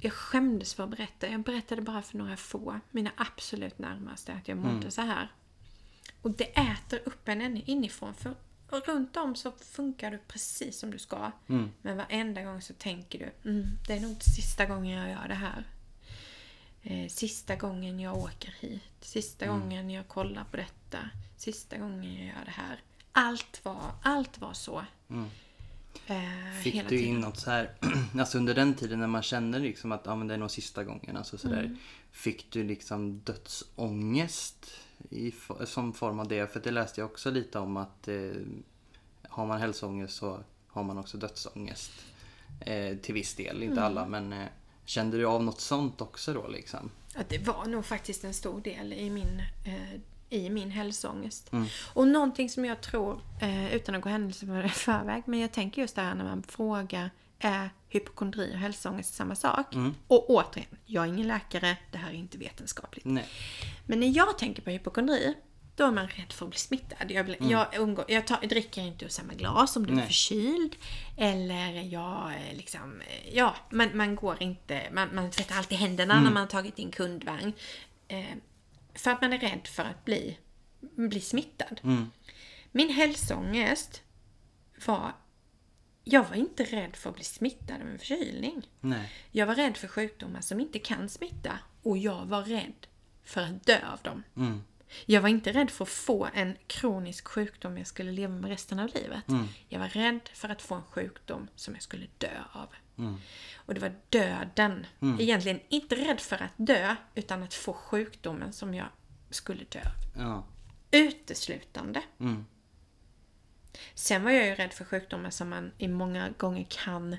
Jag 0.00 0.12
skämdes 0.12 0.74
för 0.74 0.84
att 0.84 0.90
berätta. 0.90 1.28
Jag 1.28 1.40
berättade 1.42 1.82
bara 1.82 2.02
för 2.02 2.18
några 2.18 2.36
få, 2.36 2.80
mina 2.90 3.10
absolut 3.16 3.78
närmaste, 3.78 4.32
att 4.32 4.48
jag 4.48 4.58
mådde 4.58 4.90
så 4.90 5.00
här. 5.02 5.28
Och 6.22 6.30
det 6.30 6.44
äter 6.58 7.00
upp 7.04 7.28
en 7.28 7.42
in- 7.42 7.62
inifrån. 7.66 8.14
För 8.14 8.34
runt 8.86 9.16
om 9.16 9.36
så 9.36 9.52
funkar 9.52 10.10
du 10.10 10.18
precis 10.18 10.78
som 10.78 10.90
du 10.90 10.98
ska. 10.98 11.30
Mm. 11.48 11.70
Men 11.82 11.96
varenda 11.96 12.42
gång 12.42 12.62
så 12.62 12.74
tänker 12.74 13.18
du, 13.18 13.50
mm, 13.50 13.66
det 13.86 13.92
är 13.92 14.00
nog 14.00 14.10
inte 14.10 14.30
sista 14.30 14.66
gången 14.66 14.98
jag 14.98 15.10
gör 15.10 15.28
det 15.28 15.34
här. 15.34 15.64
Eh, 16.82 17.08
sista 17.08 17.56
gången 17.56 18.00
jag 18.00 18.16
åker 18.16 18.54
hit. 18.60 18.82
Sista 19.00 19.44
Mm. 19.44 19.60
gången 19.60 19.90
jag 19.90 20.08
kollar 20.08 20.44
på 20.44 20.56
detta. 20.56 20.98
Sista 21.36 21.76
gången 21.78 22.14
jag 22.14 22.26
gör 22.26 22.44
det 22.44 22.50
här. 22.50 22.80
Allt 23.12 23.64
var, 23.64 23.90
allt 24.02 24.38
var 24.38 24.52
så. 24.52 24.84
Mm. 25.10 25.28
Eh, 26.06 26.62
Fick 26.62 26.74
du 26.74 26.88
tiden. 26.88 27.04
in 27.04 27.20
något 27.20 27.38
så 27.38 27.50
här, 27.50 27.70
alltså 28.18 28.38
under 28.38 28.54
den 28.54 28.74
tiden 28.74 28.98
när 29.00 29.06
man 29.06 29.22
kände 29.22 29.58
liksom 29.58 29.92
att 29.92 30.02
ja, 30.04 30.16
men 30.16 30.26
det 30.28 30.34
är 30.34 30.38
nog 30.38 30.50
sista 30.50 30.84
gången, 30.84 31.16
alltså 31.16 31.38
sådär. 31.38 31.60
Mm. 31.64 31.76
Fick 32.10 32.50
du 32.52 32.64
liksom 32.64 33.20
dödsångest 33.24 34.70
i, 35.10 35.32
som 35.64 35.92
form 35.92 36.20
av 36.20 36.28
det? 36.28 36.52
För 36.52 36.60
det 36.60 36.70
läste 36.70 37.00
jag 37.00 37.10
också 37.10 37.30
lite 37.30 37.58
om 37.58 37.76
att 37.76 38.08
eh, 38.08 38.30
har 39.28 39.46
man 39.46 39.60
hälsoångest 39.60 40.16
så 40.16 40.40
har 40.68 40.82
man 40.82 40.98
också 40.98 41.16
dödsångest. 41.18 41.90
Eh, 42.60 42.96
till 42.96 43.14
viss 43.14 43.34
del, 43.34 43.62
inte 43.62 43.72
Mm. 43.80 43.84
alla 43.84 44.06
men 44.06 44.32
eh, 44.32 44.46
kände 44.84 45.16
du 45.18 45.26
av 45.26 45.44
något 45.44 45.60
sånt 45.60 46.00
också 46.00 46.32
då 46.34 46.48
liksom? 46.48 46.90
Ja, 47.14 47.20
det 47.28 47.38
var 47.38 47.64
nog 47.66 47.84
faktiskt 47.84 48.24
en 48.24 48.34
stor 48.34 48.60
del 48.60 48.92
i 48.92 49.10
min, 49.10 49.42
eh, 49.64 50.00
i 50.30 50.50
min 50.50 50.70
hälsoångest. 50.70 51.52
Mm. 51.52 51.66
Och 51.94 52.08
någonting 52.08 52.48
som 52.50 52.64
jag 52.64 52.80
tror, 52.80 53.20
eh, 53.40 53.74
utan 53.74 53.94
att 53.94 54.02
gå 54.02 54.08
händelserna 54.08 54.64
i 54.64 54.68
förväg, 54.68 55.22
men 55.26 55.40
jag 55.40 55.52
tänker 55.52 55.82
just 55.82 55.96
det 55.96 56.02
här 56.02 56.14
när 56.14 56.24
man 56.24 56.42
frågar 56.42 57.10
är 57.38 57.70
hypokondri 57.88 58.52
och 58.54 58.58
hälsoångest 58.58 59.14
samma 59.14 59.34
sak? 59.34 59.74
Mm. 59.74 59.94
Och 60.06 60.30
återigen, 60.30 60.76
jag 60.86 61.04
är 61.04 61.08
ingen 61.08 61.28
läkare, 61.28 61.76
det 61.90 61.98
här 61.98 62.10
är 62.10 62.14
inte 62.14 62.38
vetenskapligt. 62.38 63.04
Nej. 63.04 63.28
Men 63.86 64.00
när 64.00 64.16
jag 64.16 64.38
tänker 64.38 64.62
på 64.62 64.70
hypokondri, 64.70 65.34
då 65.76 65.84
är 65.84 65.90
man 65.90 66.08
rädd 66.08 66.32
för 66.32 66.44
att 66.44 66.50
bli 66.50 66.58
smittad. 66.58 67.10
Jag, 67.10 67.24
blir, 67.24 67.50
jag, 67.50 67.66
umgår, 67.76 68.04
jag, 68.08 68.26
tar, 68.26 68.38
jag 68.40 68.48
dricker 68.50 68.82
inte 68.82 69.04
ur 69.04 69.08
samma 69.08 69.34
glas 69.34 69.76
om 69.76 69.86
du 69.86 69.92
är 69.92 69.96
Nej. 69.96 70.06
förkyld. 70.06 70.76
Eller 71.16 71.82
jag 71.82 72.32
eh, 72.32 72.56
liksom, 72.56 73.00
eh, 73.00 73.34
ja, 73.34 73.56
man, 73.70 73.96
man 73.96 74.16
går 74.16 74.42
inte, 74.42 74.82
man, 74.92 75.14
man 75.14 75.30
tvättar 75.30 75.56
alltid 75.56 75.78
händerna 75.78 76.14
när 76.14 76.30
man 76.30 76.36
har 76.36 76.46
tagit 76.46 76.78
in 76.78 76.90
kundvagn. 76.90 77.52
Eh, 78.08 78.24
för 78.98 79.10
att 79.10 79.20
man 79.22 79.32
är 79.32 79.38
rädd 79.38 79.66
för 79.66 79.84
att 79.84 80.04
bli, 80.04 80.38
bli 80.80 81.20
smittad. 81.20 81.80
Mm. 81.84 82.10
Min 82.72 82.90
hälsoångest 82.90 84.02
var, 84.86 85.12
jag 86.04 86.24
var 86.24 86.36
inte 86.36 86.64
rädd 86.64 86.96
för 86.96 87.10
att 87.10 87.16
bli 87.16 87.24
smittad 87.24 87.82
av 87.82 87.88
en 87.88 87.98
förkylning. 87.98 88.68
Nej. 88.80 89.12
Jag 89.30 89.46
var 89.46 89.54
rädd 89.54 89.76
för 89.76 89.88
sjukdomar 89.88 90.40
som 90.40 90.60
inte 90.60 90.78
kan 90.78 91.08
smitta 91.08 91.58
och 91.82 91.98
jag 91.98 92.26
var 92.26 92.42
rädd 92.42 92.86
för 93.24 93.42
att 93.42 93.66
dö 93.66 93.78
av 93.92 93.98
dem. 94.02 94.22
Mm. 94.36 94.62
Jag 95.06 95.20
var 95.20 95.28
inte 95.28 95.52
rädd 95.52 95.70
för 95.70 95.84
att 95.84 95.88
få 95.90 96.28
en 96.34 96.56
kronisk 96.66 97.28
sjukdom 97.28 97.78
jag 97.78 97.86
skulle 97.86 98.12
leva 98.12 98.34
med 98.34 98.50
resten 98.50 98.78
av 98.78 98.90
livet. 98.94 99.28
Mm. 99.28 99.46
Jag 99.68 99.78
var 99.78 99.88
rädd 99.88 100.30
för 100.34 100.48
att 100.48 100.62
få 100.62 100.74
en 100.74 100.82
sjukdom 100.82 101.48
som 101.54 101.74
jag 101.74 101.82
skulle 101.82 102.06
dö 102.18 102.42
av. 102.52 102.68
Mm. 102.98 103.16
Och 103.56 103.74
det 103.74 103.80
var 103.80 103.94
döden. 104.08 104.86
Egentligen 105.18 105.60
inte 105.68 105.96
rädd 105.96 106.20
för 106.20 106.42
att 106.42 106.52
dö, 106.56 106.96
utan 107.14 107.42
att 107.42 107.54
få 107.54 107.72
sjukdomen 107.72 108.52
som 108.52 108.74
jag 108.74 108.86
skulle 109.30 109.64
dö. 109.64 109.82
Ja. 110.16 110.44
Uteslutande. 110.90 112.02
Mm. 112.20 112.46
Sen 113.94 114.24
var 114.24 114.30
jag 114.30 114.46
ju 114.46 114.54
rädd 114.54 114.72
för 114.72 114.84
sjukdomar 114.84 115.30
som 115.30 115.48
man 115.48 115.72
i 115.78 115.88
många 115.88 116.30
gånger 116.38 116.66
kan 116.70 117.16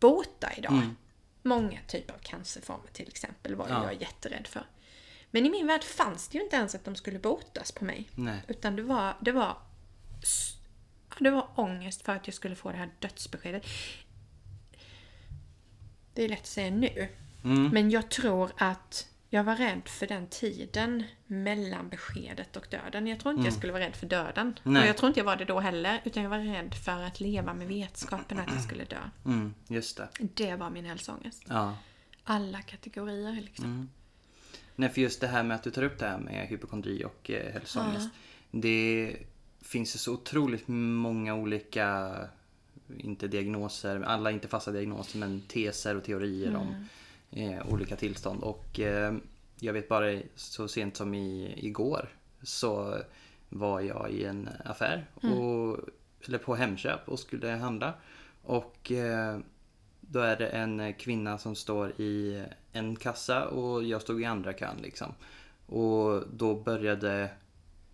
bota 0.00 0.52
idag. 0.56 0.72
Mm. 0.72 0.96
Många 1.42 1.78
typer 1.86 2.14
av 2.14 2.18
cancerformer 2.18 2.88
till 2.92 3.08
exempel 3.08 3.54
var 3.54 3.68
Ja. 3.68 3.84
jag 3.84 4.00
jätterädd 4.00 4.46
för. 4.46 4.66
Men 5.30 5.46
i 5.46 5.50
min 5.50 5.66
värld 5.66 5.84
fanns 5.84 6.28
det 6.28 6.38
ju 6.38 6.44
inte 6.44 6.56
ens 6.56 6.74
att 6.74 6.84
de 6.84 6.94
skulle 6.96 7.18
botas 7.18 7.72
på 7.72 7.84
mig. 7.84 8.10
Nej. 8.14 8.42
Utan 8.48 8.76
det 8.76 8.82
var, 8.82 9.16
det 9.20 9.32
var, 9.32 9.58
det 11.18 11.30
var 11.30 11.48
ångest 11.54 12.02
för 12.02 12.12
att 12.12 12.26
jag 12.26 12.34
skulle 12.34 12.56
få 12.56 12.70
det 12.70 12.76
här 12.76 12.90
dödsbeskedet. 12.98 13.66
Det 16.14 16.24
är 16.24 16.28
lätt 16.28 16.40
att 16.40 16.46
säga 16.46 16.70
nu. 16.70 17.08
Mm. 17.44 17.68
Men 17.68 17.90
jag 17.90 18.10
tror 18.10 18.50
att 18.56 19.08
jag 19.30 19.44
var 19.44 19.56
rädd 19.56 19.82
för 19.88 20.06
den 20.06 20.26
tiden 20.26 21.04
mellan 21.26 21.88
beskedet 21.88 22.56
och 22.56 22.66
döden. 22.70 23.06
Jag 23.06 23.20
tror 23.20 23.34
inte 23.34 23.46
jag 23.46 23.54
skulle 23.54 23.72
vara 23.72 23.82
rädd 23.82 23.96
för 23.96 24.06
döden. 24.06 24.46
Mm. 24.46 24.72
Nej. 24.72 24.82
Och 24.82 24.88
jag 24.88 24.96
tror 24.96 25.08
inte 25.08 25.20
jag 25.20 25.24
var 25.24 25.36
det 25.36 25.44
då 25.44 25.60
heller. 25.60 26.00
Utan 26.04 26.22
jag 26.22 26.30
var 26.30 26.38
rädd 26.38 26.74
för 26.74 27.02
att 27.02 27.20
leva 27.20 27.54
med 27.54 27.68
vetskapen 27.68 28.38
att 28.38 28.52
jag 28.52 28.62
skulle 28.62 28.84
dö. 28.84 28.96
Mm. 29.24 29.54
Just 29.68 29.96
det. 29.96 30.08
Det 30.18 30.56
var 30.56 30.70
min 30.70 30.84
hälsoångest. 30.84 31.44
Ja. 31.48 31.76
Alla 32.24 32.62
kategorier 32.62 33.32
liksom. 33.32 33.64
Mm. 33.64 33.88
Nej, 34.76 34.88
för 34.88 35.00
just 35.00 35.20
det 35.20 35.26
här 35.26 35.42
med 35.42 35.54
att 35.54 35.62
du 35.62 35.70
tar 35.70 35.82
upp 35.82 35.98
det 35.98 36.06
här 36.06 36.18
med 36.18 36.46
hypokondri 36.48 37.04
och 37.04 37.30
eh, 37.30 37.52
hälsoångest. 37.52 38.10
Det 38.50 39.16
finns 39.60 39.94
ju 39.94 39.98
så 39.98 40.12
otroligt 40.12 40.68
många 40.68 41.34
olika, 41.34 42.14
inte 42.98 43.28
diagnoser, 43.28 44.02
alla 44.02 44.30
inte 44.30 44.48
fasta 44.48 44.70
diagnoser, 44.70 45.18
men 45.18 45.40
teser 45.40 45.96
och 45.96 46.04
teorier 46.04 46.56
om 46.56 46.88
eh, 47.30 47.72
olika 47.72 47.96
tillstånd. 47.96 48.42
Och 48.42 48.80
eh, 48.80 49.14
jag 49.58 49.72
vet 49.72 49.88
bara 49.88 50.20
så 50.34 50.68
sent 50.68 50.96
som 50.96 51.14
i, 51.14 51.54
igår 51.66 52.08
så 52.42 52.98
var 53.48 53.80
jag 53.80 54.10
i 54.10 54.24
en 54.24 54.48
affär, 54.64 55.06
och, 55.14 55.78
eller 56.26 56.38
på 56.38 56.54
Hemköp 56.54 57.08
och 57.08 57.18
skulle 57.18 57.48
handla. 57.48 57.94
Och 58.42 58.92
eh, 58.92 59.38
då 60.00 60.20
är 60.20 60.36
det 60.36 60.48
en 60.48 60.94
kvinna 60.94 61.38
som 61.38 61.54
står 61.54 62.00
i 62.00 62.44
en 62.72 62.96
kassa 62.96 63.48
och 63.48 63.84
jag 63.84 64.02
stod 64.02 64.22
i 64.22 64.24
andra 64.24 64.52
kön 64.52 64.76
liksom. 64.82 65.14
Och 65.66 66.22
då 66.32 66.54
började, 66.54 67.30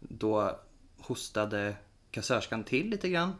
då 0.00 0.58
hostade 0.98 1.74
kassörskan 2.10 2.64
till 2.64 2.90
lite 2.90 3.08
grann. 3.08 3.32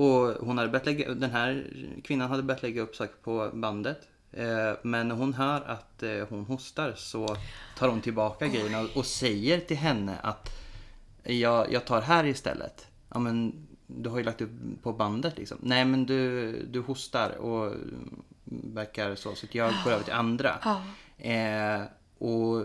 Och 0.00 0.46
hon 0.46 0.58
hade 0.58 0.68
börjat 0.70 0.86
lägga, 0.86 1.14
den 1.14 1.30
här 1.30 1.66
kvinnan 2.04 2.30
hade 2.30 2.42
börjat 2.42 2.62
lägga 2.62 2.82
upp 2.82 2.96
saker 2.96 3.14
på 3.22 3.50
bandet. 3.54 4.08
Eh, 4.32 4.72
Men 4.82 5.08
när 5.08 5.14
hon 5.14 5.34
hör 5.34 5.60
att 5.60 6.02
eh, 6.02 6.26
hon 6.28 6.44
hostar 6.44 6.92
så 6.96 7.36
tar 7.78 7.88
hon 7.88 8.00
tillbaka 8.00 8.46
grejerna 8.48 8.80
och- 8.80 8.96
och 8.96 9.06
säger 9.06 9.60
till 9.60 9.76
henne 9.76 10.18
att 10.22 10.48
jag, 11.24 11.72
jag 11.72 11.84
tar 11.84 12.00
här 12.00 12.24
istället. 12.24 12.86
Ja 13.12 13.18
men 13.18 13.66
du 13.86 14.08
har 14.08 14.18
ju 14.18 14.24
lagt 14.24 14.40
upp 14.40 14.50
på 14.82 14.92
bandet 14.92 15.38
liksom. 15.38 15.58
Nej 15.62 15.84
men 15.84 16.06
du, 16.06 16.52
du 16.66 16.80
hostar 16.80 17.30
och 17.36 17.74
verkar 18.74 19.14
så. 19.14 19.34
Så 19.34 19.46
jag 19.52 19.72
går 19.84 19.90
över 19.92 20.04
till 20.04 20.12
andra. 20.12 20.58
Ja. 20.64 20.82
Eh, 21.30 21.82
och 22.18 22.64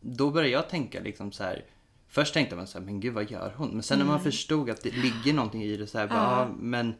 då 0.00 0.30
började 0.30 0.52
jag 0.52 0.68
tänka 0.68 1.00
liksom 1.00 1.32
så 1.32 1.42
här. 1.44 1.64
Först 2.14 2.34
tänkte 2.34 2.56
man 2.56 2.66
så 2.66 2.78
här, 2.78 2.84
men 2.84 3.00
gud 3.00 3.14
vad 3.14 3.30
gör 3.30 3.54
hon? 3.56 3.70
Men 3.70 3.82
sen 3.82 3.98
när 3.98 4.04
man 4.04 4.14
Mm. 4.14 4.24
förstod 4.24 4.70
att 4.70 4.82
det 4.82 4.90
ligger 4.96 5.32
någonting 5.32 5.62
i 5.62 5.76
det 5.76 5.86
så 5.86 5.98
här, 5.98 6.06
bara, 6.08 6.16
ja. 6.18 6.48
men 6.58 6.94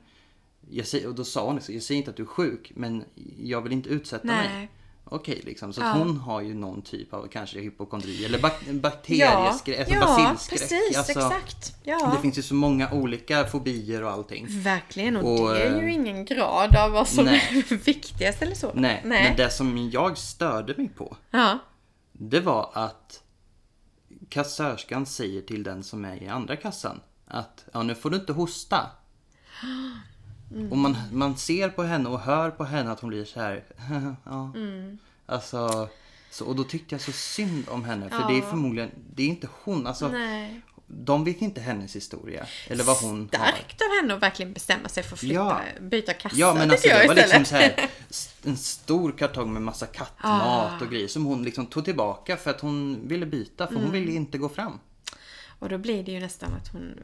jag 0.71 0.87
säger, 0.87 1.09
och 1.09 1.15
då 1.15 1.25
sa 1.25 1.47
hon 1.47 1.55
liksom, 1.55 1.75
jag 1.75 1.83
säger 1.83 1.99
inte 1.99 2.11
att 2.11 2.17
du 2.17 2.23
är 2.23 2.27
sjuk, 2.27 2.73
men 2.75 3.05
jag 3.43 3.61
vill 3.63 3.73
inte 3.73 3.89
utsätta 3.89 4.27
mig. 4.27 4.49
Nej. 4.55 4.69
Okej, 5.05 5.41
liksom. 5.45 5.73
Så 5.73 5.81
Ja. 5.81 5.93
hon 5.93 6.17
har 6.17 6.41
ju 6.41 6.55
någon 6.55 6.83
typ 6.83 7.15
av 7.15 7.27
kanske 7.29 7.61
hypokondri 7.61 8.25
eller 8.25 8.39
bak 8.39 8.53
bakterieskräck, 8.71 9.79
alltså 9.79 9.95
ja 10.21 10.37
precis, 10.51 10.97
alltså, 10.97 11.13
exakt. 11.13 11.77
Ja. 11.83 12.13
Det 12.17 12.23
finns 12.23 12.39
ju 12.39 12.43
så 12.43 12.55
många 12.55 12.93
olika 12.93 13.45
fobier 13.45 14.03
och 14.03 14.11
allting. 14.11 14.47
Verkligen, 14.49 15.17
och, 15.17 15.41
Och, 15.41 15.49
det 15.55 15.63
är 15.63 15.81
ju 15.81 15.89
eh, 15.89 15.95
ingen 15.95 16.25
grad 16.25 16.77
av 16.77 16.91
vad 16.91 17.09
som 17.09 17.25
nej. 17.25 17.43
är 17.71 17.77
viktigast 17.85 18.43
eller 18.43 18.55
så. 18.55 18.71
Nej, 18.75 19.03
men 19.05 19.37
det 19.37 19.51
som 19.51 19.91
jag 19.93 20.19
störde 20.19 20.75
mig 20.77 20.89
på, 20.89 21.17
Ja. 21.31 21.59
det 22.13 22.41
var 22.41 22.71
att 22.75 23.22
kassörskan 24.33 25.07
säger 25.07 25.43
till 25.43 25.63
den 25.63 25.83
som 25.83 26.05
är 26.05 26.23
i 26.23 26.29
andra 26.29 26.57
kassan 26.57 27.01
att 27.27 27.65
ja, 27.73 27.83
nu 27.83 27.95
får 27.95 28.11
du 28.11 28.17
inte 28.17 28.33
hosta. 28.33 28.91
Och 30.71 30.79
man, 30.79 30.97
man 31.13 31.37
ser 31.37 31.69
på 31.69 31.83
henne 31.83 32.09
och 32.09 32.21
hör 32.21 32.51
på 32.51 32.65
henne 32.65 32.91
att 32.93 33.01
hon 33.01 33.11
blir 33.11 33.25
så 33.25 33.41
här. 33.41 33.65
ja. 34.25 34.53
Alltså, 35.27 35.89
så, 36.31 36.47
och 36.47 36.57
då 36.57 36.65
tyckte 36.65 36.95
jag 36.95 37.03
så 37.03 37.13
synd 37.13 37.65
om 37.69 37.85
henne. 37.85 38.11
För 38.11 38.29
det 38.29 38.35
är 38.35 38.43
Ja. 38.43 38.51
förmodligen, 38.51 38.91
det 39.15 39.23
är 39.23 39.27
inte 39.27 39.49
hon. 39.65 39.87
Alltså, 39.87 40.09
Nej. 40.09 40.61
De 40.95 41.25
vet 41.25 41.43
inte 41.43 41.61
hennes 41.61 41.97
historia. 41.97 42.47
Eller 42.69 42.85
vad 42.85 42.97
hon 42.97 43.29
har. 43.33 43.47
Starkt 43.47 43.83
av 43.83 43.89
henne 44.01 44.15
att 44.15 44.23
verkligen 44.23 44.53
bestämma 44.53 44.89
sig 44.89 45.03
för 45.03 45.15
att 45.15 45.21
flytta, 45.21 45.35
Ja. 45.35 45.61
byta 45.81 46.13
kassa. 46.13 46.37
Ja 46.37 46.55
men 46.55 46.71
alltså 46.71 46.89
det 46.89 47.07
var 47.09 47.15
liksom 47.15 47.43
istället. 47.43 47.47
så 47.49 47.55
här, 47.57 47.91
en 48.45 48.57
stor 48.57 49.13
kartong 49.13 49.53
med 49.53 49.63
massa 49.63 49.87
kattmat 49.87 50.83
och 50.83 50.91
grejer 50.91 51.09
som 51.09 51.25
hon 51.25 51.43
liksom 51.43 51.67
tog 51.67 51.85
tillbaka 51.85 52.37
för 52.37 52.51
att 52.51 52.61
hon 52.61 53.09
ville 53.09 53.27
byta 53.27 53.67
för 53.67 53.75
hon 53.75 53.85
Mm. 53.85 53.93
ville 53.93 54.13
inte 54.13 54.39
gå 54.39 54.49
fram. 54.49 54.79
Och 55.59 55.69
då 55.69 55.79
blir 55.79 56.03
det 56.03 56.13
ju 56.13 56.21
nästan 56.21 56.53
att 56.55 56.69
hon 56.73 56.95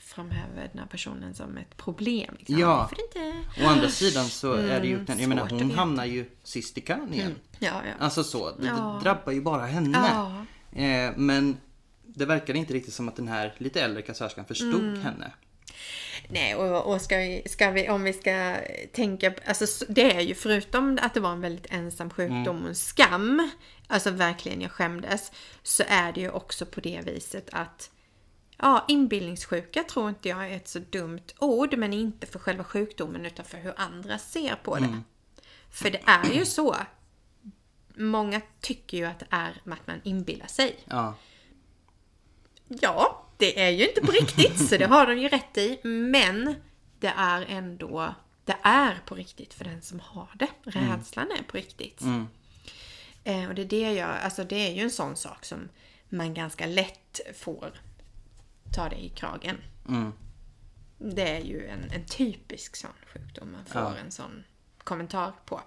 framhäver 0.00 0.68
den 0.72 0.78
här 0.78 0.86
personen 0.86 1.34
som 1.34 1.56
ett 1.56 1.76
problem. 1.76 2.34
Liksom. 2.38 2.58
Ja. 2.58 2.90
Inte? 3.06 3.32
Å 3.64 3.68
andra 3.68 3.88
sidan 3.88 4.24
så 4.24 4.52
är 4.52 4.80
det 4.80 4.86
ju, 4.86 4.94
Mm, 4.94 5.20
jag 5.20 5.28
menar 5.28 5.48
hon 5.50 5.70
hamnar 5.70 6.04
ju 6.04 6.30
sist 6.42 6.78
i 6.78 6.80
kön 6.80 7.14
igen. 7.14 7.34
Ja, 7.58 7.70
ja. 7.84 7.92
Alltså 8.04 8.24
så, 8.24 8.50
det, 8.56 8.66
Ja. 8.66 9.00
drabbar 9.02 9.32
ju 9.32 9.40
bara 9.40 9.66
henne. 9.66 9.98
Ja. 10.10 10.44
Eh, 10.82 11.12
men 11.16 11.56
det 12.16 12.26
verkade 12.26 12.58
inte 12.58 12.72
riktigt 12.72 12.94
som 12.94 13.08
att 13.08 13.16
den 13.16 13.28
här 13.28 13.54
lite 13.58 13.82
äldre 13.82 14.02
kassörskan 14.02 14.44
förstod 14.44 14.74
Mm. 14.84 15.02
henne. 15.02 15.30
Nej, 16.28 16.54
och, 16.54 16.94
och 16.94 17.00
ska, 17.00 17.16
vi, 17.16 17.42
ska 17.46 17.70
vi, 17.70 17.88
om 17.88 18.02
vi 18.02 18.12
ska 18.12 18.56
tänka, 18.92 19.34
alltså 19.46 19.84
det 19.88 20.16
är 20.16 20.20
ju 20.20 20.34
förutom 20.34 20.98
att 21.02 21.14
det 21.14 21.20
var 21.20 21.32
en 21.32 21.40
väldigt 21.40 21.66
ensam 21.70 22.10
sjukdom 22.10 22.62
och 22.62 22.68
en 22.68 22.74
skam, 22.74 23.50
alltså 23.86 24.10
verkligen 24.10 24.60
jag 24.60 24.70
skämdes, 24.70 25.32
så 25.62 25.82
är 25.88 26.12
det 26.12 26.20
ju 26.20 26.30
också 26.30 26.66
på 26.66 26.80
det 26.80 27.00
viset 27.04 27.48
att 27.52 27.90
Ja, 28.58 28.84
inbildningssjuka 28.88 29.82
tror 29.82 30.08
inte 30.08 30.28
jag 30.28 30.50
är 30.50 30.56
ett 30.56 30.68
så 30.68 30.78
dumt 30.78 31.22
ord, 31.38 31.76
men 31.78 31.92
inte 31.92 32.26
för 32.26 32.38
själva 32.38 32.64
sjukdomen 32.64 33.26
utan 33.26 33.44
för 33.44 33.58
hur 33.58 33.74
andra 33.76 34.18
ser 34.18 34.54
på 34.62 34.78
det. 34.78 35.00
För 35.70 35.90
det 35.90 36.00
är 36.06 36.32
ju 36.34 36.44
så. 36.44 36.76
Många 37.94 38.40
tycker 38.60 38.98
ju 38.98 39.04
att 39.04 39.18
det 39.18 39.26
är 39.30 39.62
att 39.64 39.86
man 39.86 40.00
inbillar 40.04 40.46
sig. 40.46 40.76
Ja. 40.84 41.14
Ja, 42.68 43.26
det 43.36 43.60
är 43.62 43.70
ju 43.70 43.88
inte 43.88 44.00
på 44.00 44.12
riktigt, 44.12 44.68
så 44.68 44.76
det 44.76 44.86
har 44.86 45.06
de 45.06 45.18
ju 45.18 45.28
rätt 45.28 45.56
i. 45.58 45.80
Men 45.82 46.54
det 47.00 47.12
är 47.16 47.42
ändå, 47.48 48.14
det 48.44 48.56
är 48.62 48.98
på 49.06 49.14
riktigt 49.14 49.54
för 49.54 49.64
den 49.64 49.82
som 49.82 50.00
har 50.00 50.28
det. 50.34 50.48
Rädslan 50.62 51.30
är 51.38 51.42
på 51.42 51.56
riktigt. 51.56 52.00
Mm. 52.00 52.26
Eh, 53.24 53.48
och 53.48 53.54
det 53.54 53.62
är 53.62 53.66
det 53.66 53.92
jag, 53.92 54.08
alltså 54.22 54.44
det 54.44 54.56
är 54.68 54.72
ju 54.74 54.80
en 54.82 54.90
sån 54.90 55.16
sak 55.16 55.44
som 55.44 55.68
man 56.08 56.34
ganska 56.34 56.66
lätt 56.66 57.20
får 57.34 57.80
ta 58.74 58.88
det 58.88 58.96
i 59.04 59.08
kragen. 59.08 59.56
Mm. 59.88 60.12
Det 60.98 61.28
är 61.36 61.40
ju 61.40 61.66
en, 61.66 61.90
en 61.90 62.04
typisk 62.06 62.76
sån 62.76 62.90
sjukdom 63.12 63.52
man 63.52 63.64
får 63.64 63.80
Ja. 63.80 63.96
en 64.04 64.10
sån 64.10 64.44
kommentar 64.78 65.32
på. 65.46 65.60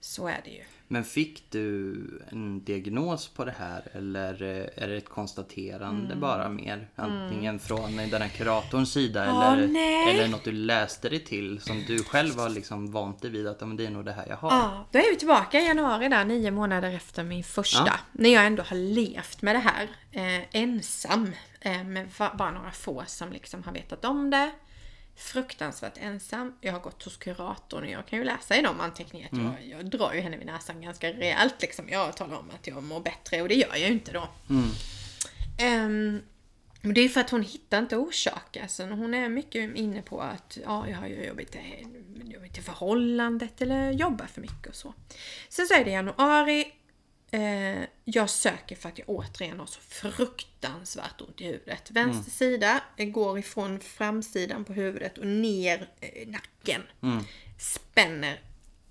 Så 0.00 0.26
är 0.28 0.40
det 0.44 0.50
ju. 0.50 0.64
Men 0.90 1.04
fick 1.04 1.50
du 1.50 1.94
en 2.28 2.64
diagnos 2.64 3.28
på 3.28 3.44
det 3.44 3.54
här 3.58 3.82
eller 3.92 4.42
eh, 4.42 4.82
är 4.84 4.88
det 4.88 4.96
ett 4.96 5.08
konstaterande 5.08 6.06
Mm. 6.06 6.20
bara 6.20 6.48
mer? 6.48 6.88
Antingen 6.96 7.58
från 7.58 7.96
den 7.96 8.22
här 8.22 8.28
kuratorns 8.28 8.92
sida 8.92 9.26
Ja, 9.26 9.52
eller, 9.52 9.66
nej. 9.68 10.10
eller 10.14 10.28
något 10.28 10.44
du 10.44 10.52
läste 10.52 11.08
dig 11.08 11.24
till 11.24 11.60
som 11.60 11.82
du 11.86 12.04
själv 12.04 12.38
har 12.38 12.48
liksom 12.48 12.92
vant 12.92 13.22
dig 13.22 13.30
vid 13.30 13.46
att 13.46 13.56
"Ja, 13.60 13.66
men 13.66 13.76
det 13.76 13.86
är 13.86 13.90
nog 13.90 14.04
det 14.04 14.12
här 14.12 14.26
jag 14.28 14.36
har. 14.36 14.50
Ja, 14.50 14.86
då 14.92 14.98
är 14.98 15.10
vi 15.10 15.16
tillbaka 15.16 15.60
i 15.60 15.66
januari 15.66 16.08
där, 16.08 16.24
nio 16.24 16.50
månader 16.50 16.92
efter 16.94 17.24
min 17.24 17.44
första. 17.44 17.82
Ja. 17.86 17.94
När 18.12 18.30
jag 18.30 18.46
ändå 18.46 18.62
har 18.62 18.76
levt 18.76 19.42
med 19.42 19.54
det 19.54 19.58
här 19.58 19.88
eh, 20.12 20.44
ensam. 20.62 21.32
Eh, 21.60 21.84
med 21.84 22.08
bara 22.38 22.50
några 22.50 22.70
få 22.70 23.02
som 23.06 23.32
liksom 23.32 23.62
har 23.62 23.72
vetat 23.72 24.04
om 24.04 24.30
det. 24.30 24.50
Fruktansvärt 25.18 25.98
ensam. 25.98 26.54
Jag 26.60 26.72
har 26.72 26.80
gått 26.80 27.02
hos 27.02 27.16
kuratorn 27.16 27.84
och 27.84 27.90
jag 27.90 28.06
kan 28.06 28.18
ju 28.18 28.24
läsa 28.24 28.56
i 28.56 28.62
de 28.62 28.80
anteckningarna 28.80 29.50
att 29.50 29.64
jag, 29.64 29.78
jag 29.78 29.90
drar 29.90 30.12
ju 30.14 30.20
henne 30.20 30.36
vid 30.36 30.46
näsan 30.46 30.82
ganska 30.82 31.12
rejält. 31.12 31.62
Liksom. 31.62 31.88
Jag 31.88 32.16
talar 32.16 32.36
om 32.36 32.50
att 32.50 32.66
jag 32.66 32.82
mår 32.82 33.00
bättre 33.00 33.42
och 33.42 33.48
det 33.48 33.54
gör 33.54 33.68
jag 33.68 33.78
ju 33.78 33.86
inte 33.86 34.12
då. 34.12 34.28
Ehm, 35.58 36.22
men 36.80 36.94
det 36.94 37.00
är 37.00 37.08
för 37.08 37.20
att 37.20 37.30
hon 37.30 37.42
hittar 37.42 37.78
inte 37.78 37.96
orsak. 37.96 38.56
Alltså, 38.56 38.86
hon 38.86 39.14
är 39.14 39.28
mycket 39.28 39.76
inne 39.76 40.02
på 40.02 40.20
att 40.20 40.58
ja, 40.64 40.88
jag 40.88 40.96
har 40.96 41.06
ju 41.06 41.14
i, 41.14 41.26
jobbigt 41.26 42.58
i 42.58 42.62
förhållandet 42.62 43.62
eller 43.62 43.90
jobbar 43.90 44.26
för 44.26 44.40
mycket 44.40 44.66
och 44.66 44.74
så. 44.74 44.94
Sen 45.48 45.66
så 45.66 45.74
är 45.74 45.84
det 45.84 45.90
januari. 45.90 46.72
Eh, 47.30 47.82
jag 48.04 48.30
söker 48.30 48.76
för 48.76 48.88
att 48.88 48.98
jag 48.98 49.08
återigen 49.08 49.58
har 49.58 49.66
så 49.66 49.80
fruktansvärt 49.80 51.20
ont 51.20 51.40
i 51.40 51.44
huvudet. 51.44 51.90
Vänster 51.90 52.30
sida 52.30 52.80
går 52.98 53.38
ifrån 53.38 53.80
framsidan 53.80 54.64
på 54.64 54.72
huvudet 54.72 55.18
och 55.18 55.26
ner 55.26 55.88
eh, 56.00 56.28
nacken. 56.28 56.82
Spänner 57.58 58.40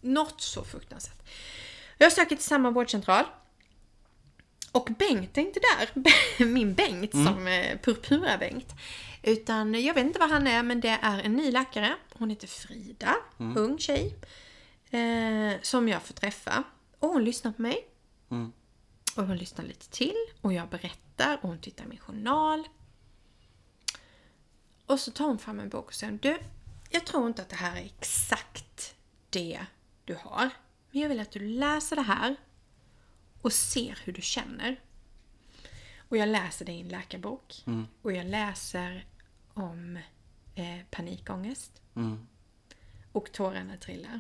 något 0.02 0.42
så 0.42 0.64
fruktansvärt. 0.64 1.30
Jag 1.98 2.12
söker 2.14 2.36
till 2.36 2.46
samma 2.46 2.72
vårdcentral. 2.72 3.24
Och 4.72 4.90
Bengt 5.00 5.38
är 5.38 5.42
inte 5.42 5.60
där. 5.60 5.90
Min 6.46 6.74
Bengt 6.74 7.12
som 7.12 7.48
eh, 7.48 7.78
Purpura-Bengt. 7.84 8.76
Utan 9.24 9.84
jag 9.84 9.94
vet 9.94 10.06
inte 10.06 10.20
vad 10.20 10.30
han 10.30 10.48
är 10.48 10.64
men 10.64 10.82
det 10.82 11.00
är 11.02 11.20
en 11.20 11.34
ny 11.34 11.52
läkare. 11.52 11.96
Hon 12.14 12.30
heter 12.30 12.48
Frida. 12.48 13.16
Ung 13.38 13.78
tjej. 13.80 14.16
Eh, 14.92 15.62
som 15.62 15.90
jag 15.90 16.02
får 16.04 16.14
träffa. 16.14 16.64
Och 17.00 17.10
hon 17.10 17.24
lyssnar 17.24 17.52
på 17.52 17.62
mig. 17.62 17.88
Mm. 18.30 18.52
Och 19.16 19.28
hon 19.28 19.38
lyssnar 19.38 19.66
lite 19.66 19.90
till. 19.90 20.26
Och 20.42 20.54
jag 20.54 20.70
berättar 20.70 21.38
och 21.42 21.50
hon 21.50 21.60
tittar 21.60 21.86
i 21.86 21.88
min 21.88 22.00
journal. 22.00 22.68
Och 24.86 25.00
så 25.00 25.12
tar 25.12 25.26
hon 25.28 25.40
fram 25.40 25.60
en 25.60 25.70
bok 25.70 25.86
och 25.86 25.94
säger 25.94 26.20
Du, 26.22 26.40
jag 26.90 27.06
tror 27.06 27.28
inte 27.28 27.42
att 27.42 27.50
det 27.50 27.56
här 27.56 27.76
är 27.76 27.86
exakt 27.86 28.96
det 29.30 29.66
du 30.06 30.16
har. 30.16 30.50
Men 30.92 31.02
jag 31.02 31.10
vill 31.10 31.20
att 31.20 31.32
du 31.32 31.40
läser 31.40 31.96
det 31.96 32.02
här 32.02 32.36
och 33.42 33.54
ser 33.54 34.00
hur 34.04 34.14
du 34.14 34.22
känner. 34.22 34.80
Och 36.10 36.18
jag 36.18 36.30
läser 36.30 36.66
det 36.66 36.72
i 36.72 36.82
en 36.82 36.88
läkarbok. 36.88 37.64
Och 38.02 38.12
jag 38.12 38.26
läser 38.26 39.06
om 39.54 40.00
eh, 40.56 40.80
panikångest. 40.92 41.82
Mm. 41.96 42.28
Och 43.12 43.32
tårarna 43.32 43.78
trillar. 43.78 44.20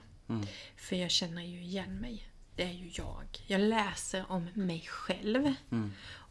För 0.76 0.96
jag 0.96 1.12
känner 1.12 1.41
ju 1.41 1.62
igen 1.62 2.00
mig. 2.00 2.30
Det 2.58 2.63
är 2.63 2.74
ju 2.74 2.91
jag. 2.93 3.26
Jag 3.48 3.62
läser 3.62 4.32
om 4.32 4.50
mig 4.54 4.82
själv. 4.88 5.54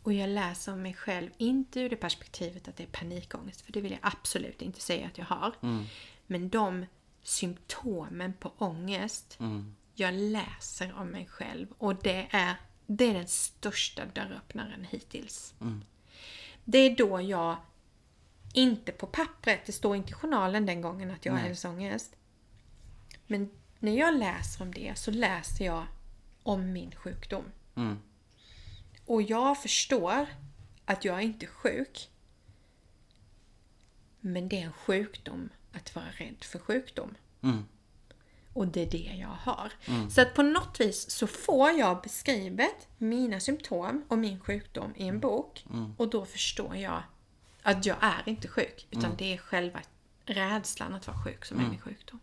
Och 0.03 0.13
jag 0.13 0.29
läser 0.29 0.73
om 0.73 0.83
mig 0.83 0.95
själv, 0.95 1.31
inte 1.39 1.81
ur 1.81 1.89
det 1.91 1.97
perspektivet 1.97 2.69
att 2.69 2.77
det 2.77 2.83
är 2.83 2.87
panikångest. 2.87 3.61
För 3.61 3.73
det 3.73 3.81
vill 3.81 3.93
jag 3.93 4.01
absolut 4.03 4.63
inte 4.63 4.81
säga 4.81 5.07
att 5.07 5.19
jag 5.19 5.25
har. 5.25 5.53
Men 6.27 6.49
de 6.49 6.87
symptomen 7.23 8.33
på 8.33 8.53
ångest 8.59 9.39
jag 9.95 10.15
läser 10.15 10.95
om 10.95 11.09
mig 11.09 11.27
själv. 11.27 11.69
Och 11.79 11.95
det 12.03 12.27
är, 12.31 12.55
det 12.87 13.05
är 13.05 13.15
den 13.15 13.29
största 13.29 14.03
dörröppnaren 14.15 14.85
hittills. 14.91 15.55
Det 16.65 16.79
är 16.79 16.97
då 16.97 17.21
jag, 17.21 17.57
inte 18.53 18.93
på 18.93 19.07
pappret, 19.07 19.61
det 19.67 19.73
står 19.73 19.97
inte 19.97 20.11
i 20.11 20.15
journalen 20.15 20.67
den 20.67 20.81
gången 20.81 21.11
att 21.11 21.25
jag 21.25 21.33
har 21.33 21.41
hälsoångest. 21.41 22.17
Men 23.27 23.51
när 23.79 23.97
jag 23.99 24.19
läser 24.19 24.63
om 24.65 24.75
det 24.75 24.99
så 24.99 25.11
läser 25.11 25.65
jag 25.65 25.87
om 26.47 26.73
min 26.73 26.95
sjukdom. 26.95 27.45
Mm. 27.75 27.99
Och 29.07 29.23
jag 29.23 29.63
förstår 29.63 30.27
att 30.85 31.05
jag 31.05 31.17
är 31.17 31.21
inte 31.23 31.47
sjuk. 31.47 32.11
Men 34.21 34.49
det 34.49 34.61
är 34.61 34.65
en 34.65 34.73
sjukdom 34.73 35.49
att 35.73 35.95
vara 35.95 36.07
rädd 36.19 36.45
för 36.45 36.59
sjukdom. 36.59 37.15
Mm. 37.43 37.65
Och 38.53 38.67
det 38.67 38.83
är 38.83 38.91
det 38.91 39.17
jag 39.21 39.29
har. 39.29 39.73
Så 40.11 40.21
att 40.21 40.35
på 40.35 40.43
något 40.43 40.81
vis 40.81 41.11
så 41.11 41.27
får 41.27 41.71
jag 41.71 42.03
beskrivet 42.03 42.89
mina 42.99 43.41
symptom 43.41 44.05
och 44.09 44.19
min 44.19 44.41
sjukdom 44.41 44.93
i 44.97 45.09
en 45.09 45.21
bok. 45.21 45.65
Och 45.97 46.11
då 46.11 46.25
förstår 46.25 46.77
jag 46.77 47.03
att 47.63 47.87
jag 47.87 47.97
är 48.01 48.23
inte 48.27 48.49
sjuk. 48.49 48.87
Utan 48.91 49.17
det 49.19 49.35
är 49.35 49.39
själva 49.39 49.81
rädslan 50.25 50.95
att 50.95 51.07
vara 51.07 51.25
sjuk 51.25 51.45
som 51.45 51.61
är 51.61 51.69
min 51.69 51.81
sjukdom. 51.81 52.21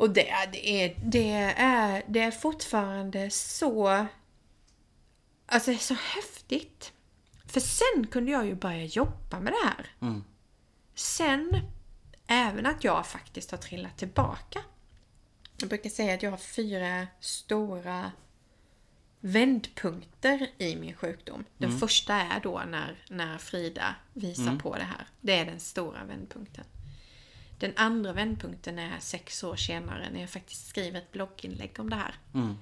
Och 0.00 0.10
det, 0.10 0.30
är- 0.30 0.46
det, 0.52 0.68
är, 0.84 0.96
det, 1.04 1.32
är, 1.56 2.02
det 2.08 2.20
är 2.20 2.30
fortfarande 2.30 3.30
så... 3.30 4.06
Alltså 5.46 5.70
det 5.70 5.76
är 5.76 5.78
så 5.78 5.94
häftigt. 5.94 6.92
För 7.46 7.60
sen 7.60 8.06
kunde 8.10 8.30
jag 8.32 8.46
ju 8.46 8.54
börja 8.54 8.84
jobba 8.84 9.40
med 9.40 9.52
det 9.52 9.66
här. 9.68 9.86
Mm. 10.00 10.24
Sen, 10.94 11.60
även 12.26 12.66
att 12.66 12.84
jag 12.84 13.06
faktiskt 13.06 13.50
har 13.50 13.58
trillat 13.58 13.98
tillbaka. 13.98 14.62
Jag 15.56 15.68
brukar 15.68 15.90
säga 15.90 16.14
att 16.14 16.22
jag 16.22 16.30
har 16.30 16.38
fyra 16.38 17.06
stora 17.20 18.12
vändpunkter 19.20 20.50
i 20.58 20.76
min 20.76 20.94
sjukdom. 20.94 21.44
Den 21.58 21.78
första 21.78 22.14
är 22.14 22.40
då 22.40 22.62
när, 22.68 23.04
när 23.08 23.38
Frida 23.38 23.94
visar 24.12 24.44
på 24.58 24.74
det 24.76 24.84
här. 24.84 25.06
Det 25.20 25.32
är 25.38 25.44
den 25.46 25.60
stora 25.60 26.04
vändpunkten. 26.04 26.64
Den 27.60 27.72
andra 27.76 28.12
vändpunkten 28.12 28.78
är 28.78 29.00
sex 29.00 29.44
år 29.44 29.56
senare 29.56 30.10
när 30.12 30.20
jag 30.20 30.30
faktiskt 30.30 30.68
skriver 30.68 30.98
ett 30.98 31.12
blogginlägg 31.12 31.80
om 31.80 31.90
det 31.90 31.96
här. 31.96 32.14
Mm. 32.34 32.56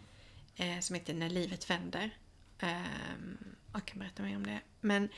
Eh, 0.57 0.81
som 0.81 0.95
heter 0.95 1.15
När 1.15 1.29
livet 1.31 1.71
vänder. 1.71 2.11
Ehm, 2.59 3.39
jag 3.73 3.85
kan 3.85 3.99
berätta 3.99 4.23
mer 4.23 4.37
om 4.37 4.47
det. 4.47 4.61
Men 4.81 5.09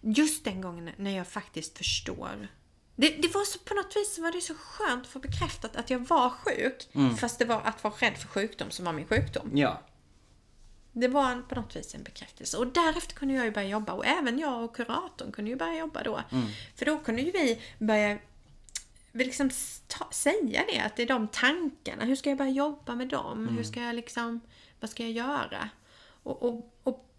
just 0.00 0.44
den 0.44 0.60
gången 0.60 0.90
när 0.96 1.16
jag 1.16 1.26
faktiskt 1.26 1.78
förstår. 1.78 2.48
Det, 2.96 3.08
det 3.08 3.34
var 3.34 3.44
så, 3.44 3.58
på 3.58 3.74
något 3.74 3.96
vis 3.96 4.18
var 4.18 4.32
det 4.32 4.40
så 4.40 4.54
skönt 4.54 5.02
att 5.02 5.12
få 5.12 5.18
bekräftat 5.18 5.76
att 5.76 5.90
jag 5.90 5.98
var 6.08 6.30
sjuk. 6.30 6.88
Fast 7.18 7.38
det 7.38 7.44
var 7.44 7.60
att 7.62 7.84
vara 7.84 7.94
rädd 7.94 8.16
för 8.16 8.28
sjukdom 8.28 8.70
som 8.70 8.84
var 8.84 8.92
min 8.92 9.06
sjukdom. 9.06 9.50
Ja. 9.54 9.82
Det 10.92 11.08
var 11.08 11.30
en, 11.30 11.42
på 11.48 11.54
något 11.54 11.76
vis 11.76 11.94
en 11.94 12.02
bekräftelse. 12.02 12.56
Och 12.56 12.66
därefter 12.66 13.14
kunde 13.14 13.34
jag 13.34 13.44
ju 13.44 13.50
börja 13.50 13.68
jobba. 13.68 13.92
Och 13.92 14.06
även 14.06 14.38
jag 14.38 14.64
och 14.64 14.76
kuratorn 14.76 15.32
kunde 15.32 15.50
ju 15.50 15.56
börja 15.56 15.78
jobba 15.78 16.02
då. 16.02 16.22
För 16.76 16.86
då 16.86 16.98
kunde 16.98 17.22
ju 17.22 17.30
vi 17.30 17.62
börja 17.78 18.18
vi 19.12 19.24
liksom 19.24 19.50
ta, 19.86 20.08
säga 20.10 20.64
det. 20.68 20.78
Att 20.78 20.96
det 20.96 21.02
är 21.02 21.06
de 21.06 21.28
tankarna. 21.28 22.04
Hur 22.04 22.16
ska 22.16 22.28
jag 22.28 22.38
börja 22.38 22.50
jobba 22.50 22.94
med 22.94 23.08
dem? 23.08 23.48
Hur 23.48 23.62
ska 23.64 23.80
jag 23.80 23.94
liksom... 23.94 24.40
Vad 24.80 24.90
ska 24.90 25.02
jag 25.02 25.12
göra? 25.12 25.68
Och, 26.22 26.42
och, 26.42 26.78
och 26.82 27.14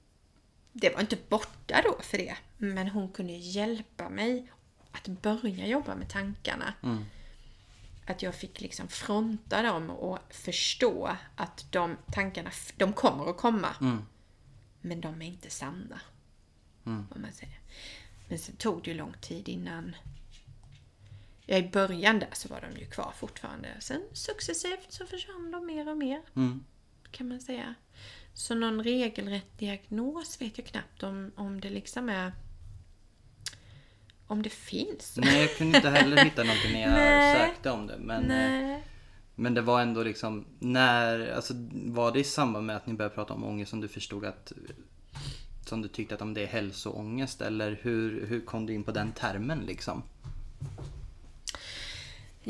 det 0.74 0.90
var 0.90 1.02
inte 1.02 1.18
borta 1.30 1.82
då 1.84 1.98
för 2.02 2.18
det. 2.18 2.38
Men 2.58 2.88
hon 2.88 3.12
kunde 3.12 3.34
hjälpa 3.34 4.10
mig 4.10 4.52
att 4.92 5.08
börja 5.08 5.68
jobba 5.68 5.96
med 5.96 6.10
tankarna. 6.10 6.74
Att 8.06 8.24
jag 8.24 8.36
fick 8.36 8.62
liksom 8.62 8.88
fronta 8.88 9.62
dem 9.62 9.90
och 9.90 10.20
förstå 10.30 11.18
att 11.36 11.72
de 11.72 11.98
tankarna, 12.12 12.52
de 12.78 12.94
kommer 12.94 13.30
att 13.30 13.38
komma. 13.38 13.76
Mm. 13.82 14.06
Men 14.82 15.02
de 15.02 15.22
är 15.22 15.26
inte 15.26 15.50
sanna. 15.50 16.02
Mm. 16.86 17.08
Om 17.16 17.22
man 17.22 17.32
säger. 17.34 17.60
Men 18.28 18.40
sen 18.40 18.56
tog 18.56 18.84
det 18.84 18.92
ju 18.92 18.98
lång 18.98 19.14
tid 19.22 19.50
innan... 19.50 19.96
Ja, 21.52 21.58
i 21.58 21.70
början 21.70 22.20
där 22.20 22.30
så 22.34 22.48
var 22.48 22.62
de 22.62 22.80
ju 22.80 22.86
kvar 22.86 23.14
fortfarande. 23.16 23.68
Sen 23.80 24.02
successivt 24.14 24.86
så 24.90 25.06
försvann 25.06 25.52
de 25.52 25.66
mer 25.66 25.90
och 25.90 25.98
mer. 25.98 26.22
Mm. 26.36 26.64
Kan 27.12 27.28
man 27.28 27.42
säga. 27.42 27.76
Så 28.34 28.56
någon 28.56 28.84
regelrätt 28.84 29.58
diagnos 29.58 30.42
vet 30.42 30.58
jag 30.58 30.68
knappt 30.68 31.04
om, 31.04 31.32
om 31.36 31.62
det 31.62 31.70
liksom 31.70 32.10
är... 32.10 32.32
Om 34.28 34.42
det 34.42 34.50
finns. 34.50 35.18
Nej, 35.18 35.42
jag 35.42 35.58
kunde 35.58 35.78
inte 35.78 35.90
heller 35.90 36.18
hitta 36.24 36.44
någonting 36.44 36.72
när 36.72 36.82
jag 36.82 36.92
Nej. 36.92 37.38
sökte 37.38 37.72
om 37.72 37.88
det. 37.88 37.98
Men, 38.00 38.24
eh, 38.24 38.28
Nej. 38.28 38.84
men 39.36 39.54
det 39.54 39.62
var 39.62 39.82
ändå 39.82 40.04
liksom, 40.04 40.46
när, 40.60 41.32
alltså 41.32 41.54
var 41.72 42.12
det 42.12 42.20
i 42.20 42.24
samband 42.24 42.66
med 42.66 42.76
att 42.76 42.88
ni 42.88 42.94
började 42.94 43.16
prata 43.16 43.34
om 43.34 43.44
ångest 43.44 43.70
som 43.70 43.82
du 43.82 43.88
förstod 43.88 44.26
att 44.26 44.54
som 45.66 45.82
du 45.82 45.88
tyckte 45.88 46.16
att 46.16 46.22
om 46.22 46.34
det 46.34 46.44
är 46.44 46.48
hälsoångest 46.48 47.42
eller 47.42 47.80
hur, 47.82 48.26
hur 48.26 48.46
kom 48.46 48.66
du 48.66 48.74
in 48.74 48.84
på 48.84 48.92
den 48.92 49.12
termen 49.12 49.60
liksom? 49.60 50.04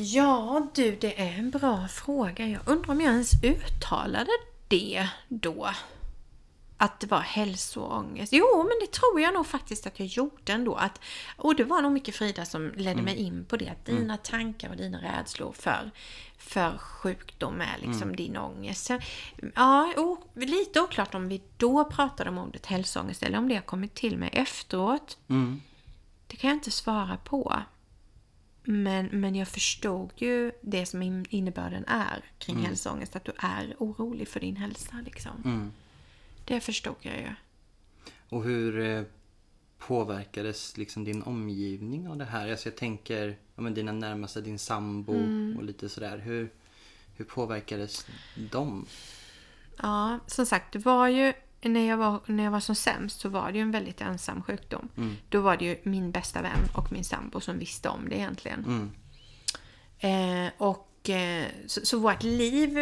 Ja 0.01 0.67
du, 0.73 0.95
det 0.95 1.21
är 1.21 1.39
en 1.39 1.49
bra 1.49 1.87
fråga. 1.87 2.47
Jag 2.47 2.61
undrar 2.65 2.91
om 2.91 3.01
jag 3.01 3.11
ens 3.11 3.43
uttalade 3.43 4.31
det 4.67 5.09
då. 5.27 5.69
Att 6.77 6.99
det 6.99 7.07
var 7.07 7.19
hälsoångest. 7.19 8.33
Jo, 8.33 8.57
men 8.57 8.77
det 8.81 8.91
tror 8.91 9.21
jag 9.21 9.33
nog 9.33 9.47
faktiskt 9.47 9.87
att 9.87 9.99
jag 9.99 10.07
gjorde 10.07 10.53
ändå. 10.53 10.75
Att, 10.75 11.01
och 11.37 11.55
det 11.55 11.63
var 11.63 11.81
nog 11.81 11.91
mycket 11.91 12.15
Frida 12.15 12.45
som 12.45 12.71
ledde 12.75 13.01
mig 13.01 13.15
in 13.15 13.45
på 13.45 13.57
det. 13.57 13.69
Att 13.69 13.85
dina 13.85 14.17
tankar 14.17 14.69
och 14.69 14.77
dina 14.77 14.97
rädslor 14.97 15.51
för, 15.51 15.91
för 16.37 16.77
sjukdom 16.77 17.61
är 17.61 17.77
liksom 17.81 18.15
din 18.15 18.37
ångest. 18.37 18.85
Så, 18.85 18.99
ja, 19.55 19.93
o, 19.97 20.17
lite 20.35 20.81
oklart 20.81 21.15
om 21.15 21.29
vi 21.29 21.41
då 21.57 21.85
pratade 21.85 22.29
om 22.29 22.37
ordet 22.37 22.65
hälsoångest 22.65 23.23
eller 23.23 23.37
om 23.37 23.47
det 23.47 23.55
har 23.55 23.61
kommit 23.61 23.95
till 23.95 24.17
mig 24.17 24.29
efteråt. 24.33 25.17
Mm. 25.27 25.61
Det 26.27 26.35
kan 26.35 26.49
jag 26.49 26.57
inte 26.57 26.71
svara 26.71 27.17
på. 27.17 27.63
Men, 28.71 29.05
men 29.05 29.35
jag 29.35 29.47
förstod 29.47 30.11
ju 30.15 30.51
det 30.61 30.85
som 30.85 31.01
in- 31.01 31.25
innebörden 31.29 31.85
är 31.87 32.23
kring 32.37 32.57
hälsoångest. 32.57 33.15
Att 33.15 33.25
du 33.25 33.31
är 33.37 33.75
orolig 33.79 34.27
för 34.27 34.39
din 34.39 34.55
hälsa. 34.55 34.95
Liksom. 35.05 35.31
Mm. 35.45 35.71
Det 36.45 36.59
förstod 36.59 36.95
jag 37.01 37.17
ju. 37.17 37.33
Och 38.29 38.43
hur 38.43 38.79
eh, 38.79 39.03
påverkades 39.77 40.77
liksom 40.77 41.03
din 41.03 41.23
omgivning 41.23 42.07
av 42.07 42.17
det 42.17 42.25
här? 42.25 42.51
Alltså 42.51 42.69
jag 42.69 42.77
tänker, 42.77 43.37
ja, 43.55 43.61
men 43.61 43.73
dina 43.73 43.91
närmaste, 43.91 44.41
din 44.41 44.59
sambo 44.59 45.13
och 45.57 45.63
lite 45.63 45.89
sådär. 45.89 46.17
Hur, 46.17 46.49
hur 47.15 47.25
påverkades 47.25 48.05
de? 48.51 48.85
Ja, 49.81 50.19
som 50.27 50.45
sagt, 50.45 50.73
det 50.73 50.79
var 50.79 51.07
ju 51.07 51.33
när 51.61 51.87
jag 51.87 51.97
var, 51.97 52.19
när 52.25 52.43
jag 52.43 52.51
var 52.51 52.59
som 52.59 52.75
sämst 52.75 53.19
så 53.19 53.29
var 53.29 53.51
det 53.51 53.57
ju 53.57 53.61
en 53.61 53.71
väldigt 53.71 54.01
ensam 54.01 54.43
sjukdom. 54.43 54.89
Då 55.29 55.41
var 55.41 55.57
det 55.57 55.65
ju 55.65 55.77
min 55.83 56.11
bästa 56.11 56.41
vän 56.41 56.59
och 56.75 56.91
min 56.91 57.03
sambo 57.03 57.39
som 57.39 57.59
visste 57.59 57.89
om 57.89 58.09
det 58.09 58.15
egentligen. 58.15 58.65
Mm. 58.65 58.91
Eh, 59.99 60.51
och 60.57 61.09
eh, 61.09 61.45
så, 61.67 61.85
så 61.85 61.99
vårt 61.99 62.23
liv... 62.23 62.73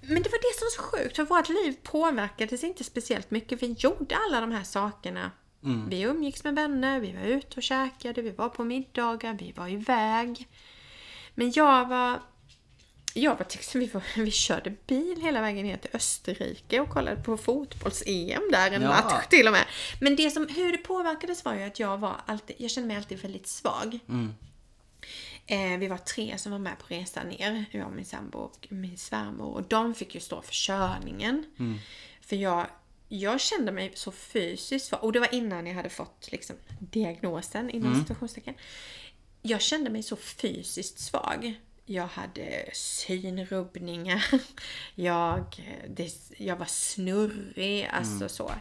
Men 0.00 0.22
det 0.22 0.30
var 0.30 0.40
det 0.40 0.58
som 0.58 0.66
var 0.66 0.76
så 0.76 0.82
sjukt, 0.82 1.16
för 1.16 1.24
vårt 1.24 1.48
liv 1.48 1.76
påverkades 1.82 2.64
inte 2.64 2.84
speciellt 2.84 3.30
mycket. 3.30 3.62
Vi 3.62 3.74
gjorde 3.78 4.16
alla 4.16 4.40
de 4.40 4.52
här 4.52 4.64
sakerna. 4.64 5.30
Vi 5.88 6.02
umgicks 6.02 6.44
med 6.44 6.54
vänner, 6.54 7.00
vi 7.00 7.12
var 7.12 7.22
ute 7.22 7.56
och 7.56 7.62
käkade, 7.62 8.22
vi 8.22 8.30
var 8.30 8.48
på 8.48 8.64
middagar, 8.64 9.34
vi 9.34 9.52
var 9.52 9.68
iväg. 9.68 10.48
Men 11.34 11.52
jag 11.54 11.88
var... 11.88 12.20
Jag 13.18 13.48
till 13.48 13.58
exempel, 13.58 13.80
vi, 13.80 13.92
var, 13.92 14.24
vi 14.24 14.30
körde 14.30 14.70
bil 14.86 15.20
hela 15.22 15.40
vägen 15.40 15.66
ner 15.66 15.76
till 15.76 15.90
Österrike 15.92 16.80
och 16.80 16.88
kollade 16.90 17.22
på 17.22 17.36
fotbolls-EM 17.36 18.42
där 18.52 18.70
en 18.70 18.82
Ja. 18.82 18.88
match 18.88 19.26
till 19.30 19.46
och 19.46 19.52
med. 19.52 19.64
Men 20.00 20.16
det 20.16 20.30
som, 20.30 20.48
hur 20.48 20.72
det 20.72 20.78
påverkades 20.78 21.44
var 21.44 21.54
ju 21.54 21.62
att 21.62 21.80
jag 21.80 21.98
var 21.98 22.16
alltid, 22.26 22.56
jag 22.58 22.70
kände 22.70 22.86
mig 22.88 22.96
alltid 22.96 23.18
väldigt 23.18 23.46
svag. 23.46 23.98
Eh, 25.46 25.78
vi 25.78 25.86
var 25.88 25.98
tre 25.98 26.38
som 26.38 26.52
var 26.52 26.58
med 26.58 26.78
på 26.78 26.84
resan 26.88 27.28
ner. 27.28 27.64
Jag, 27.70 27.92
min 27.92 28.04
sambo 28.04 28.38
och 28.38 28.66
min 28.70 28.96
svärmor. 28.98 29.46
Och 29.54 29.62
de 29.62 29.94
fick 29.94 30.14
ju 30.14 30.20
stå 30.20 30.42
för 30.42 30.52
körningen. 30.54 31.44
För 32.20 32.36
jag, 32.36 32.66
jag 33.08 33.40
kände 33.40 33.72
mig 33.72 33.92
så 33.94 34.12
fysiskt 34.12 34.86
svag. 34.86 35.04
Och 35.04 35.12
det 35.12 35.20
var 35.20 35.34
innan 35.34 35.66
jag 35.66 35.74
hade 35.74 35.88
fått 35.90 36.28
liksom, 36.32 36.56
diagnosen 36.80 37.70
inom 37.70 37.92
situationstecken. 38.00 38.54
Jag 39.42 39.60
kände 39.60 39.90
mig 39.90 40.02
så 40.02 40.16
fysiskt 40.16 40.98
svag. 40.98 41.54
Jag 41.86 42.06
hade 42.06 42.70
synrubbningar. 42.72 44.24
Jag, 44.94 45.44
det, 45.88 46.12
jag 46.36 46.56
var 46.56 46.66
snurrig. 46.66 47.88
Alltså 47.92 48.28
så. 48.28 48.52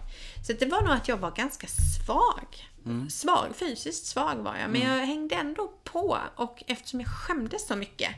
Så 0.48 0.54
det 0.54 0.66
var 0.66 0.82
nog 0.82 0.92
att 0.94 1.08
jag 1.08 1.18
var 1.18 1.32
ganska 1.32 1.68
svag. 1.68 2.66
Svag, 3.10 3.56
fysiskt 3.56 4.06
svag 4.06 4.36
var 4.36 4.56
jag. 4.56 4.70
Men 4.70 4.82
jag 4.82 5.06
hängde 5.06 5.36
ändå 5.36 5.74
på. 5.84 6.18
Och 6.36 6.64
eftersom 6.68 7.00
jag 7.00 7.10
skämdes 7.10 7.68
så 7.68 7.76
mycket 7.76 8.10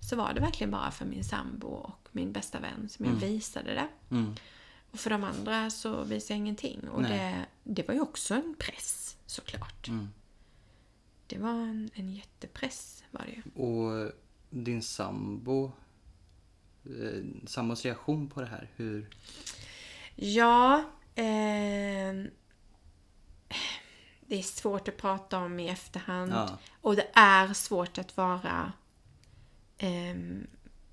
så 0.00 0.16
var 0.16 0.34
det 0.34 0.40
verkligen 0.40 0.70
bara 0.70 0.90
för 0.90 1.04
min 1.04 1.24
sambo 1.24 1.66
och 1.66 2.08
min 2.12 2.32
bästa 2.32 2.60
vän 2.60 2.88
som 2.88 3.04
jag 3.04 3.12
visade 3.12 3.74
det. 3.74 3.88
Mm. 4.10 4.34
Och 4.90 5.00
för 5.00 5.10
de 5.10 5.24
andra 5.24 5.70
så 5.70 6.04
visade 6.04 6.32
jag 6.34 6.38
ingenting. 6.38 6.88
Och 6.88 7.02
Nej. 7.02 7.10
det, 7.64 7.72
det 7.74 7.88
var 7.88 7.94
ju 7.94 8.00
också 8.00 8.34
en 8.34 8.54
press 8.58 9.16
såklart. 9.26 9.88
Mm. 9.88 10.08
Det 11.26 11.38
var 11.38 11.50
en, 11.50 11.90
en 11.94 12.12
jättepress 12.12 13.04
var 13.10 13.24
det 13.26 13.32
ju. 13.32 13.62
Och 13.64 14.12
din 14.52 14.82
sambo, 14.82 15.72
eh, 16.84 17.24
sambos 17.46 17.84
reaktion 17.84 18.30
på 18.30 18.40
det 18.40 18.46
här, 18.46 18.70
hur? 18.76 19.10
Ja, 20.14 20.84
ehm, 21.14 22.30
det 24.20 24.38
är 24.38 24.42
svårt 24.42 24.88
att 24.88 24.96
prata 24.96 25.38
om 25.38 25.60
i 25.60 25.68
efterhand. 25.68 26.32
Ja. 26.32 26.58
Och 26.80 26.96
det 26.96 27.08
är 27.12 27.52
svårt 27.52 27.98
att 27.98 28.16
vara 28.16 28.72
ehm, 29.78 30.46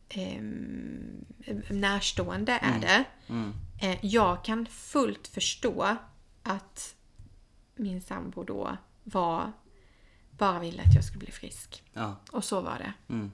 ehm, 0.09 1.25
närstående, 1.69 2.59
är 2.61 2.79
det. 2.79 3.05
Mm. 3.27 3.53
Eh, 3.81 3.97
jag 4.01 4.45
kan 4.45 4.65
fullt 4.65 5.27
förstå 5.27 5.97
att 6.43 6.95
min 7.75 8.01
sambo 8.01 8.43
då 8.43 8.77
var, 9.03 9.51
bara 10.39 10.59
ville 10.59 10.81
att 10.81 10.95
jag 10.95 11.03
skulle 11.03 11.19
bli 11.19 11.31
frisk. 11.31 11.83
Ja. 11.93 12.15
Och 12.31 12.43
så 12.43 12.61
var 12.61 12.77
det. 12.77 12.93
Mm. 13.13 13.31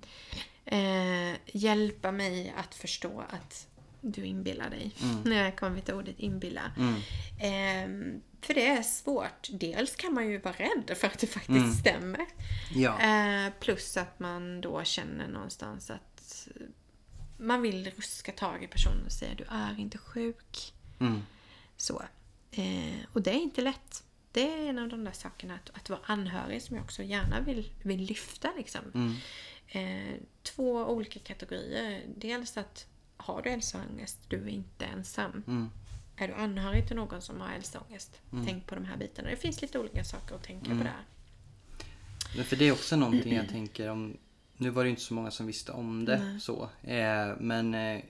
Eh, 0.65 1.38
hjälpa 1.46 2.12
mig 2.12 2.54
att 2.58 2.76
förstå 2.76 3.24
att 3.30 3.68
du 4.02 4.26
inbillar 4.26 4.70
dig. 4.70 4.91
När 5.26 5.44
jag 5.44 5.58
kommer 5.58 5.82
till 5.82 5.94
ordet 5.94 6.20
inbilla. 6.20 6.72
Mm. 6.78 6.96
Eh, 7.39 8.22
för 8.41 8.54
det 8.54 8.68
är 8.68 8.84
svårt. 8.84 9.50
Dels 9.52 9.96
kan 9.96 10.13
man 10.13 10.28
ju 10.30 10.38
vara 10.38 10.54
rädd 10.54 10.98
för 10.98 11.08
att 11.08 11.20
det 11.20 11.28
faktiskt 11.28 11.80
stämmer. 11.80 12.26
Ja. 12.74 13.00
Eh, 13.02 13.54
plus 13.60 13.98
att 13.98 14.20
man 14.20 14.62
då 14.62 14.84
känner 14.84 15.28
någonstans 15.28 15.89
att 15.89 16.48
man 17.38 17.62
vill 17.62 17.91
ruska 17.98 18.32
tag 18.32 18.63
i 18.63 18.68
personen 18.68 19.06
och 19.06 19.12
säga 19.12 19.34
du 19.38 19.46
är 19.50 19.80
inte 19.80 19.98
sjuk. 19.98 20.74
Mm. 21.00 21.22
Så. 21.78 22.04
Eh, 22.52 23.00
och 23.13 23.22
det 23.22 23.32
är 23.32 23.41
inte 23.41 23.62
lätt. 23.62 24.04
Det 24.36 24.52
är 24.52 24.69
en 24.69 24.80
av 24.80 24.89
de 24.89 25.04
där 25.04 25.12
sakerna 25.12 25.56
att, 25.56 25.69
att 25.78 25.89
vara 25.89 26.00
anhörig 26.04 26.62
som 26.62 26.76
jag 26.76 26.84
också 26.84 27.04
gärna 27.04 27.41
vill, 27.41 27.69
vill 27.82 28.02
lyfta. 28.02 28.50
Liksom. 28.58 28.82
Mm. 28.93 29.15
Eh, 29.67 30.15
två 30.43 30.71
olika 30.71 31.19
kategorier. 31.19 32.04
Dels 32.17 32.58
att 32.58 32.88
har 33.17 33.41
du 33.41 33.50
hälsoångest, 33.50 34.17
du 34.30 34.38
är 34.38 34.48
inte 34.48 34.86
ensam. 34.86 35.43
Mm. 35.48 35.69
Är 36.15 36.28
du 36.28 36.34
anhörig 36.34 36.88
till 36.88 36.95
någon 36.95 37.21
som 37.21 37.41
har 37.41 37.48
hälsoångest, 37.48 38.21
tänk 38.45 38.67
på 38.67 38.76
de 38.76 38.86
här 38.86 38.98
bitarna. 38.98 39.30
Det 39.30 39.38
finns 39.38 39.62
lite 39.62 39.80
olika 39.80 40.04
saker 40.04 40.36
att 40.36 40.43
tänka 40.43 40.69
på 40.69 40.84
där. 40.84 41.06
Men 42.36 42.45
för 42.45 42.56
det 42.56 42.65
är 42.65 42.71
också 42.71 42.95
någonting 42.95 43.36
jag 43.36 43.50
tänker 43.50 43.89
om. 43.89 44.17
Nu 44.58 44.69
var 44.69 44.84
det 44.84 44.89
inte 44.89 45.02
så 45.02 45.13
många 45.13 45.32
som 45.32 45.48
visste 45.48 45.71
om 45.71 46.06
det 46.06 46.39
så. 46.41 46.69
Eh, 46.84 47.36
men 47.39 47.74
eh, 47.74 48.02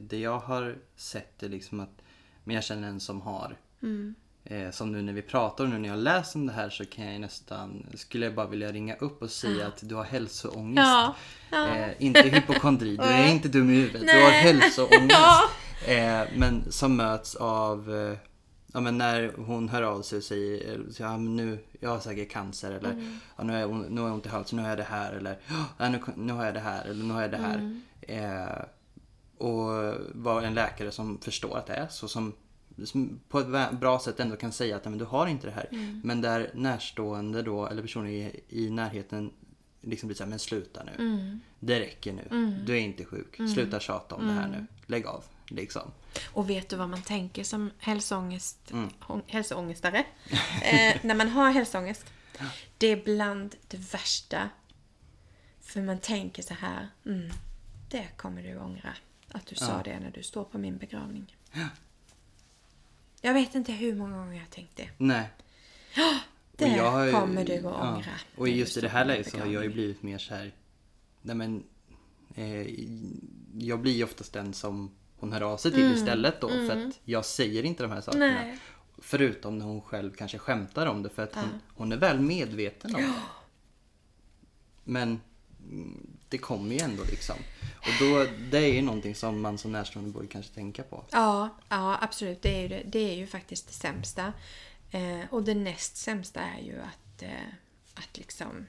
det 0.00 0.18
jag 0.18 0.38
har 0.38 0.78
sett 0.96 1.42
är 1.42 1.48
liksom 1.48 1.80
att, 1.80 2.02
men 2.44 2.54
jag 2.54 2.64
känner 2.64 2.88
en 2.88 3.00
som 3.00 3.20
har. 3.20 3.56
Mm. 3.82 4.14
Eh, 4.48 4.70
som 4.70 4.92
nu 4.92 5.02
när 5.02 5.12
vi 5.12 5.22
pratar 5.22 5.64
och 5.64 5.70
nu 5.70 5.78
när 5.78 5.88
jag 5.88 5.98
läser 5.98 6.38
om 6.38 6.46
det 6.46 6.52
här 6.52 6.70
så 6.70 6.84
kan 6.84 7.12
jag 7.12 7.20
nästan, 7.20 7.86
skulle 7.94 8.26
jag 8.26 8.34
bara 8.34 8.46
vilja 8.46 8.72
ringa 8.72 8.94
upp 8.94 9.22
och 9.22 9.30
säga 9.30 9.66
att 9.66 9.88
du 9.88 9.94
har 9.94 10.04
hälsoångest. 10.04 10.88
Ja, 10.88 11.14
ja. 11.50 11.68
Eh, 11.76 11.88
inte 11.98 12.22
hypokondri, 12.22 12.96
du 12.96 13.02
är 13.02 13.28
inte 13.32 13.48
dum 13.48 13.70
i 13.70 13.74
huvudet, 13.74 14.00
du 14.00 14.22
har 14.22 14.30
Nej. 14.30 14.42
hälsoångest. 14.42 15.10
Ja. 15.10 15.42
Eh, 15.92 16.28
men 16.36 16.72
som 16.72 16.96
möts 16.96 17.34
av, 17.34 17.94
eh, 17.94 18.16
ja 18.72 18.80
men 18.80 18.98
när 18.98 19.32
hon 19.36 19.68
hör 19.68 19.82
av 19.82 20.02
sig 20.02 20.18
och 20.18 20.24
säger, 20.24 20.74
eh, 20.74 20.80
ja 20.98 21.10
men 21.18 21.36
nu, 21.36 21.58
jag 21.80 21.90
har 21.90 22.00
säkert 22.00 22.30
cancer 22.30 22.70
eller 22.72 22.90
Mm. 22.90 23.18
ja, 23.36 23.44
nu, 23.44 23.52
har 23.52 23.60
jag, 23.60 23.90
nu 23.90 24.00
har 24.00 24.08
jag 24.08 24.14
ont 24.14 24.26
i 24.26 24.28
halsen, 24.28 24.56
nu 24.56 24.62
har 24.62 24.68
jag 24.68 24.78
det 24.78 24.84
här 24.84 25.12
eller 25.12 25.38
ja, 25.78 25.88
nu, 25.88 26.00
nu 26.16 26.32
har 26.32 26.44
jag 26.44 26.54
det 26.54 26.60
här 26.60 26.84
eller 26.84 27.04
nu 27.04 27.14
har 27.14 27.22
jag 27.22 27.30
det 27.30 27.36
här. 27.36 27.54
Mm. 27.54 27.82
Eh, 28.00 28.58
och 29.38 29.94
vara 30.14 30.46
en 30.46 30.54
läkare 30.54 30.90
som 30.90 31.18
förstår 31.20 31.58
att 31.58 31.66
det 31.66 31.74
är 31.74 31.88
så, 31.88 32.08
som 32.08 32.32
på 33.28 33.40
ett 33.40 33.72
bra 33.80 33.98
sätt 33.98 34.20
ändå 34.20 34.36
kan 34.36 34.52
säga 34.52 34.76
att 34.76 34.84
"Nej, 34.84 34.90
men 34.90 34.98
du 34.98 35.04
har 35.04 35.26
inte 35.26 35.46
det 35.46 35.52
här. 35.52 35.68
Mm. 35.72 36.00
Men 36.04 36.20
där 36.20 36.50
närstående 36.54 37.42
då, 37.42 37.66
eller 37.66 37.82
personer 37.82 38.10
i, 38.10 38.40
i 38.48 38.70
närheten 38.70 39.32
liksom 39.80 40.06
blir 40.06 40.16
såhär, 40.16 40.30
men 40.30 40.38
sluta 40.38 40.84
nu. 40.84 40.92
Mm. 40.98 41.40
Det 41.60 41.80
räcker 41.80 42.12
nu. 42.12 42.58
Du 42.66 42.72
är 42.76 42.80
inte 42.80 43.04
sjuk. 43.04 43.36
Sluta 43.54 43.80
tjata 43.80 44.14
om 44.14 44.26
det 44.26 44.32
här 44.32 44.46
Mm. 44.48 44.60
nu. 44.60 44.66
Lägg 44.86 45.06
av. 45.06 45.24
Liksom. 45.48 45.90
Och 46.32 46.50
vet 46.50 46.68
du 46.68 46.76
vad 46.76 46.88
man 46.88 47.02
tänker 47.02 47.44
som 47.44 47.70
hälsoångest, 47.78 48.70
Mm. 48.70 48.90
ång- 49.00 49.22
hälsoångestare? 49.26 49.98
eh, 50.62 50.96
när 51.02 51.14
man 51.14 51.28
har 51.28 51.50
hälsoångest. 51.50 52.04
Det 52.78 52.86
är 52.86 53.04
bland 53.04 53.54
det 53.68 53.76
värsta. 53.76 54.50
För 55.60 55.80
man 55.82 55.98
tänker 55.98 56.42
så 56.42 56.54
här. 56.54 56.88
Mm, 57.06 57.30
det 57.90 58.06
kommer 58.16 58.42
du 58.42 58.56
ångra. 58.58 58.94
Att 59.32 59.46
du 59.46 59.54
sa 59.54 59.66
Ja. 59.76 59.80
det 59.84 60.00
när 60.00 60.10
du 60.10 60.22
står 60.22 60.44
på 60.44 60.58
min 60.58 60.76
begravning. 60.78 61.36
Jag 63.26 63.34
vet 63.34 63.54
inte 63.54 63.72
hur 63.72 63.94
många 63.94 64.16
gånger 64.16 64.38
jag 64.40 64.50
tänkt 64.50 64.76
det. 64.76 64.88
Nej. 64.98 65.28
Det 66.56 66.66
jag 66.68 66.90
har 66.90 67.04
ju- 67.04 67.12
kommer 67.12 67.44
du 67.44 67.56
att 67.56 67.64
ångra. 67.64 68.04
Och 68.36 68.48
just 68.48 68.76
i 68.76 68.80
det 68.80 68.88
här 68.88 69.04
läget 69.04 69.30
så 69.30 69.38
har 69.38 69.46
jag 69.46 69.64
ju 69.64 69.70
blivit 69.70 70.02
mer 70.02 70.18
så 70.18 70.34
här. 70.34 70.52
Nej 71.22 71.36
men. 71.36 71.62
Eh, 72.34 72.66
jag 73.58 73.80
blir 73.80 73.92
ju 73.92 74.04
oftast 74.04 74.32
den 74.32 74.52
som 74.54 74.90
hon 75.16 75.32
hör 75.32 75.40
av 75.40 75.56
sig 75.56 75.72
till 75.72 75.92
istället 75.94 76.40
då. 76.40 76.48
För 76.48 76.70
att 76.86 77.00
jag 77.04 77.24
säger 77.24 77.62
inte 77.62 77.82
de 77.82 77.92
här 77.92 78.00
sakerna. 78.00 78.24
Mm. 78.24 78.46
Nej. 78.48 78.58
Förutom 78.98 79.58
när 79.58 79.64
hon 79.66 79.80
själv 79.80 80.12
kanske 80.14 80.38
skämtar 80.38 80.86
om 80.86 81.02
det. 81.02 81.08
För 81.08 81.22
att 81.22 81.34
hon, 81.34 81.60
hon 81.74 81.92
är 81.92 81.96
väl 81.96 82.20
medveten 82.20 82.94
om 82.94 83.02
det. 83.02 83.12
Men 84.84 85.20
mm, 85.70 86.15
det 86.28 86.38
kommer 86.38 86.74
ju 86.74 86.80
ändå 86.80 87.04
liksom. 87.04 87.36
Och 87.80 87.92
då, 88.00 88.26
det 88.50 88.58
är 88.58 88.72
ju 88.72 88.82
någonting 88.82 89.14
som 89.14 89.40
man 89.40 89.58
som 89.58 89.72
närstående 89.72 90.10
borde 90.10 90.26
kanske 90.26 90.54
tänka 90.54 90.82
på. 90.82 91.04
Ja, 91.10 91.48
ja 91.68 91.98
absolut. 92.00 92.42
Det 92.42 92.56
är 92.56 92.62
ju, 92.62 92.68
det, 92.68 92.82
det 92.86 92.98
är 93.10 93.14
ju 93.14 93.26
faktiskt 93.26 93.66
det 93.66 93.72
sämsta. 93.74 94.32
Eh, 94.90 95.20
och 95.30 95.42
det 95.42 95.54
näst 95.54 95.96
sämsta 95.96 96.40
är 96.40 96.60
ju 96.62 96.78
att, 96.80 97.22
eh, 97.22 97.30
att 97.94 98.16
liksom... 98.18 98.66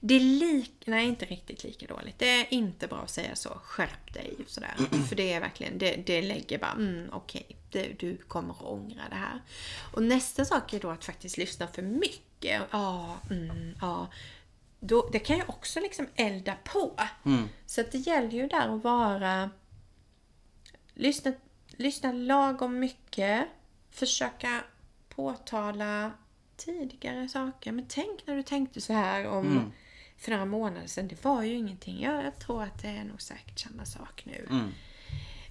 Det 0.00 0.14
är 0.14 0.20
lik, 0.20 0.72
nej 0.84 1.06
inte 1.06 1.24
riktigt 1.24 1.64
lika 1.64 1.86
dåligt. 1.86 2.18
Det 2.18 2.26
är 2.40 2.54
inte 2.54 2.86
bra 2.86 2.98
att 2.98 3.10
säga 3.10 3.36
så. 3.36 3.48
Skärp 3.64 4.14
dig 4.14 4.34
och 4.44 4.50
sådär. 4.50 4.74
För 5.08 5.16
det 5.16 5.32
är 5.32 5.40
verkligen, 5.40 5.78
det, 5.78 5.96
det 6.06 6.22
lägger 6.22 6.58
bara, 6.58 6.72
mm, 6.72 7.08
okej, 7.12 7.56
det- 7.70 7.98
du 8.00 8.16
kommer 8.16 8.54
att 8.54 8.62
ångra 8.62 9.02
det 9.10 9.16
här. 9.16 9.40
Och 9.92 10.02
nästa 10.02 10.44
sak 10.44 10.72
är 10.72 10.80
då 10.80 10.90
att 10.90 11.04
faktiskt 11.04 11.36
lyssna 11.36 11.66
för 11.66 11.82
mycket. 11.82 12.62
Ja, 12.70 13.16
mm, 13.30 13.74
ja. 13.80 14.08
Då, 14.80 15.08
det 15.12 15.18
kan 15.18 15.36
ju 15.36 15.42
också 15.46 15.80
liksom 15.80 16.06
elda 16.14 16.56
på. 16.64 17.00
Så 17.66 17.80
att 17.80 17.92
det 17.92 17.98
gäller 17.98 18.30
ju 18.30 18.48
där 18.48 18.74
att 18.74 18.84
vara 18.84 19.50
lyssna, 20.94 21.32
lyssna 21.68 22.12
lagom 22.12 22.78
mycket. 22.78 23.46
Försöka 23.90 24.64
påtala 25.08 26.12
tidigare 26.56 27.28
saker. 27.28 27.72
Men 27.72 27.86
tänk 27.88 28.26
när 28.26 28.36
du 28.36 28.42
tänkte 28.42 28.80
så 28.80 28.92
här 28.92 29.26
om 29.26 29.72
för 30.20 30.30
några 30.30 30.44
månader 30.44 30.86
sedan. 30.86 31.08
Det 31.08 31.24
var 31.24 31.42
ju 31.42 31.54
ingenting. 31.54 32.02
Jag, 32.02 32.24
jag 32.24 32.38
tror 32.38 32.62
att 32.62 32.82
det 32.82 32.88
är 32.88 33.04
nog 33.04 33.22
säkert 33.22 33.58
samma 33.58 33.84
sak 33.84 34.22
nu. 34.26 34.46
Mm. 34.50 34.72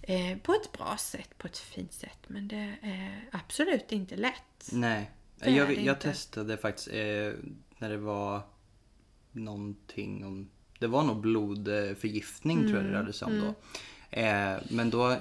Eh, 0.01 0.37
på 0.37 0.53
ett 0.53 0.71
bra 0.71 0.97
sätt, 0.97 1.37
på 1.37 1.47
ett 1.47 1.57
fint 1.57 1.93
sätt. 1.93 2.19
Men 2.27 2.47
det 2.47 2.75
är 2.81 3.29
absolut 3.31 3.91
inte 3.91 4.15
lätt. 4.15 4.69
Nej. 4.71 5.11
Det 5.35 5.51
Jag, 5.51 5.77
jag 5.77 5.99
testade 5.99 6.57
faktiskt 6.57 6.87
eh, 6.87 7.33
när 7.77 7.89
det 7.89 7.97
var 7.97 8.41
någonting 9.31 10.25
om... 10.25 10.49
Det 10.79 10.87
var 10.87 11.03
nog 11.03 11.21
blodförgiftning 11.21 12.57
tror 12.57 12.69
jag 12.69 12.79
Mm, 12.79 12.91
det 12.91 12.99
rörde 12.99 13.13
sig 13.13 13.25
om 13.25 13.39
då. 13.39 13.53
Eh, 14.19 14.57
men 14.69 14.89
då 14.89 15.15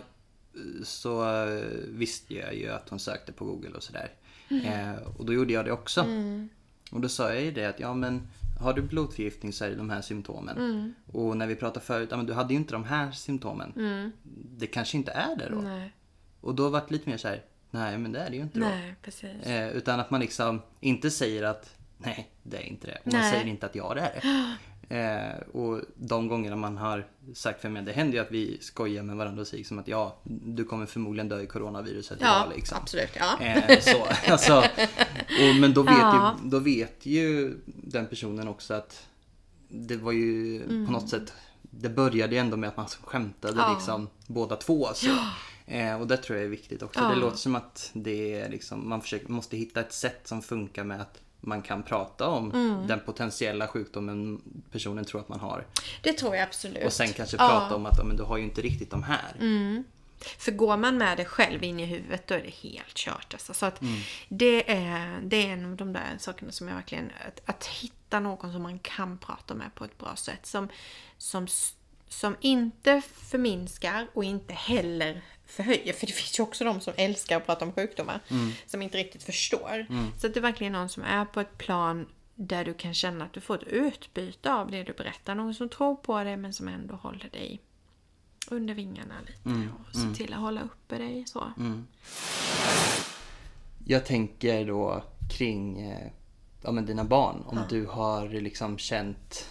så 0.82 1.44
eh, 1.46 1.64
visste 1.88 2.34
jag 2.34 2.54
ju 2.54 2.68
att 2.68 2.88
hon 2.88 2.98
sökte 2.98 3.32
på 3.32 3.44
Google 3.44 3.70
och 3.70 3.82
sådär. 3.82 4.10
Mm. 4.48 4.64
Eh, 4.64 5.02
och 5.16 5.26
då 5.26 5.32
gjorde 5.32 5.52
jag 5.52 5.64
det 5.64 5.72
också. 5.72 6.06
Och 6.90 7.00
då 7.00 7.08
sa 7.08 7.34
jag 7.34 7.42
ju 7.42 7.50
det 7.50 7.64
att 7.64 7.80
ja 7.80 7.94
men 7.94 8.28
har 8.60 8.74
du 8.74 8.82
blodförgiftning 8.82 9.52
så 9.52 9.64
är 9.64 9.70
det 9.70 9.76
de 9.76 9.90
här 9.90 10.00
symptomen. 10.02 10.56
Mm. 10.56 10.94
Och 11.12 11.36
när 11.36 11.46
vi 11.46 11.56
pratade 11.56 11.86
förut, 11.86 12.08
ja 12.10 12.16
men 12.16 12.26
du 12.26 12.32
hade 12.32 12.54
ju 12.54 12.60
inte 12.60 12.72
de 12.72 12.84
här 12.84 13.10
symptomen. 13.10 13.72
Det 14.58 14.66
kanske 14.66 14.96
inte 14.96 15.10
är 15.10 15.36
det 15.36 15.48
då. 15.48 15.58
Mm. 15.58 15.64
Nej, 15.78 15.92
Och 16.40 16.54
då 16.54 16.68
var 16.68 16.80
det 16.80 16.90
lite 16.94 17.10
mer 17.10 17.16
så 17.16 17.28
här, 17.28 17.42
nej 17.70 17.98
men 17.98 18.12
det 18.12 18.18
är 18.18 18.30
det 18.30 18.36
ju 18.36 18.42
inte 18.42 18.58
då. 18.58 18.64
nej 18.64 18.94
precis. 19.02 19.42
Eh, 19.42 19.68
utan 19.68 20.00
att 20.00 20.10
man 20.10 20.20
liksom 20.20 20.62
inte 20.80 21.10
säger 21.10 21.42
att 21.42 21.77
nej, 21.98 22.30
det 22.42 22.56
är 22.56 22.62
inte 22.62 22.86
det. 22.86 22.98
Och 23.04 23.12
man 23.12 23.20
Nej. 23.20 23.32
säger 23.32 23.46
inte 23.46 23.66
att 23.66 23.74
ja, 23.74 23.94
det 23.94 24.00
är 24.00 24.12
det. 24.14 24.56
Eh, 24.90 25.38
och 25.52 25.80
de 25.96 26.28
gångerna 26.28 26.56
man 26.56 26.76
har 26.76 27.06
sagt 27.34 27.60
för 27.60 27.68
mig, 27.68 27.82
det 27.82 27.92
händer 27.92 28.14
ju 28.18 28.24
att 28.24 28.30
vi 28.30 28.58
skojar 28.60 29.02
med 29.02 29.16
varandra 29.16 29.40
och 29.40 29.46
säger 29.46 29.58
liksom 29.58 29.78
att 29.78 29.88
ja, 29.88 30.18
du 30.24 30.64
kommer 30.64 30.86
förmodligen 30.86 31.28
dö 31.28 31.40
i 31.40 31.46
coronaviruset 31.46 32.18
Ja, 32.20 32.44
idag 32.46 32.56
liksom. 32.56 32.78
absolut. 32.82 33.10
Ja. 33.18 33.40
Eh, 33.40 33.80
så, 33.80 34.06
alltså, 34.32 34.58
och, 34.58 35.56
men 35.60 35.74
då 35.74 35.82
vet, 35.82 35.94
Ja. 35.98 36.36
ju, 36.44 36.50
då 36.50 36.58
vet 36.58 37.06
ju 37.06 37.56
den 37.66 38.06
personen 38.06 38.48
också 38.48 38.74
att 38.74 39.06
det 39.68 39.96
var 39.96 40.12
ju 40.12 40.56
Mm. 40.62 40.86
på 40.86 40.92
något 40.92 41.08
sätt 41.08 41.32
Det 41.60 41.88
började 41.88 42.34
ju 42.34 42.38
ändå 42.40 42.56
med 42.56 42.68
att 42.68 42.76
man 42.76 42.86
skämtade 42.86 43.54
Ja. 43.58 43.74
liksom 43.74 44.08
båda 44.26 44.56
två. 44.56 44.88
Så. 44.94 45.10
Eh, 45.66 46.00
och 46.00 46.06
det 46.06 46.16
tror 46.16 46.38
jag 46.38 46.44
är 46.46 46.50
viktigt 46.50 46.82
också. 46.82 47.08
Det 47.08 47.14
låter 47.14 47.36
som 47.36 47.54
att 47.56 47.90
det 47.94 48.34
är 48.40 48.48
liksom, 48.48 48.88
man 48.88 49.02
försöker, 49.02 49.28
måste 49.32 49.56
hitta 49.56 49.80
ett 49.80 49.92
sätt 49.92 50.20
som 50.28 50.42
funkar 50.42 50.84
med 50.84 51.00
att 51.00 51.20
man 51.40 51.62
kan 51.62 51.82
prata 51.82 52.28
om 52.28 52.50
Mm. 52.50 52.86
den 52.86 53.00
potentiella 53.00 53.68
sjukdomen 53.68 54.40
personen 54.72 55.04
tror 55.04 55.20
att 55.20 55.28
man 55.28 55.40
har. 55.40 55.66
Det 56.02 56.12
tror 56.12 56.36
jag 56.36 56.42
absolut. 56.44 56.84
Och 56.84 56.92
sen 56.92 57.08
kanske 57.12 57.36
Ja. 57.36 57.44
Mm. 57.50 57.58
prata 57.60 57.74
om 57.76 57.86
att 57.86 58.06
men 58.06 58.16
du 58.16 58.22
har 58.22 58.36
ju 58.36 58.44
inte 58.44 58.60
riktigt 58.60 58.90
de 58.90 59.02
här. 59.02 59.32
För 60.38 60.52
går 60.52 60.76
man 60.76 60.98
med 60.98 61.16
det 61.16 61.24
själv 61.24 61.64
in 61.64 61.80
i 61.80 61.84
huvudet 61.84 62.26
då 62.26 62.34
är 62.34 62.42
det 62.42 62.68
helt 62.68 62.94
kört. 62.94 63.26
Alltså. 63.34 63.54
Så 63.54 63.66
att 63.66 63.82
Mm. 63.82 63.94
det, 64.28 64.70
är, 64.72 65.18
det 65.22 65.36
är 65.46 65.52
en 65.52 65.64
av 65.70 65.76
de 65.76 65.92
där 65.92 66.16
sakerna 66.18 66.52
som 66.52 66.68
jag 66.68 66.74
verkligen... 66.74 67.12
Att, 67.26 67.40
att 67.48 67.66
hitta 67.66 68.20
någon 68.20 68.52
som 68.52 68.62
man 68.62 68.78
kan 68.78 69.18
prata 69.18 69.54
med 69.54 69.74
på 69.74 69.84
ett 69.84 69.98
bra 69.98 70.16
sätt. 70.16 70.46
Som, 70.46 70.68
som, 71.18 71.46
som 72.08 72.36
inte 72.40 73.02
förminskar 73.12 74.06
och 74.14 74.24
inte 74.24 74.54
heller 74.54 75.22
förhöjer. 75.48 75.92
För 75.92 76.06
det 76.06 76.12
finns 76.12 76.38
ju 76.38 76.42
också 76.42 76.64
de 76.64 76.80
som 76.80 76.92
älskar 76.96 77.36
att 77.36 77.46
prata 77.46 77.64
om 77.64 77.72
sjukdomar. 77.72 78.20
Som 78.66 78.82
inte 78.82 78.98
riktigt 78.98 79.22
förstår. 79.22 79.86
Så 80.20 80.26
att 80.26 80.34
det 80.34 80.40
är 80.40 80.42
verkligen 80.42 80.72
någon 80.72 80.88
som 80.88 81.02
är 81.02 81.24
på 81.24 81.40
ett 81.40 81.58
plan 81.58 82.06
där 82.34 82.64
du 82.64 82.74
kan 82.74 82.94
känna 82.94 83.24
att 83.24 83.32
du 83.32 83.40
får 83.40 83.54
ett 83.54 83.68
utbyte 83.68 84.52
av 84.52 84.70
det 84.70 84.82
du 84.82 84.92
berättar. 84.92 85.34
Någon 85.34 85.54
som 85.54 85.68
tror 85.68 85.96
på 85.96 86.24
det 86.24 86.36
men 86.36 86.52
som 86.52 86.68
ändå 86.68 86.94
håller 86.94 87.28
dig 87.30 87.60
under 88.50 88.74
vingarna 88.74 89.14
lite 89.26 89.68
och 89.78 89.96
se 89.96 90.14
till 90.14 90.32
att 90.34 90.40
hålla 90.40 90.62
uppe 90.62 90.98
dig 90.98 91.24
så. 91.26 91.52
Jag 93.86 94.06
tänker 94.06 94.66
då 94.66 95.04
kring 95.38 95.80
eh, 95.80 96.10
ja, 96.62 96.72
men 96.72 96.86
dina 96.86 97.04
barn. 97.04 97.42
Om 97.46 97.60
du 97.68 97.86
har 97.86 98.28
liksom 98.28 98.78
känt 98.78 99.48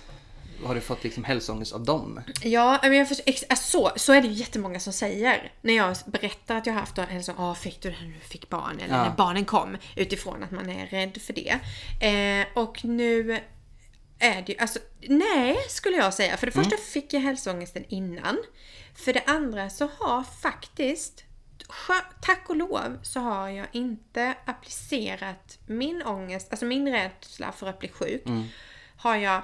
har 0.66 0.76
du 0.76 0.82
fått 0.82 1.04
liksom 1.04 1.24
hälsoångest 1.24 1.74
av 1.74 1.84
dem? 1.86 2.22
Ja, 2.42 2.80
men 2.82 2.94
jag 2.94 3.08
förstår, 3.08 3.26
alltså, 3.50 3.56
så, 3.56 3.92
så 3.96 4.14
är 4.14 4.22
det 4.22 4.28
ju 4.28 4.34
jättemånga 4.34 4.80
som 4.80 4.94
säger. 4.94 5.52
När 5.62 5.74
jag 5.74 5.96
berättar 6.06 6.56
att 6.56 6.66
jag 6.66 6.74
har 6.74 6.80
haft 6.80 7.26
så, 7.26 7.34
ah, 7.38 7.56
fick 7.56 7.82
du 7.82 7.90
det 7.92 7.98
när 8.02 8.14
du 8.14 8.20
fick 8.20 8.50
barn? 8.50 8.80
Eller 8.80 8.96
Ja. 8.98 9.04
när 9.04 9.16
barnen 9.16 9.46
kom. 9.46 9.78
Utifrån 9.96 10.44
att 10.44 10.52
man 10.52 10.70
är 10.70 10.88
rädd 10.88 11.22
för 11.22 11.34
det. 11.34 11.60
Eh, 12.08 12.48
och 12.64 12.86
nu 12.86 13.40
är 14.20 14.42
det 14.42 14.52
ju, 14.52 14.58
alltså 14.60 14.80
nej 15.08 15.58
skulle 15.70 15.98
jag 15.98 16.14
säga. 16.14 16.38
För 16.38 16.46
det 16.46 16.52
första 16.52 16.78
fick 16.78 17.14
jag 17.14 17.22
hälsoångesten 17.22 17.86
innan. 17.88 18.38
För 18.96 19.14
det 19.14 19.24
andra 19.26 19.70
så 19.70 19.90
har 20.00 20.24
faktiskt 20.24 21.24
Tack 22.22 22.50
och 22.50 22.56
lov 22.56 23.00
så 23.04 23.20
har 23.20 23.50
jag 23.50 23.68
inte 23.72 24.36
applicerat 24.46 25.60
min 25.66 26.04
ångest, 26.04 26.48
alltså 26.50 26.66
min 26.66 26.92
rädsla 26.92 27.52
för 27.52 27.68
att 27.68 27.80
bli 27.80 27.90
sjuk. 27.90 28.24
Har 28.98 29.16
jag 29.16 29.42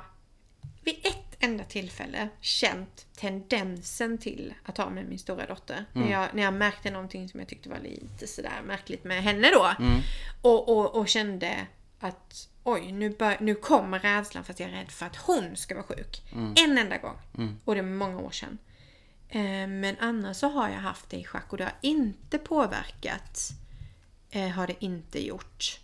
vid 0.83 0.95
ett 1.05 1.35
enda 1.39 1.63
tillfälle 1.63 2.29
känt 2.41 3.05
tendensen 3.15 4.17
till 4.17 4.53
att 4.63 4.77
ha 4.77 4.89
med 4.89 5.05
min 5.05 5.19
stora 5.19 5.45
dotter. 5.45 5.85
När, 5.93 6.11
jag, 6.11 6.29
när 6.33 6.43
jag 6.43 6.53
märkte 6.53 6.91
någonting 6.91 7.29
som 7.29 7.39
jag 7.39 7.49
tyckte 7.49 7.69
var 7.69 7.79
lite 7.79 8.27
sådär 8.27 8.61
märkligt 8.65 9.03
med 9.03 9.23
henne 9.23 9.49
då. 9.53 9.73
Och, 10.41 10.69
och, 10.69 10.95
och 10.95 11.07
kände 11.07 11.67
att 11.99 12.49
oj, 12.63 12.91
nu, 12.91 13.09
bör, 13.09 13.37
nu 13.39 13.55
kommer 13.55 13.99
rädslan 13.99 14.43
för 14.43 14.53
att 14.53 14.59
jag 14.59 14.69
är 14.69 14.73
rädd 14.73 14.91
för 14.91 15.05
att 15.05 15.15
hon 15.15 15.55
ska 15.55 15.75
vara 15.75 15.85
sjuk. 15.85 16.21
En 16.55 16.77
enda 16.77 16.97
gång. 16.97 17.17
Och 17.65 17.73
det 17.75 17.79
är 17.79 17.83
många 17.83 18.19
år 18.19 18.31
sedan. 18.31 18.57
Eh, 19.29 19.67
Men 19.67 19.95
annars 19.99 20.37
så 20.37 20.49
har 20.49 20.69
jag 20.69 20.79
haft 20.79 21.09
det 21.09 21.17
i 21.17 21.23
schack 21.23 21.51
och 21.51 21.57
det 21.57 21.63
har 21.63 21.73
inte 21.81 22.37
påverkat. 22.37 23.49
Eh, 24.31 24.47
har 24.49 24.67
det 24.67 24.83
inte 24.85 25.25
gjort. 25.25 25.79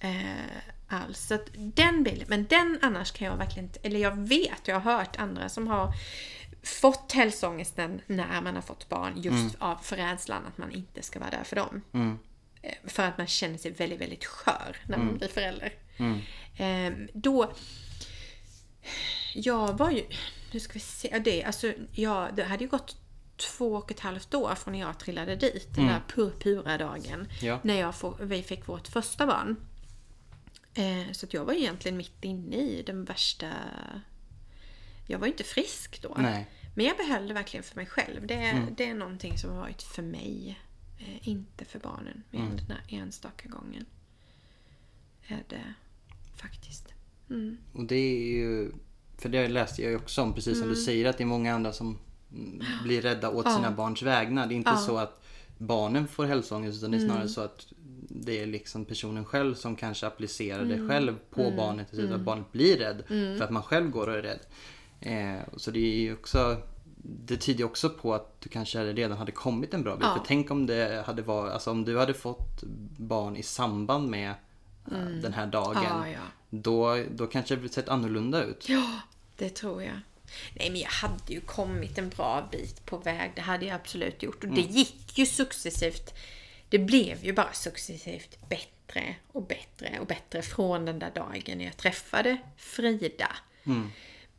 Eh, 0.00 0.10
alls. 0.88 1.26
Så 1.26 1.38
den 1.54 2.02
bilden, 2.02 2.26
men 2.28 2.46
den 2.46 2.78
annars 2.82 3.12
kan 3.12 3.26
jag 3.26 3.36
verkligen 3.36 3.64
inte, 3.64 3.78
eller 3.82 4.00
jag 4.00 4.16
vet, 4.28 4.68
jag 4.68 4.80
har 4.80 4.96
hört 4.96 5.16
andra 5.18 5.48
som 5.48 5.66
har 5.66 5.92
fått 6.62 7.12
hälsoångesten 7.12 8.00
när 8.06 8.40
man 8.40 8.54
har 8.54 8.62
fått 8.62 8.88
barn 8.88 9.12
just 9.16 9.56
av 9.58 9.76
för 9.76 9.96
rädslan 9.96 10.46
att 10.46 10.58
man 10.58 10.70
inte 10.72 11.02
ska 11.02 11.18
vara 11.18 11.30
där 11.30 11.44
för 11.44 11.56
dem. 11.56 11.82
Eh, 12.62 12.72
För 12.84 13.02
att 13.02 13.18
man 13.18 13.26
känner 13.26 13.58
sig 13.58 13.70
väldigt, 13.70 14.00
väldigt 14.00 14.24
skör 14.24 14.76
när 14.86 14.98
man 14.98 15.18
blir 15.18 15.28
förälder. 15.28 15.72
Eh, 16.56 16.92
då... 17.14 17.52
Jag 19.34 19.78
var 19.78 19.90
ju... 19.90 20.02
Nu 20.52 20.60
ska 20.60 20.72
vi 20.72 20.80
se. 20.80 21.18
Det, 21.24 21.44
alltså, 21.44 21.72
jag, 21.92 22.34
det 22.36 22.44
hade 22.44 22.64
ju 22.64 22.70
gått 22.70 22.96
två 23.36 23.74
och 23.74 23.90
ett 23.90 24.00
halvt 24.00 24.34
år 24.34 24.54
från 24.54 24.72
när 24.72 24.80
jag 24.80 24.98
trillade 24.98 25.36
dit. 25.36 25.68
Den 25.74 25.86
där 25.86 26.02
purpura 26.14 26.78
dagen. 26.78 27.28
Ja. 27.40 27.60
När 27.62 27.80
jag 27.80 27.94
får, 27.94 28.16
vi 28.20 28.42
fick 28.42 28.68
vårt 28.68 28.88
första 28.88 29.26
barn. 29.26 29.56
Eh, 30.74 31.12
så 31.12 31.26
att 31.26 31.34
jag 31.34 31.44
var 31.44 31.52
egentligen 31.54 31.96
mitt 31.96 32.24
inne 32.24 32.56
i 32.56 32.82
den 32.86 33.04
värsta... 33.04 33.52
Jag 35.06 35.18
var 35.18 35.26
ju 35.26 35.32
inte 35.32 35.44
frisk 35.44 36.02
då. 36.02 36.14
Nej. 36.18 36.46
Men 36.74 36.86
jag 36.86 36.96
behöll 36.96 37.28
det 37.28 37.34
verkligen 37.34 37.64
för 37.64 37.76
mig 37.76 37.86
själv. 37.86 38.26
Det, 38.26 38.66
det 38.76 38.84
är 38.90 38.94
någonting 38.94 39.38
som 39.38 39.50
har 39.50 39.56
varit 39.60 39.82
för 39.82 40.02
mig. 40.02 40.58
Eh, 40.98 41.28
inte 41.28 41.64
för 41.64 41.78
barnen. 41.78 42.22
Mer 42.30 42.40
än 42.40 42.56
den 42.56 42.66
här 42.70 42.82
enstaka 42.88 43.48
gången. 43.48 43.86
Är 45.26 45.42
det 45.48 45.74
faktiskt. 46.36 46.88
Mm. 47.30 47.58
Och 47.72 47.84
det 47.84 47.94
är 47.96 48.32
ju, 48.36 48.72
för 49.18 49.28
det 49.28 49.48
läste 49.48 49.82
jag 49.82 49.90
ju 49.90 49.96
också 49.96 50.22
om, 50.22 50.34
precis 50.34 50.52
som 50.58 50.62
Mm. 50.62 50.74
du 50.74 50.80
säger, 50.80 51.04
att 51.06 51.18
det 51.18 51.24
är 51.24 51.26
många 51.26 51.54
andra 51.54 51.72
som 51.72 51.98
mm, 52.32 52.62
blir 52.82 53.02
rädda 53.02 53.30
åt 53.30 53.52
sina 53.54 53.70
barns 53.70 54.02
vägnar. 54.02 54.46
Det 54.46 54.54
är 54.54 54.56
inte 54.56 54.70
Ja. 54.70 54.76
så 54.76 54.96
att 54.98 55.22
barnen 55.58 56.08
får 56.08 56.24
hälsoångest 56.24 56.78
utan 56.78 56.90
det 56.90 56.96
är 56.96 57.06
snarare 57.06 57.28
så 57.28 57.40
att 57.40 57.66
det 58.08 58.42
är 58.42 58.46
liksom 58.46 58.84
personen 58.84 59.24
själv 59.24 59.54
som 59.54 59.76
kanske 59.76 60.06
applicerar 60.06 60.64
det 60.64 60.88
själv 60.88 61.16
på 61.30 61.50
barnet. 61.50 61.92
Mm. 61.92 62.12
Att 62.12 62.20
barnet 62.20 62.52
blir 62.52 62.78
rädd 62.78 63.02
för 63.08 63.42
att 63.42 63.50
man 63.50 63.62
själv 63.62 63.90
går 63.90 64.06
och 64.06 64.14
är 64.14 64.22
rädd. 64.22 64.40
Eh, 65.00 65.40
så 65.56 65.70
det 65.70 65.78
är 66.08 66.12
också 66.12 66.62
det 67.02 67.36
tyder 67.36 67.64
också 67.64 67.90
på 67.90 68.14
att 68.14 68.40
du 68.40 68.48
kanske 68.48 68.84
redan 68.84 69.18
hade 69.18 69.32
kommit 69.32 69.74
en 69.74 69.82
bra 69.82 69.96
bit. 69.96 70.04
Ja. 70.04 70.14
För 70.14 70.24
tänk 70.26 70.50
om 70.50 70.66
det 70.66 71.04
hade 71.06 71.22
varit, 71.22 71.52
alltså 71.52 71.70
om 71.70 71.84
du 71.84 71.98
hade 71.98 72.14
fått 72.14 72.62
barn 72.96 73.36
i 73.36 73.42
samband 73.42 74.10
med 74.10 74.34
eh, 74.92 75.08
den 75.22 75.32
här 75.32 75.46
dagen. 75.46 75.84
Ja, 75.84 76.08
ja. 76.08 76.20
Då, 76.50 77.04
då 77.10 77.26
kanske 77.26 77.56
det 77.56 77.68
sett 77.68 77.88
annorlunda 77.88 78.44
ut. 78.44 78.68
Ja, 78.68 79.00
det 79.36 79.48
tror 79.48 79.82
jag. 79.82 80.00
Nej, 80.54 80.70
men 80.70 80.80
jag 80.80 80.90
hade 80.90 81.32
ju 81.32 81.40
kommit 81.40 81.98
en 81.98 82.08
bra 82.08 82.48
bit 82.52 82.86
på 82.86 82.96
väg. 82.96 83.32
Det 83.34 83.40
hade 83.40 83.66
jag 83.66 83.74
absolut 83.74 84.22
gjort. 84.22 84.44
Och 84.44 84.50
det 84.50 84.60
gick 84.60 85.18
ju 85.18 85.26
successivt. 85.26 86.14
Det 86.68 86.78
blev 86.78 87.24
ju 87.24 87.32
bara 87.32 87.52
successivt 87.52 88.48
bättre 88.48 89.16
och 89.32 89.42
bättre 89.42 89.98
och 90.00 90.06
bättre 90.06 90.42
från 90.42 90.84
den 90.84 90.98
där 90.98 91.10
dagen 91.14 91.60
jag 91.60 91.76
träffade 91.76 92.36
Frida. 92.56 93.36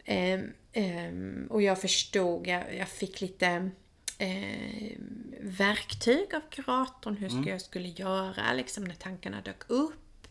Ehm, 0.05 0.53
ehm, 0.73 1.47
och 1.49 1.61
jag 1.61 1.82
förstod, 1.82 2.47
jag, 2.47 2.75
jag 2.75 2.89
fick 2.89 3.21
lite 3.21 3.69
ehm, 4.17 5.34
verktyg 5.41 6.36
av 6.36 6.41
kuratorn 6.49 7.17
hur 7.17 7.30
ska 7.30 7.49
jag 7.49 7.61
skulle 7.61 7.88
göra 7.88 8.53
liksom 8.53 8.84
när 8.84 8.95
tankarna 8.95 9.41
dök 9.41 9.69
upp. 9.69 10.27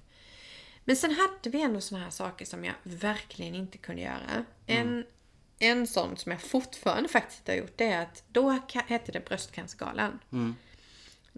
Men 0.84 0.96
sen 0.96 1.10
hade 1.10 1.50
vi 1.50 1.62
ändå 1.62 1.80
såna 1.80 2.04
här 2.04 2.10
saker 2.10 2.44
som 2.44 2.64
jag 2.64 2.74
verkligen 2.82 3.54
inte 3.54 3.78
kunde 3.78 4.02
göra. 4.02 4.44
En, 4.66 5.06
en 5.58 5.86
sån 5.86 6.16
som 6.16 6.32
jag 6.32 6.40
fortfarande 6.40 7.08
faktiskt 7.08 7.40
inte 7.40 7.52
har 7.52 7.56
gjort 7.56 7.76
det 7.76 7.84
är 7.84 8.02
att 8.02 8.24
då 8.28 8.58
hette 8.86 9.12
det 9.12 9.24
Bröstcancergalan. 9.24 10.18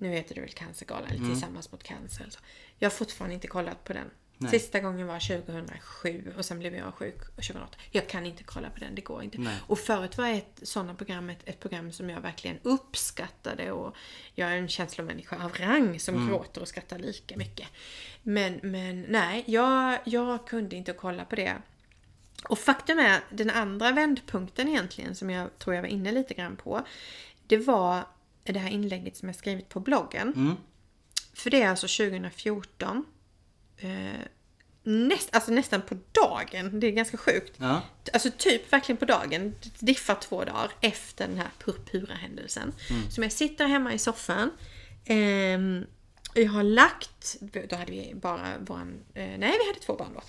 Nu 0.01 0.09
heter 0.09 0.34
det 0.34 0.40
väl 0.40 0.51
Cancergalan, 0.51 1.11
eller 1.11 1.26
Tillsammans 1.26 1.72
mot 1.72 1.82
cancer. 1.82 2.24
Alltså. 2.24 2.40
Jag 2.78 2.90
har 2.90 2.96
fortfarande 2.96 3.34
inte 3.34 3.48
kollat 3.48 3.84
på 3.84 3.92
den. 3.92 4.11
Sista 4.48 4.80
gången 4.80 5.07
var 5.07 5.42
2007 5.42 6.32
och 6.36 6.44
sen 6.44 6.59
blev 6.59 6.74
jag 6.74 6.94
sjuk 6.94 7.26
2008. 7.26 7.78
Jag 7.90 8.09
kan 8.09 8.26
inte 8.26 8.44
kolla 8.44 8.70
på 8.70 8.80
den, 8.80 8.94
det 8.94 9.03
går 9.03 9.22
inte. 9.22 9.38
Nej. 9.38 9.57
Och 9.66 9.78
förut 9.78 10.18
var 10.18 10.28
ett 10.28 10.61
sådana 10.62 10.94
program 10.94 11.30
ett, 11.30 11.38
ett 11.44 11.61
program 11.61 11.92
som 11.92 12.11
jag 12.11 12.20
verkligen 12.20 12.59
uppskattade 12.62 13.72
och 13.72 13.96
jag 14.34 14.53
är 14.53 14.57
en 14.57 14.68
känslomänniska 14.68 15.44
av 15.44 15.53
rang 15.53 16.01
som 16.01 16.28
gråter 16.28 16.61
och 16.61 16.68
skrattar 16.68 16.98
lika 16.98 17.36
mycket. 17.36 17.68
Men, 18.22 18.61
men 18.62 19.03
nej, 19.09 19.44
jag, 19.46 19.98
jag 20.05 20.46
kunde 20.46 20.76
inte 20.76 20.92
kolla 20.92 21.24
på 21.24 21.36
det. 21.36 21.57
Och 22.48 22.59
faktum 22.59 22.98
är, 22.98 23.20
den 23.30 23.51
andra 23.51 23.92
vändpunkten 23.92 24.68
egentligen 24.68 25.14
som 25.14 25.30
jag 25.30 25.59
tror 25.59 25.74
jag 25.74 25.82
var 25.82 25.88
inne 25.88 26.12
lite 26.12 26.34
grann 26.34 26.57
på. 26.57 26.86
Det 27.46 27.57
var 27.57 28.05
det 28.43 28.59
här 28.59 28.70
inlägget 28.70 29.16
som 29.16 29.28
jag 29.28 29.36
skrivit 29.36 29.68
på 29.68 29.80
bloggen. 29.80 30.32
För 31.32 31.51
det 31.51 31.62
är 31.62 31.68
alltså 31.68 31.86
2014. 31.86 33.05
Eh, 33.76 33.88
näst, 34.82 35.34
alltså 35.34 35.53
nästan 35.53 35.82
på 35.82 35.97
dagen. 36.12 36.80
Det 36.80 36.86
är 36.86 36.91
ganska 36.91 37.16
sjukt. 37.16 37.53
Ja. 37.57 37.82
Alltså 38.12 38.30
typ 38.38 38.72
verkligen 38.72 38.97
på 38.97 39.05
dagen. 39.05 39.55
Diffar 39.78 40.14
två 40.14 40.45
dagar 40.45 40.70
efter 40.80 41.28
den 41.28 41.36
här 41.38 41.49
purpura 41.64 42.14
händelsen. 42.14 42.72
Som 43.11 43.22
jag 43.22 43.32
sitter 43.32 43.66
hemma 43.66 43.93
i 43.95 43.99
soffan. 43.99 44.51
Ehm, 45.05 45.86
jag 46.34 46.51
har 46.51 46.62
lagt, 46.62 47.36
då 47.41 47.76
hade 47.76 47.93
vi 47.93 48.12
bara 48.14 48.59
våran, 48.59 49.05
eh, 49.14 49.38
nej 49.38 49.59
vi 49.59 49.66
hade 49.66 49.80
två 49.86 49.97
barn 49.97 50.14
då. 50.14 50.22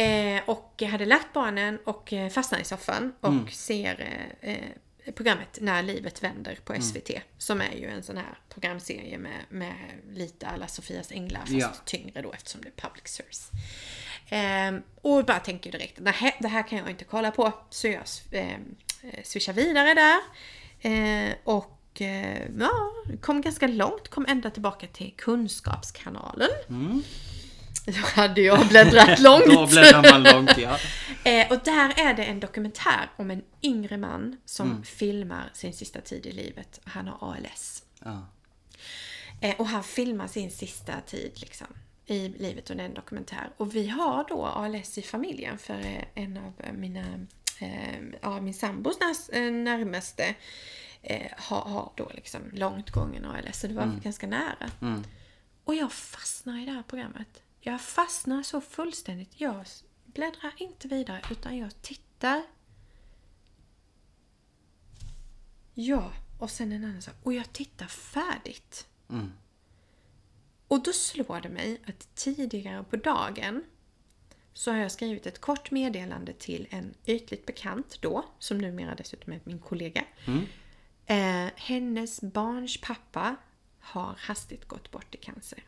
Eh, 0.00 0.42
och 0.46 0.74
jag 0.78 0.88
hade 0.88 1.06
lagt 1.06 1.32
barnen 1.32 1.78
och 1.84 2.12
eh, 2.12 2.28
fastnar 2.30 2.58
i 2.58 2.64
soffan 2.64 3.12
och 3.20 3.50
ser 3.50 4.00
eh, 4.42 4.50
eh, 4.52 4.68
programmet 5.12 5.58
När 5.60 5.82
livet 5.82 6.22
vänder 6.22 6.58
på 6.64 6.74
SVT. 6.82 7.10
Som 7.38 7.60
är 7.60 7.72
ju 7.72 7.86
en 7.88 8.02
sån 8.02 8.16
här 8.16 8.38
programserie 8.48 9.18
med, 9.18 9.44
med 9.48 9.74
lite 10.10 10.46
alla 10.46 10.68
Sofias 10.68 11.12
änglar 11.12 11.40
fast 11.40 11.52
Ja. 11.52 11.72
tyngre 11.84 12.22
då 12.22 12.32
eftersom 12.32 12.60
det 12.60 12.68
är 12.68 12.88
public 12.88 13.08
service. 13.08 13.50
Ehm, 14.28 14.82
och 15.00 15.24
bara 15.24 15.40
tänker 15.40 15.72
direkt, 15.72 15.98
nej 16.00 16.36
det 16.40 16.48
här 16.48 16.68
kan 16.68 16.78
jag 16.78 16.90
inte 16.90 17.04
kolla 17.04 17.30
på. 17.30 17.52
Så 17.70 17.88
jag 17.88 18.02
ehm, 18.32 18.74
eh, 19.02 19.22
swishar 19.24 19.52
vidare 19.52 19.94
där. 19.94 20.20
Eh, 20.90 21.34
och 21.44 22.00
eh, 22.00 22.42
ja, 22.58 22.70
kom 23.20 23.40
ganska 23.40 23.66
långt, 23.66 24.08
kom 24.08 24.26
ända 24.28 24.50
tillbaka 24.50 24.86
till 24.86 25.14
Kunskapskanalen. 25.16 26.48
Då 27.86 27.92
hade 28.20 28.40
jag 28.40 28.68
bläddrat 28.68 29.18
långt. 29.20 29.46
Då 29.46 29.66
bläddrar 29.66 30.10
man 30.12 30.22
långt 30.22 30.58
ja. 30.58 30.78
Eh, 31.26 31.52
och 31.52 31.58
där 31.64 31.92
är 32.08 32.14
det 32.14 32.24
en 32.24 32.40
dokumentär 32.40 33.10
om 33.16 33.30
en 33.30 33.42
yngre 33.62 33.96
man 33.96 34.36
som 34.44 34.70
Mm. 34.70 34.82
filmar 34.84 35.50
sin 35.54 35.72
sista 35.72 36.00
tid 36.00 36.26
i 36.26 36.32
livet. 36.32 36.80
Han 36.84 37.08
har 37.08 37.32
ALS. 37.32 37.82
ja. 38.04 38.26
Eh, 39.40 39.56
och 39.60 39.66
han 39.66 39.84
filmar 39.84 40.26
sin 40.26 40.50
sista 40.50 41.00
tid 41.06 41.32
liksom, 41.36 41.66
i 42.06 42.28
livet 42.28 42.70
är 42.70 42.78
en 42.78 42.94
dokumentär. 42.94 43.48
Och 43.56 43.74
vi 43.74 43.88
har 43.88 44.24
då 44.28 44.46
ALS 44.46 44.98
i 44.98 45.02
familjen 45.02 45.58
för 45.58 45.74
eh, 45.78 46.02
en 46.14 46.36
av 46.36 46.52
mina, 46.74 47.04
eh, 47.60 48.00
ja, 48.22 48.40
min 48.40 48.54
sambos 48.54 49.28
eh, 49.32 49.52
närmaste 49.52 50.34
eh, 51.02 51.30
har, 51.36 51.60
har 51.60 51.92
då 51.96 52.10
liksom 52.14 52.40
långt 52.52 52.90
gången 52.90 53.24
ALS. 53.24 53.60
Så 53.60 53.66
det 53.66 53.74
var 53.74 54.00
ganska 54.02 54.26
nära. 54.26 54.70
Och 55.64 55.74
jag 55.74 55.92
fastnar 55.92 56.62
i 56.62 56.64
det 56.64 56.72
här 56.72 56.82
programmet. 56.82 57.42
Jag 57.66 57.80
fastnar 57.80 58.42
så 58.42 58.60
fullständigt. 58.60 59.40
Jag 59.40 59.66
bläddrar 60.04 60.54
inte 60.56 60.88
vidare 60.88 61.22
utan 61.30 61.58
jag 61.58 61.82
tittar. 61.82 62.42
Ja, 65.74 66.12
och 66.38 66.50
sen 66.50 66.72
en 66.72 66.84
annan 66.84 67.02
sak. 67.02 67.14
Och 67.22 67.32
jag 67.32 67.52
tittar 67.52 67.86
färdigt. 67.86 68.86
Och 70.68 70.82
då 70.82 70.92
slår 70.92 71.40
det 71.40 71.48
mig 71.48 71.80
att 71.86 72.14
tidigare 72.14 72.84
på 72.84 72.96
dagen 72.96 73.64
så 74.52 74.70
har 74.70 74.78
jag 74.78 74.92
skrivit 74.92 75.26
ett 75.26 75.40
kort 75.40 75.70
meddelande 75.70 76.32
till 76.32 76.66
en 76.70 76.94
ytligt 77.06 77.46
bekant 77.46 77.98
då, 78.02 78.24
som 78.38 78.58
numera 78.58 78.94
dessutom 78.94 79.32
är 79.32 79.40
min 79.44 79.58
kollega. 79.58 80.04
Eh, 81.06 81.50
hennes 81.56 82.20
barns 82.20 82.80
pappa 82.80 83.36
har 83.78 84.14
hastigt 84.18 84.68
gått 84.68 84.90
bort 84.90 85.14
i 85.14 85.18
cancer. 85.18 85.64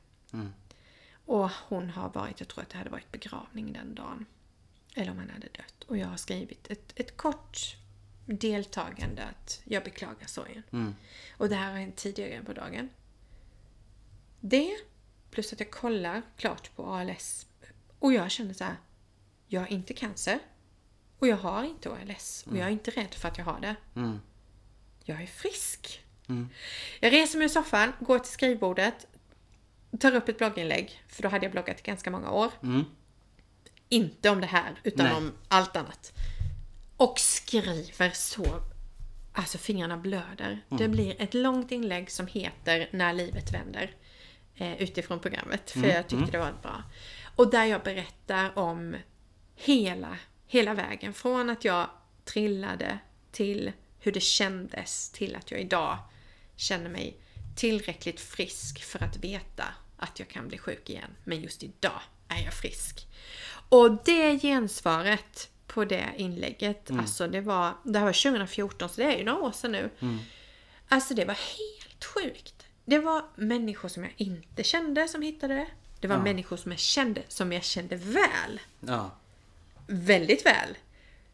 Och 1.27 1.51
hon 1.51 1.91
har 1.91 2.09
varit, 2.09 2.41
jag 2.41 2.49
tror 2.49 2.63
att 2.63 2.69
det 2.71 2.79
hade 2.79 2.91
varit 2.91 3.13
begravning 3.13 3.73
den 3.73 3.95
dagen. 3.95 4.27
Eller 4.95 5.11
om 5.11 5.19
han 5.19 5.31
hade 5.31 5.49
dött. 5.49 5.85
Och 5.87 5.97
jag 5.99 6.07
har 6.07 6.17
skrivit 6.17 6.71
ett, 6.71 6.93
ett 6.97 7.17
kort 7.17 7.77
deltagande 8.27 9.25
att 9.25 9.61
jag 9.65 9.85
beklagar 9.85 10.27
sorgen. 10.27 10.63
Och 11.37 11.49
det 11.49 11.55
här 11.55 11.71
har 11.71 11.79
hänt 11.79 11.97
tidigare 11.97 12.43
på 12.43 12.53
dagen. 12.53 12.89
Det, 14.41 14.77
plus 15.31 15.53
att 15.53 15.61
jag 15.61 15.71
kollar 15.71 16.23
klart 16.37 16.77
på 16.77 16.87
ALS. 16.87 17.47
Och 17.99 18.13
jag 18.13 18.31
känner 18.31 18.55
så 18.55 18.65
här. 18.65 18.77
Jag 19.47 19.61
har 19.61 19.69
inte 19.69 19.95
cancer. 19.95 20.39
Och 21.19 21.27
jag 21.29 21.37
har 21.37 21.65
inte 21.65 21.91
ALS. 21.93 22.45
Och 22.47 22.57
jag 22.57 22.67
är 22.67 22.71
inte 22.71 22.91
rädd 22.91 23.15
för 23.15 23.29
att 23.29 23.39
jag 23.39 23.45
har 23.45 23.61
det. 23.61 23.77
Jag 25.05 25.23
är 25.23 25.27
frisk. 25.27 26.03
Jag 27.01 27.13
reser 27.13 27.39
mig 27.39 27.47
i 27.47 27.49
soffan, 27.51 27.93
går 28.01 28.19
till 28.19 28.33
skrivbordet, 28.33 29.07
tar 30.01 30.15
upp 30.15 30.29
ett 30.29 30.39
blogginlägg. 30.39 31.03
För 31.09 31.23
då 31.23 31.29
hade 31.29 31.45
jag 31.45 31.53
bloggat 31.53 31.81
i 31.81 31.83
ganska 31.83 32.11
många 32.11 32.31
år. 32.31 32.51
Inte 33.89 34.31
om 34.31 34.41
det 34.41 34.47
här, 34.47 34.75
utan 34.83 35.07
Nej. 35.07 35.15
om 35.15 35.33
allt 35.49 35.77
annat. 35.77 36.13
Och 36.97 37.19
skriver 37.19 38.11
så... 38.11 38.63
Alltså 39.33 39.59
fingrarna 39.59 39.97
blöder. 39.97 40.65
Det 40.69 40.89
blir 40.89 41.23
ett 41.23 41.35
långt 41.35 41.73
inlägg 41.73 42.11
som 42.11 42.27
heter 42.27 42.89
När 42.93 43.13
livet 43.13 43.55
vänder. 43.55 43.95
Eh, 44.55 44.83
utifrån 44.83 45.21
programmet. 45.21 45.71
För 45.71 45.87
jag 45.87 46.09
tyckte 46.09 46.31
det 46.31 46.39
var 46.39 46.55
bra. 46.63 46.83
Och 47.37 47.51
där 47.51 47.65
jag 47.65 47.83
berättar 47.83 48.59
om 48.59 48.97
hela, 49.55 50.19
hela 50.47 50.75
vägen. 50.75 51.15
Från 51.15 51.51
att 51.51 51.65
jag 51.65 51.91
trillade 52.25 52.99
till 53.33 53.73
hur 53.99 54.13
det 54.13 54.21
kändes 54.21 55.11
till 55.11 55.37
att 55.37 55.51
jag 55.51 55.61
idag 55.61 55.99
känner 56.57 56.91
mig 56.91 57.17
tillräckligt 57.57 58.21
frisk 58.21 58.85
för 58.85 59.03
att 59.03 59.17
veta 59.17 59.65
att 59.97 60.19
jag 60.19 60.29
kan 60.29 60.49
bli 60.49 60.59
sjuk 60.59 60.91
igen. 60.91 61.11
Men 61.25 61.41
just 61.41 61.63
idag 61.63 62.01
är 62.29 62.45
jag 62.45 62.55
frisk. 62.55 63.07
Och 63.69 64.05
det 64.05 64.39
gensvaret 64.39 65.51
på 65.67 65.85
det 65.85 66.07
inlägget, 66.17 66.91
alltså 66.91 67.29
det 67.29 67.41
var, 67.41 67.73
det 67.85 67.99
här 67.99 68.07
var 68.07 68.13
2014 68.13 68.89
så 68.89 69.01
det 69.01 69.15
är 69.15 69.19
ju 69.19 69.25
några 69.25 69.39
år 69.43 69.53
sedan 69.53 69.73
nu. 69.73 69.91
Alltså 70.89 71.15
det 71.15 71.25
var 71.25 71.35
helt 71.35 72.05
sjukt. 72.05 72.67
Det 72.85 72.99
var 72.99 73.25
människor 73.37 73.89
som 73.89 74.03
jag 74.05 74.13
inte 74.17 74.65
kände 74.65 75.09
som 75.09 75.23
hittade 75.23 75.55
det. 75.55 75.67
Det 76.01 76.09
var 76.09 76.19
människor 76.19 76.57
som 76.57 76.71
jag 76.73 76.79
kände, 76.79 77.23
som 77.29 77.53
jag 77.53 77.65
kände 77.65 77.97
väl 77.97 78.61
Ja. 78.81 79.11
väldigt 79.87 80.47
väl. 80.47 80.77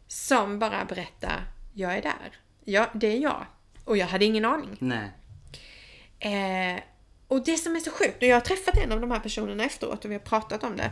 Som 0.07 0.59
bara 0.59 0.85
berättar, 0.85 1.43
jag 1.73 1.97
är 1.97 2.01
där. 2.01 2.37
Ja, 2.63 2.89
det 2.93 3.07
är 3.07 3.19
jag. 3.19 3.45
Och 3.85 3.97
jag 3.97 4.07
hade 4.07 4.25
ingen 4.25 4.45
aning. 4.45 4.75
Nej. 4.79 5.11
Eh, 6.23 6.83
och 7.27 7.43
det 7.43 7.57
som 7.57 7.75
är 7.75 7.79
så 7.79 7.91
sjukt, 7.91 8.17
och 8.17 8.27
jag 8.27 8.35
har 8.35 8.41
träffat 8.41 8.77
en 8.77 8.91
av 8.91 9.01
de 9.01 9.11
här 9.11 9.19
personerna 9.19 9.63
efteråt 9.63 10.05
och 10.05 10.11
vi 10.11 10.15
har 10.15 10.21
pratat 10.21 10.63
om 10.63 10.77
det. 10.77 10.91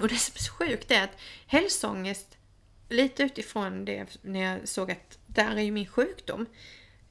Och 0.00 0.08
det 0.08 0.16
som 0.16 0.32
är 0.34 0.42
så 0.42 0.52
sjukt 0.52 0.90
är 0.90 1.04
att 1.04 1.16
hälsoångest, 1.46 2.36
lite 2.88 3.22
utifrån 3.22 3.84
det 3.84 4.18
när 4.22 4.40
jag 4.40 4.68
såg 4.68 4.90
att 4.90 5.18
där 5.26 5.56
är 5.56 5.62
ju 5.62 5.70
min 5.70 5.86
sjukdom. 5.86 6.46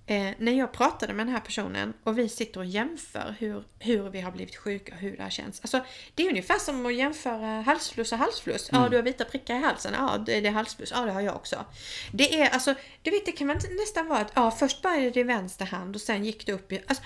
Eh, 0.09 0.33
när 0.37 0.51
jag 0.51 0.71
pratade 0.71 1.13
med 1.13 1.25
den 1.25 1.33
här 1.33 1.41
personen 1.41 1.93
och 2.03 2.17
vi 2.17 2.29
sitter 2.29 2.59
och 2.59 2.65
jämför 2.65 3.35
hur, 3.39 3.63
hur 3.79 4.09
vi 4.09 4.21
har 4.21 4.31
blivit 4.31 4.55
sjuka 4.55 4.93
och 4.93 4.99
hur 4.99 5.17
det 5.17 5.23
har 5.23 5.29
känts. 5.29 5.59
Alltså, 5.61 5.85
det 6.15 6.23
är 6.23 6.29
ungefär 6.29 6.59
som 6.59 6.85
att 6.85 6.93
jämföra 6.93 7.61
halsfluss 7.61 8.11
och 8.11 8.17
halsfluss. 8.17 8.69
Ja, 8.71 8.87
du 8.89 8.95
har 8.95 9.03
vita 9.03 9.25
prickar 9.25 9.55
i 9.55 9.61
halsen. 9.61 9.93
Ja, 9.93 10.17
det 10.17 10.45
är 10.45 10.51
halsfluss. 10.51 10.91
Ja, 10.95 11.01
det 11.01 11.11
har 11.11 11.21
jag 11.21 11.35
också. 11.35 11.65
Det 12.11 12.41
är 12.41 12.49
alltså, 12.49 12.75
du 13.01 13.11
vet, 13.11 13.25
det 13.25 13.31
kan 13.31 13.47
man 13.47 13.57
nästan 13.79 14.07
vara 14.07 14.19
att 14.19 14.31
ja, 14.35 14.51
först 14.51 14.81
började 14.81 15.11
det 15.11 15.19
i 15.19 15.23
vänster 15.23 15.65
hand 15.65 15.95
och 15.95 16.01
sen 16.01 16.25
gick 16.25 16.45
det 16.45 16.53
upp 16.53 16.71
i... 16.71 16.83
Alltså, 16.87 17.03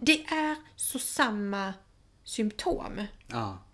Det 0.00 0.24
är 0.24 0.56
så 0.76 0.98
samma 0.98 1.74
symptom. 2.24 3.06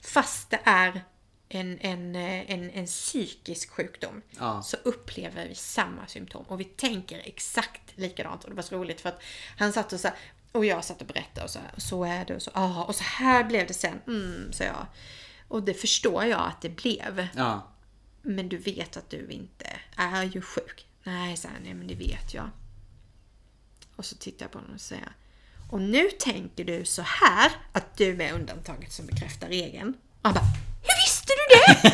Fast 0.02 0.50
det 0.50 0.60
är 0.64 1.04
en, 1.48 1.78
en, 1.80 2.16
eh, 2.16 2.50
en, 2.50 2.70
en 2.70 2.86
psykisk 2.86 3.70
sjukdom 3.70 4.22
Ja. 4.38 4.62
så 4.62 4.76
upplever 4.76 5.48
vi 5.48 5.54
samma 5.54 6.06
symptom 6.06 6.44
och 6.48 6.60
vi 6.60 6.64
tänker 6.64 7.18
exakt 7.24 7.82
likadant. 7.94 8.44
Och 8.44 8.50
det 8.50 8.56
var 8.56 8.62
så 8.62 8.76
roligt 8.76 9.00
för 9.00 9.08
att 9.08 9.22
han 9.58 9.72
satt 9.72 9.92
och 9.92 10.00
så 10.00 10.08
här, 10.08 10.16
och 10.52 10.64
jag 10.64 10.84
satt 10.84 11.00
och 11.00 11.06
berättade 11.06 11.44
och 11.44 11.50
så 11.50 11.58
här, 11.58 11.70
så 11.76 12.04
är 12.04 12.24
det 12.24 12.34
och 12.36 12.42
så, 12.42 12.50
ah, 12.54 12.84
och 12.84 12.94
så 12.94 13.04
här 13.04 13.44
blev 13.44 13.66
det 13.66 13.74
sen, 13.74 14.00
mm, 14.06 14.52
så 14.52 14.62
jag. 14.62 14.86
Och 15.48 15.62
det 15.62 15.74
förstår 15.74 16.24
jag 16.24 16.40
att 16.40 16.60
det 16.60 16.68
blev. 16.68 17.28
Ja. 17.36 17.68
Men 18.22 18.48
du 18.48 18.56
vet 18.58 18.96
att 18.96 19.10
du 19.10 19.28
inte 19.30 19.66
är 19.96 20.24
ju 20.24 20.42
sjuk. 20.42 20.86
Nej, 21.02 21.36
så 21.36 21.48
här, 21.48 21.56
nej 21.64 21.74
men 21.74 21.86
det 21.86 21.94
vet 21.94 22.34
jag. 22.34 22.50
Och 23.96 24.04
så 24.04 24.16
tittar 24.16 24.44
jag 24.44 24.52
på 24.52 24.58
honom 24.58 24.74
och 24.74 24.80
säger 24.80 25.12
Och 25.70 25.80
nu 25.80 26.08
tänker 26.18 26.64
du 26.64 26.84
så 26.84 27.02
här 27.02 27.52
att 27.72 27.96
du 27.96 28.22
är 28.22 28.32
undantaget 28.32 28.92
som 28.92 29.06
bekräftar 29.06 29.48
regeln. 29.48 29.88
Och 29.88 30.18
han 30.22 30.34
bara 30.34 30.44
Hur 30.82 31.06
visste 31.06 31.17
du 31.36 31.56
det? 31.56 31.88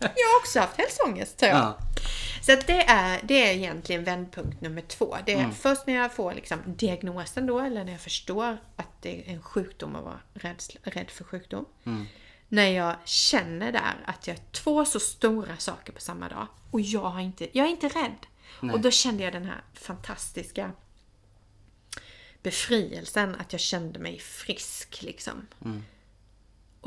jag 0.00 0.28
har 0.28 0.40
också 0.40 0.60
haft 0.60 0.78
hälsoångest, 0.78 1.40
sa 1.40 1.46
jag. 1.46 1.56
Ja. 1.56 1.78
Så 2.42 2.52
att 2.52 2.66
det, 2.66 2.82
är, 2.82 3.20
det 3.24 3.48
är 3.48 3.54
egentligen 3.54 4.04
vändpunkt 4.04 4.60
nummer 4.60 4.82
två. 4.82 5.16
Det 5.26 5.32
är 5.32 5.50
först 5.50 5.86
när 5.86 5.94
jag 5.94 6.14
får 6.14 6.34
liksom 6.34 6.58
diagnosen 6.66 7.46
då, 7.46 7.58
eller 7.60 7.84
när 7.84 7.92
jag 7.92 8.00
förstår 8.00 8.58
att 8.76 9.02
det 9.02 9.30
är 9.30 9.34
en 9.34 9.42
sjukdom 9.42 9.96
och 9.96 10.04
vara 10.04 10.20
rädd, 10.34 10.62
rädd 10.82 11.10
för 11.10 11.24
sjukdom. 11.24 11.64
När 12.48 12.68
jag 12.68 12.96
känner 13.04 13.72
där 13.72 13.96
att 14.04 14.26
jag 14.26 14.36
är 14.36 14.42
två 14.52 14.84
så 14.84 15.00
stora 15.00 15.56
saker 15.56 15.92
på 15.92 16.00
samma 16.00 16.28
dag 16.28 16.46
och 16.70 16.80
jag, 16.80 17.10
har 17.10 17.20
inte, 17.20 17.48
jag 17.58 17.66
är 17.66 17.70
inte 17.70 17.88
rädd. 17.88 18.26
Och 18.72 18.80
då 18.80 18.90
kände 18.90 19.24
jag 19.24 19.32
den 19.32 19.44
här 19.44 19.62
fantastiska 19.74 20.72
befrielsen, 22.42 23.34
att 23.34 23.52
jag 23.52 23.60
kände 23.60 23.98
mig 23.98 24.18
frisk 24.18 25.02
liksom. 25.02 25.46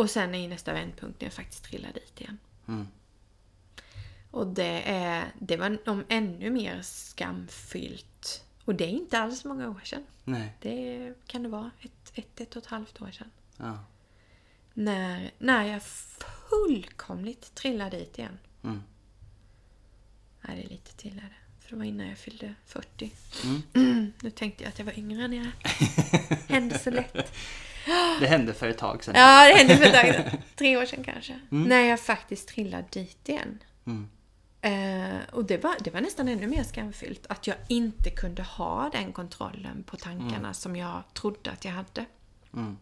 Och 0.02 0.10
sen 0.10 0.36
är 0.36 0.49
nästa 0.49 0.74
vändpunkt 0.74 1.22
när 1.22 1.26
jag 1.26 1.34
faktiskt 1.34 1.64
trillar 1.64 1.93
dit 1.93 2.22
igen. 2.22 2.38
Och 4.32 4.47
det, 4.47 4.82
är, 4.86 5.32
det 5.39 5.58
var 5.58 5.89
om 5.89 6.06
ännu 6.10 6.49
mer 6.49 6.82
skamfyllt. 6.82 8.43
Och 8.66 8.76
det 8.76 8.84
är 8.84 8.89
inte 8.89 9.20
alls 9.20 9.45
många 9.45 9.70
år 9.70 9.82
sedan. 9.84 10.06
Nej. 10.24 10.54
Det 10.62 11.14
kan 11.28 11.43
det 11.43 11.49
vara 11.49 11.72
ett, 11.80 12.12
ett, 12.14 12.41
ett 12.41 12.56
och 12.56 12.64
ett 12.64 12.70
halvt 12.70 13.02
år 13.02 13.12
sedan. 13.12 13.32
Ja. 13.58 13.80
När, 14.74 15.32
när 15.38 15.66
jag 15.66 15.84
fullkomligt 16.49 17.56
trillade 17.56 17.97
dit 17.97 18.18
igen. 18.18 18.39
Mm. 18.64 18.84
Nej, 20.41 20.58
det 20.58 20.64
är 20.64 20.70
lite 20.70 20.95
till 20.95 21.18
är 21.18 21.22
det. 21.22 21.60
För 21.60 21.70
det 21.70 21.76
var 21.76 21.86
innan 21.86 22.08
jag 22.08 22.18
fyllde 22.18 22.56
40. 22.66 23.12
Mm. 23.74 24.14
Nu 24.22 24.32
tänkte 24.32 24.64
jag 24.64 24.70
att 24.70 24.80
jag 24.80 24.86
var 24.86 24.99
yngre 24.99 25.28
när 25.28 25.38
jag 25.38 25.52
hände 26.47 26.80
så 26.80 26.89
lätt. 26.91 27.34
Det 28.20 28.28
hände 28.28 28.54
för 28.54 28.70
ett 28.70 28.78
tag 28.78 29.04
sedan. 29.04 29.16
Ja, 29.18 29.48
det 29.48 29.54
hände 29.58 29.78
för 29.78 29.86
ett 29.86 29.94
tag 29.94 30.16
sedan. 30.16 30.42
Tre 30.56 30.78
år 30.78 30.86
sedan 30.86 31.04
kanske. 31.04 31.40
När 31.50 31.82
jag 31.82 32.00
faktiskt 32.00 32.48
trillade 32.48 32.88
dit 32.92 33.30
igen. 33.30 33.60
Mm. 33.86 34.08
Eh, 34.62 35.20
och 35.32 35.46
det 35.46 35.64
var, 35.64 35.76
det 35.84 35.94
var 35.94 36.02
nästan 36.02 36.28
ännu 36.28 36.48
mer 36.48 36.64
skamfyllt. 36.64 37.26
Att 37.30 37.48
jag 37.48 37.56
inte 37.68 38.10
kunde 38.10 38.44
ha 38.44 38.90
den 38.94 39.14
kontrollen 39.14 39.84
på 39.84 39.98
tankarna 39.98 40.54
som 40.54 40.76
jag 40.76 41.04
trodde 41.14 41.52
att 41.52 41.66
jag 41.66 41.72
hade. 41.72 42.06
Mm. 42.54 42.78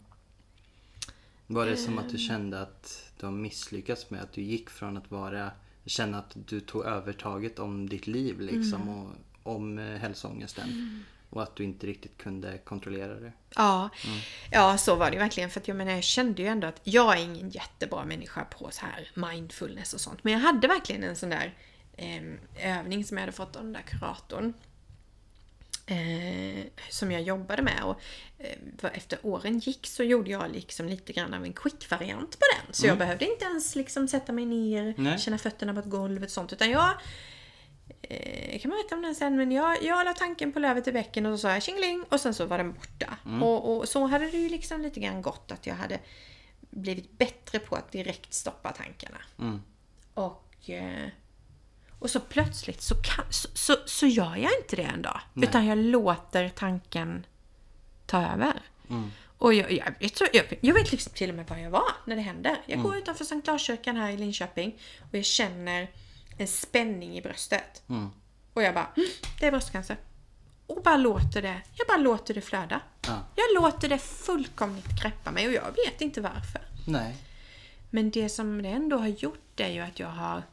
Var 1.47 1.66
det 1.66 1.78
som 1.78 2.00
att 2.00 2.10
du 2.10 2.18
kände 2.18 2.62
att 2.62 3.12
du 3.20 3.26
har 3.26 3.34
misslyckats 3.34 4.10
med 4.10 4.22
att 4.22 4.34
du 4.34 4.41
gick 4.41 4.70
från 4.70 4.97
att 4.97 5.12
vara 5.12 5.52
känna 5.86 6.20
att 6.20 6.32
du 6.47 6.60
tog 6.60 6.86
övertaget 6.86 7.60
om 7.60 7.89
ditt 7.89 8.08
liv 8.08 8.39
liksom 8.41 8.82
Mm. 8.82 8.95
och 8.95 9.10
om 9.43 9.80
eh, 9.80 9.86
hälsoångesten 10.00 11.04
och 11.30 11.43
att 11.43 11.55
du 11.55 11.63
inte 11.63 11.88
riktigt 11.88 12.17
kunde 12.17 12.57
kontrollera 12.57 13.19
det. 13.19 13.32
Ja, 13.55 13.89
ja 14.51 14.77
så 14.77 14.95
var 14.95 15.11
det 15.11 15.17
verkligen. 15.17 15.49
För 15.49 15.59
att 15.59 15.67
jag 15.67 15.77
menar, 15.77 15.91
jag 15.91 16.03
kände 16.03 16.41
ju 16.41 16.47
ändå 16.47 16.67
att 16.67 16.82
jag 16.84 17.17
är 17.17 17.23
ingen 17.23 17.49
jättebra 17.49 18.05
människa 18.05 18.45
på 18.45 18.71
så 18.71 18.86
här 18.86 19.11
mindfulness 19.13 19.93
och 19.93 20.01
sånt. 20.01 20.23
Men 20.23 20.34
jag 20.34 20.39
hade 20.39 20.67
verkligen 20.67 21.03
en 21.03 21.15
sån 21.15 21.30
där 21.30 21.53
eh, 21.97 22.77
övning 22.80 23.05
som 23.05 23.17
jag 23.17 23.21
hade 23.21 23.32
fått 23.32 23.55
av 23.55 23.63
den 23.63 23.73
där 23.73 23.82
kuratorn. 23.82 24.53
Eh, 25.86 26.65
som 26.89 27.11
jag 27.11 27.21
jobbade 27.21 27.61
med 27.61 27.84
och 27.84 28.01
eh, 28.38 28.91
efter 28.93 29.19
åren 29.21 29.59
gick 29.59 29.88
så 29.88 30.03
gjorde 30.03 30.32
jag 30.32 30.51
liksom 30.51 30.88
lite 30.88 31.13
grann 31.13 31.34
av 31.34 31.45
en 31.45 31.53
quick-variant 31.53 32.39
på 32.39 32.45
den. 32.55 32.73
Så 32.73 32.88
jag 32.88 32.97
behövde 32.97 33.32
inte 33.32 33.45
ens 33.45 33.75
liksom 33.75 34.07
sätta 34.07 34.34
mig 34.34 34.45
ner, 34.45 34.93
Nej. 34.97 35.19
känna 35.19 35.38
fötterna 35.38 35.73
på 35.73 35.80
ett 35.80 35.86
golv 35.86 36.23
och 36.23 36.30
sånt. 36.30 36.53
Utan 36.53 36.71
jag 36.71 36.93
eh, 38.02 38.60
kan 38.60 38.70
man 38.70 38.78
berätta 38.80 38.96
om 38.96 39.02
den 39.02 39.16
sen, 39.16 39.36
men 39.36 39.52
jag, 39.52 39.84
jag 39.84 40.06
la 40.06 40.14
tanken 40.14 40.52
på 40.54 40.60
lövet 40.60 40.88
i 40.88 40.92
bäcken 40.92 41.26
och 41.26 41.40
så 41.40 41.42
sa 41.42 41.54
jag 41.54 41.64
tjingeling 41.64 42.04
och 42.10 42.20
sen 42.20 42.34
så 42.34 42.46
var 42.46 42.58
den 42.58 42.74
borta. 42.74 43.18
Och, 43.42 43.78
och 43.78 43.88
så 43.90 44.06
hade 44.06 44.26
det 44.32 44.38
ju 44.38 44.50
liksom 44.50 44.82
lite 44.82 45.00
grann 45.00 45.22
gått 45.22 45.52
att 45.52 45.68
jag 45.68 45.76
hade 45.76 46.00
blivit 46.60 47.12
bättre 47.18 47.60
på 47.60 47.76
att 47.76 47.92
direkt 47.92 48.34
stoppa 48.34 48.72
tankarna. 48.72 49.18
Mm. 49.40 49.62
Och, 50.14 50.70
eh, 50.70 51.10
och 52.00 52.10
så 52.10 52.20
plötsligt 52.20 52.82
så, 52.82 52.96
kan, 52.96 53.26
så, 53.30 53.48
så, 53.54 53.76
så 53.86 54.06
gör 54.08 54.36
jag 54.36 54.52
inte 54.62 54.76
det 54.76 54.84
en 54.84 55.02
dag. 55.02 55.20
Nej. 55.34 55.50
Utan 55.50 55.66
jag 55.66 55.78
låter 55.78 56.50
tanken 56.50 57.26
ta 58.06 58.22
över. 58.34 58.54
Mm. 58.90 59.12
Och 59.38 59.54
jag, 59.54 59.96
jag, 60.00 60.14
tror, 60.14 60.30
jag, 60.34 60.58
jag 60.62 60.74
vet 60.74 60.92
liksom 60.92 61.14
till 61.14 61.30
och 61.30 61.36
med 61.36 61.48
var 61.48 61.58
jag 61.58 61.70
var 61.72 61.92
när 62.06 62.16
det 62.16 62.22
hände. 62.22 62.58
Jag 62.66 62.74
Mm. 62.74 62.84
går 62.88 62.98
utanför 62.98 63.26
Sankt 63.26 63.48
Lars-kyrkan 63.48 63.96
här 63.96 64.10
i 64.10 64.18
Linköping 64.18 64.80
och 65.12 65.18
jag 65.18 65.26
känner 65.26 65.88
en 66.40 66.48
spänning 66.48 67.18
i 67.18 67.22
bröstet. 67.22 67.84
Mm. 67.90 68.10
Och 68.54 68.64
jag 68.64 68.74
bara, 68.74 68.92
"Mm, 68.96 69.08
det 69.40 69.46
är 69.46 69.52
bröstcancer. 69.52 69.98
Och 70.68 70.84
bara 70.84 70.98
låter 70.98 71.42
det, 71.42 71.62
jag 71.78 71.88
bara 71.88 71.98
låter 71.98 72.34
det 72.34 72.42
flöda. 72.42 72.82
Ja. 73.08 73.24
Jag 73.36 73.64
låter 73.64 73.90
det 73.90 73.98
fullkomligt 74.00 75.02
greppa 75.02 75.32
mig 75.32 75.48
och 75.48 75.54
jag 75.54 75.72
vet 75.86 76.02
inte 76.02 76.22
varför. 76.22 76.62
Nej. 76.88 77.16
Men 77.90 78.12
det 78.12 78.30
som 78.30 78.62
det 78.62 78.70
ändå 78.70 78.98
har 78.98 79.08
gjort 79.08 79.60
är 79.60 79.70
ju 79.70 79.80
att 79.80 80.00
jag 80.00 80.08
har 80.08 80.44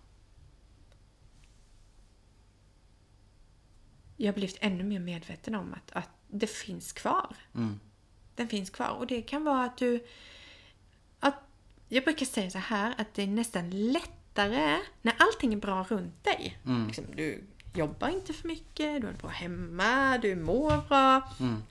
jag 4.17 4.27
har 4.27 4.35
blivit 4.35 4.57
ännu 4.61 4.85
mer 4.85 5.01
medveten 5.01 5.55
om 5.55 5.75
att, 5.75 5.93
att 5.93 6.11
det 6.29 6.47
finns 6.47 6.93
kvar. 6.93 7.37
Mm. 7.55 7.81
Den 8.35 8.49
finns 8.49 8.71
kvar. 8.71 8.89
Och 8.89 9.07
det 9.07 9.23
kan 9.23 9.45
vara 9.45 9.65
att 9.65 9.79
du... 9.79 10.07
Att, 11.21 11.35
jag 11.89 12.05
brukar 12.05 12.27
säga 12.27 12.51
så 12.51 12.59
här 12.59 12.95
att 12.99 13.15
det 13.15 13.23
är 13.23 13.27
nästan 13.27 13.71
lättare 14.37 14.79
när 15.03 15.15
allting 15.19 15.53
är 15.53 15.57
bra 15.57 15.87
runt 15.89 16.25
dig. 16.25 16.59
Mm. 16.67 16.87
Liksom, 16.87 17.05
du 17.17 17.45
jobbar 17.75 18.09
inte 18.09 18.33
för 18.33 18.49
mycket, 18.49 19.01
du 19.01 19.09
är 19.09 19.13
bra 19.13 19.31
hemma, 19.31 20.19
du 20.19 20.37
mår 20.37 20.89
bra. 20.89 21.33
Mm. 21.41 21.63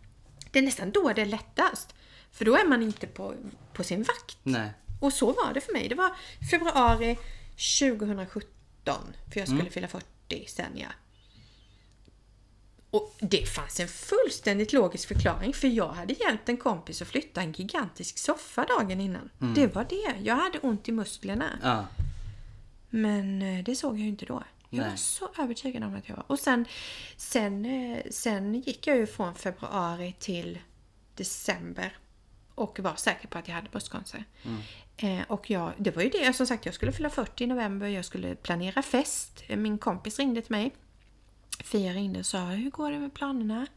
Det 0.51 0.59
är 0.59 0.63
nästan 0.63 0.91
då 0.91 1.13
det 1.13 1.21
är 1.21 1.25
lättast. 1.25 1.95
För 2.31 2.45
då 2.45 2.55
är 2.55 2.67
man 2.67 2.83
inte 2.83 3.07
på, 3.07 3.33
på 3.73 3.83
sin 3.83 4.03
vakt. 4.03 4.37
Nej. 4.43 4.69
Och 4.99 5.13
så 5.13 5.25
var 5.25 5.53
det 5.53 5.61
för 5.61 5.73
mig. 5.73 5.89
Det 5.89 5.95
var 5.95 6.11
februari 6.51 7.17
2017. 7.79 8.47
För 9.33 9.39
jag 9.39 9.47
skulle 9.47 9.69
fylla 9.69 9.87
40 9.87 10.45
sen 10.47 10.71
ja. 10.75 10.87
Och 12.89 13.15
det 13.19 13.49
fanns 13.49 13.79
en 13.79 13.87
fullständigt 13.87 14.73
logisk 14.73 15.07
förklaring. 15.07 15.53
För 15.53 15.67
jag 15.67 15.87
hade 15.87 16.13
hjälpt 16.13 16.49
en 16.49 16.57
kompis 16.57 17.01
att 17.01 17.07
flytta 17.07 17.41
en 17.41 17.51
gigantisk 17.51 18.17
soffa 18.17 18.65
dagen 18.65 19.01
innan. 19.01 19.29
Det 19.55 19.75
var 19.75 19.85
det. 19.89 20.15
Jag 20.23 20.35
hade 20.35 20.59
ont 20.59 20.89
i 20.89 20.91
musklerna. 20.91 21.59
Ja. 21.63 21.85
Men 22.95 23.41
eh, 23.41 23.63
det 23.63 23.75
såg 23.75 23.93
jag 23.93 24.01
ju 24.01 24.07
inte 24.07 24.25
då. 24.25 24.43
Jag 24.69 24.79
Nej. 24.81 24.89
var 24.89 24.95
så 24.97 25.29
övertygad 25.37 25.83
om 25.83 25.95
att 25.95 26.09
jag 26.09 26.15
var. 26.15 26.25
Och 26.27 26.39
sen, 26.39 26.65
sen, 27.17 27.65
eh, 27.65 27.99
sen 28.11 28.55
gick 28.55 28.87
jag 28.87 28.97
ju 28.97 29.07
från 29.07 29.35
februari 29.35 30.15
till 30.19 30.59
december 31.15 31.97
och 32.55 32.79
var 32.79 32.95
säker 32.95 33.27
på 33.27 33.37
att 33.37 33.47
jag 33.47 33.55
hade 33.55 33.69
bröstcancer. 33.69 34.23
Eh, 34.97 35.21
och 35.27 35.49
jag, 35.49 35.73
det 35.77 35.91
var 35.95 36.01
ju 36.03 36.09
det, 36.09 36.33
som 36.33 36.47
sagt 36.47 36.65
jag 36.65 36.75
skulle 36.75 36.91
fylla 36.91 37.09
40 37.09 37.43
i 37.43 37.47
november, 37.47 37.87
jag 37.87 38.05
skulle 38.05 38.35
planera 38.35 38.81
fest. 38.81 39.43
Eh, 39.47 39.57
Min 39.57 39.77
kompis 39.77 40.19
ringde 40.19 40.41
till 40.41 40.51
mig. 40.51 40.75
Fia 41.63 41.93
ringde 41.93 42.19
och 42.19 42.25
sa 42.25 42.45
hur 42.45 42.69
går 42.69 42.91
det 42.91 42.99
med 42.99 43.13
planerna? 43.13 43.67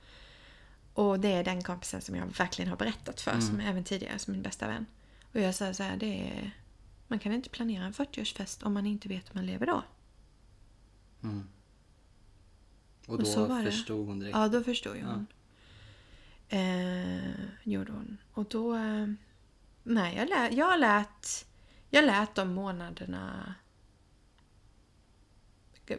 Och 0.94 1.20
det 1.20 1.32
är 1.32 1.44
den 1.44 1.62
kompisen 1.62 2.00
som 2.00 2.16
jag 2.16 2.26
verkligen 2.26 2.68
har 2.70 2.76
berättat 2.76 3.20
för, 3.20 3.40
som 3.40 3.60
även 3.60 3.84
tidigare 3.84 4.18
som 4.18 4.32
min 4.32 4.42
bästa 4.42 4.66
vän. 4.66 4.86
Och 5.32 5.40
jag 5.40 5.54
sa 5.54 5.74
så 5.74 5.82
här, 5.82 5.96
det 5.96 6.06
är, 6.28 6.50
man 7.08 7.18
kan 7.18 7.32
inte 7.32 7.50
planera 7.50 7.84
en 7.84 7.92
40-årsfest 7.92 8.64
om 8.64 8.74
man 8.74 8.86
inte 8.86 9.08
vet 9.08 9.28
hur 9.30 9.34
man 9.34 9.46
lever 9.46 9.66
då. 9.66 9.82
Och 13.06 13.20
Och 13.20 13.26
så 13.26 13.40
då 13.40 13.46
var 13.46 13.62
förstod 13.62 14.06
hon 14.06 14.18
direkt. 14.18 14.36
Ja, 14.36 14.48
då 14.48 14.62
förstod 14.62 14.96
jag 14.96 15.06
hon. 15.06 15.26
Eh, 16.48 17.32
gjorde 17.62 17.92
hon. 17.92 18.18
Och 18.32 18.44
då... 18.44 18.74
Eh, 18.74 19.06
nej, 19.82 20.16
jag 20.16 20.28
lät, 20.28 20.52
jag 20.52 20.80
lät... 20.80 21.46
Jag 21.90 22.04
lät 22.04 22.34
de 22.34 22.52
månaderna 22.54 23.54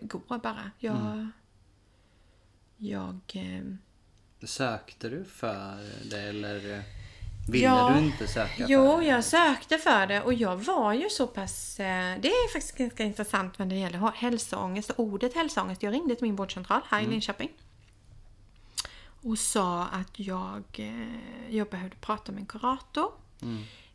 gå 0.01 0.37
bara. 0.37 0.71
Jag... 0.79 1.27
Jag... 2.77 3.19
Eh, 3.33 3.63
Sökte 4.47 5.09
du 5.09 5.25
för 5.25 6.09
det 6.09 6.21
eller 6.21 6.83
ville 7.51 7.65
Ja. 7.65 7.89
du 7.93 7.99
inte 8.05 8.27
söka 8.27 8.65
Jo, 8.67 8.91
för 8.91 8.99
det? 9.01 9.05
jag 9.07 9.23
sökte 9.23 9.77
för 9.77 10.07
det 10.07 10.21
och 10.21 10.33
jag 10.33 10.55
var 10.57 10.93
ju 10.93 11.09
så 11.09 11.27
pass... 11.27 11.79
eh, 11.79 12.19
Det 12.21 12.27
är 12.27 12.53
faktiskt 12.53 12.77
ganska 12.77 13.03
intressant 13.03 13.59
när 13.59 13.65
det 13.65 13.75
gäller 13.75 14.11
hälsoångest 14.15 14.89
och 14.89 14.99
ordet 14.99 15.35
hälsoångest. 15.35 15.83
Jag 15.83 15.93
ringde 15.93 16.15
till 16.15 16.23
min 16.25 16.35
vårdcentral 16.35 16.81
här 16.89 17.01
i 17.01 17.07
Linköping. 17.07 17.49
Och 19.23 19.37
sa 19.39 19.83
att 19.85 20.19
jag, 20.19 20.63
eh, 20.77 21.55
jag 21.55 21.69
behövde 21.69 21.95
prata 21.95 22.31
med 22.31 22.39
en 22.41 22.45
kurator. 22.45 23.11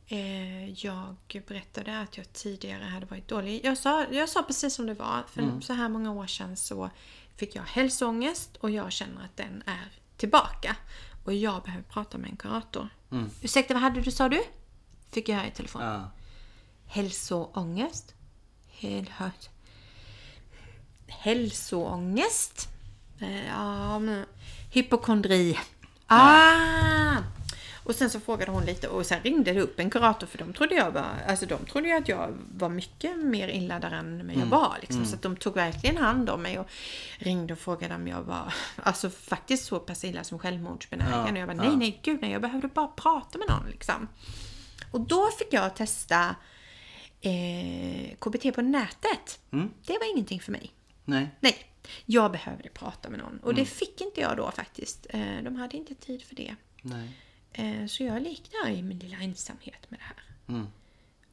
Eh, 0.07 0.85
Jag 0.85 1.17
berättade 1.49 2.01
att 2.01 2.17
jag 2.17 2.33
tidigare 2.33 2.85
hade 2.85 3.07
varit 3.07 3.29
dålig. 3.29 3.61
Jag 3.65 3.79
sa, 3.79 4.05
jag 4.11 4.29
sa 4.29 4.43
precis 4.43 4.75
som 4.75 4.87
det 4.87 4.95
var. 4.95 5.23
För 5.29 5.61
så 5.61 5.73
här 5.73 5.89
många 5.89 6.13
år 6.13 6.27
sedan 6.27 6.57
så 6.57 6.91
fick 7.37 7.57
jag 7.57 7.63
hälsoångest 7.63 8.57
och 8.57 8.71
jag 8.71 8.93
känner 8.93 9.25
att 9.25 9.37
den 9.37 9.63
är 9.67 9.89
tillbaka. 10.17 10.77
Och 11.25 11.33
jag 11.35 11.63
behöver 11.63 11.83
prata 11.85 12.19
med 12.19 12.31
en 12.31 12.37
kurator. 12.37 12.89
Ursäkta, 13.43 13.75
vad 13.75 13.83
hade 13.83 14.01
du 14.01 14.11
sa 14.11 14.29
du? 14.29 14.43
Fick 15.11 15.29
jag 15.29 15.37
höra 15.37 15.47
i 15.47 15.51
telefon. 15.51 15.83
Ja. 15.83 16.11
Hälsoångest. 16.87 18.15
Helhört. 18.69 19.49
Hälsoångest. 21.07 22.69
Eh, 23.21 23.47
Ja, 23.47 23.99
men... 23.99 24.27
Hypokondri. 24.71 25.59
Ah! 26.07 27.17
Och 27.85 27.95
sen 27.95 28.11
så 28.11 28.21
frågade 28.21 28.53
hon 28.53 28.65
lite 28.65 28.89
och 28.89 29.07
sen 29.07 29.21
ringde 29.23 29.53
det 29.53 29.61
upp 29.61 29.81
en 29.81 29.91
kurator 29.91 30.27
för 30.27 30.39
de 30.39 30.53
trodde 30.53 30.75
jag 30.75 30.91
var, 30.91 31.07
alltså 31.29 31.47
de 31.47 31.59
trodde 31.67 31.89
ju 31.89 31.95
att 31.95 32.09
jag 32.09 32.39
var 32.55 32.69
mycket 32.69 33.17
mer 33.17 33.49
illa 33.49 33.81
däran 33.81 34.21
än 34.21 34.39
jag 34.39 34.47
var 34.47 34.77
liksom. 34.81 35.05
Så 35.07 35.15
att 35.15 35.23
de 35.23 35.37
tog 35.37 35.55
verkligen 35.55 35.97
hand 35.97 36.31
om 36.31 36.43
mig 36.43 36.59
och 36.59 36.69
ringde 37.19 37.53
och 37.53 37.59
frågade 37.59 37.95
om 37.95 38.09
jag 38.09 38.23
var, 38.23 38.55
alltså 38.83 39.11
faktiskt 39.11 39.65
så 39.65 39.79
pass 39.79 40.05
illa 40.05 40.25
som 40.25 40.39
självmordsbenägen. 40.39 41.13
Ja, 41.13 41.33
och 41.33 41.39
jag 41.39 41.49
ja. 41.49 41.55
nej 41.55 41.77
nej 41.77 42.01
gud 42.03 42.19
nej, 42.21 42.33
jag 42.33 42.43
behövde 42.43 42.69
bara 42.69 42.87
prata 42.87 43.39
med 43.39 43.49
någon 43.49 43.71
liksom. 43.71 44.09
Och 44.91 45.01
då 45.01 45.31
fick 45.39 45.53
jag 45.53 45.77
testa 45.77 46.37
eh, 47.21 48.17
KBT 48.19 48.55
på 48.55 48.63
nätet. 48.63 49.41
Mm. 49.53 49.71
Det 49.87 49.93
var 49.93 50.13
ingenting 50.13 50.41
för 50.41 50.53
mig. 50.53 50.73
Nej. 51.05 51.31
Nej, 51.41 51.57
jag 52.05 52.33
behövde 52.33 52.69
prata 52.69 53.11
med 53.11 53.19
någon. 53.19 53.39
Och 53.39 53.55
det 53.55 53.65
fick 53.65 54.01
inte 54.01 54.21
jag 54.21 54.37
då 54.37 54.51
faktiskt. 54.51 55.07
Eh, 55.11 55.43
de 55.43 55.57
hade 55.57 55.77
inte 55.77 55.95
tid 55.95 56.23
för 56.23 56.35
det. 56.35 56.57
Nej. 56.83 57.11
Eh, 57.55 57.87
så 57.87 58.03
jag 58.03 58.23
där 58.23 58.71
i 58.71 58.83
min 58.83 58.99
lilla 58.99 59.17
ensamhet 59.17 59.91
med 59.91 60.01
det 60.01 60.05
här. 60.05 60.25
Mm. 60.49 60.67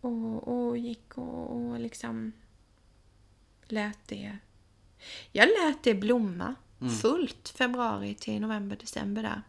Och, 0.02 0.48
och 0.48 0.78
gick 0.78 1.18
och, 1.18 1.56
och 1.56 1.80
liksom 1.80 2.32
lät 3.68 4.08
det... 4.08 4.38
Jag 5.32 5.48
lät 5.48 5.84
det 5.84 5.94
blomma 5.94 6.56
fullt 7.02 7.50
februari 7.50 8.16
till 8.16 8.42
november, 8.42 8.76
december 8.76 9.24
där. 9.24 9.42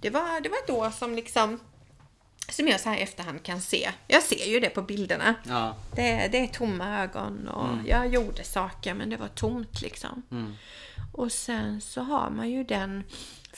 Det, 0.00 0.10
var, 0.10 0.40
det 0.40 0.48
var 0.48 0.56
ett 0.56 0.70
år 0.70 0.90
som 0.90 1.14
liksom... 1.14 1.60
Som 2.50 2.68
jag 2.68 2.80
så 2.80 2.88
här 2.88 2.96
i 2.96 3.00
efterhand 3.00 3.42
kan 3.42 3.60
se. 3.60 3.90
Jag 4.06 4.22
ser 4.22 4.46
ju 4.46 4.60
det 4.60 4.70
på 4.70 4.82
bilderna. 4.82 5.34
Ja. 5.46 5.76
Det, 5.94 6.28
det 6.32 6.38
är 6.38 6.46
tomma 6.46 7.02
ögon 7.02 7.48
och 7.48 7.88
jag 7.88 8.08
gjorde 8.08 8.44
saker 8.44 8.94
men 8.94 9.10
det 9.10 9.16
var 9.16 9.28
tomt 9.28 9.82
liksom. 9.82 10.22
Mm. 10.30 10.54
Och 11.12 11.32
sen 11.32 11.80
så 11.80 12.02
har 12.02 12.30
man 12.30 12.50
ju 12.50 12.64
den 12.64 13.04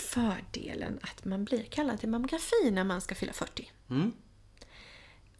fördelen 0.01 0.99
att 1.03 1.25
man 1.25 1.45
blir 1.45 1.63
kallad 1.63 2.01
till 2.01 2.09
mammografi 2.09 2.71
när 2.71 2.85
man 2.85 3.01
ska 3.01 3.15
fylla 3.15 3.33
40. 3.33 3.73
Mm. 3.91 4.13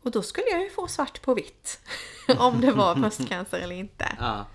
Och 0.03 0.11
då 0.11 0.23
skulle 0.23 0.47
jag 0.47 0.63
ju 0.63 0.71
få 0.71 0.89
svart 0.89 1.23
på 1.23 1.35
vitt 1.35 1.81
om 2.39 2.61
det 2.61 2.73
var 2.73 2.95
bröstcancer 2.95 3.59
eller 3.59 3.75
inte. 3.75 4.17
Ja. 4.19 4.47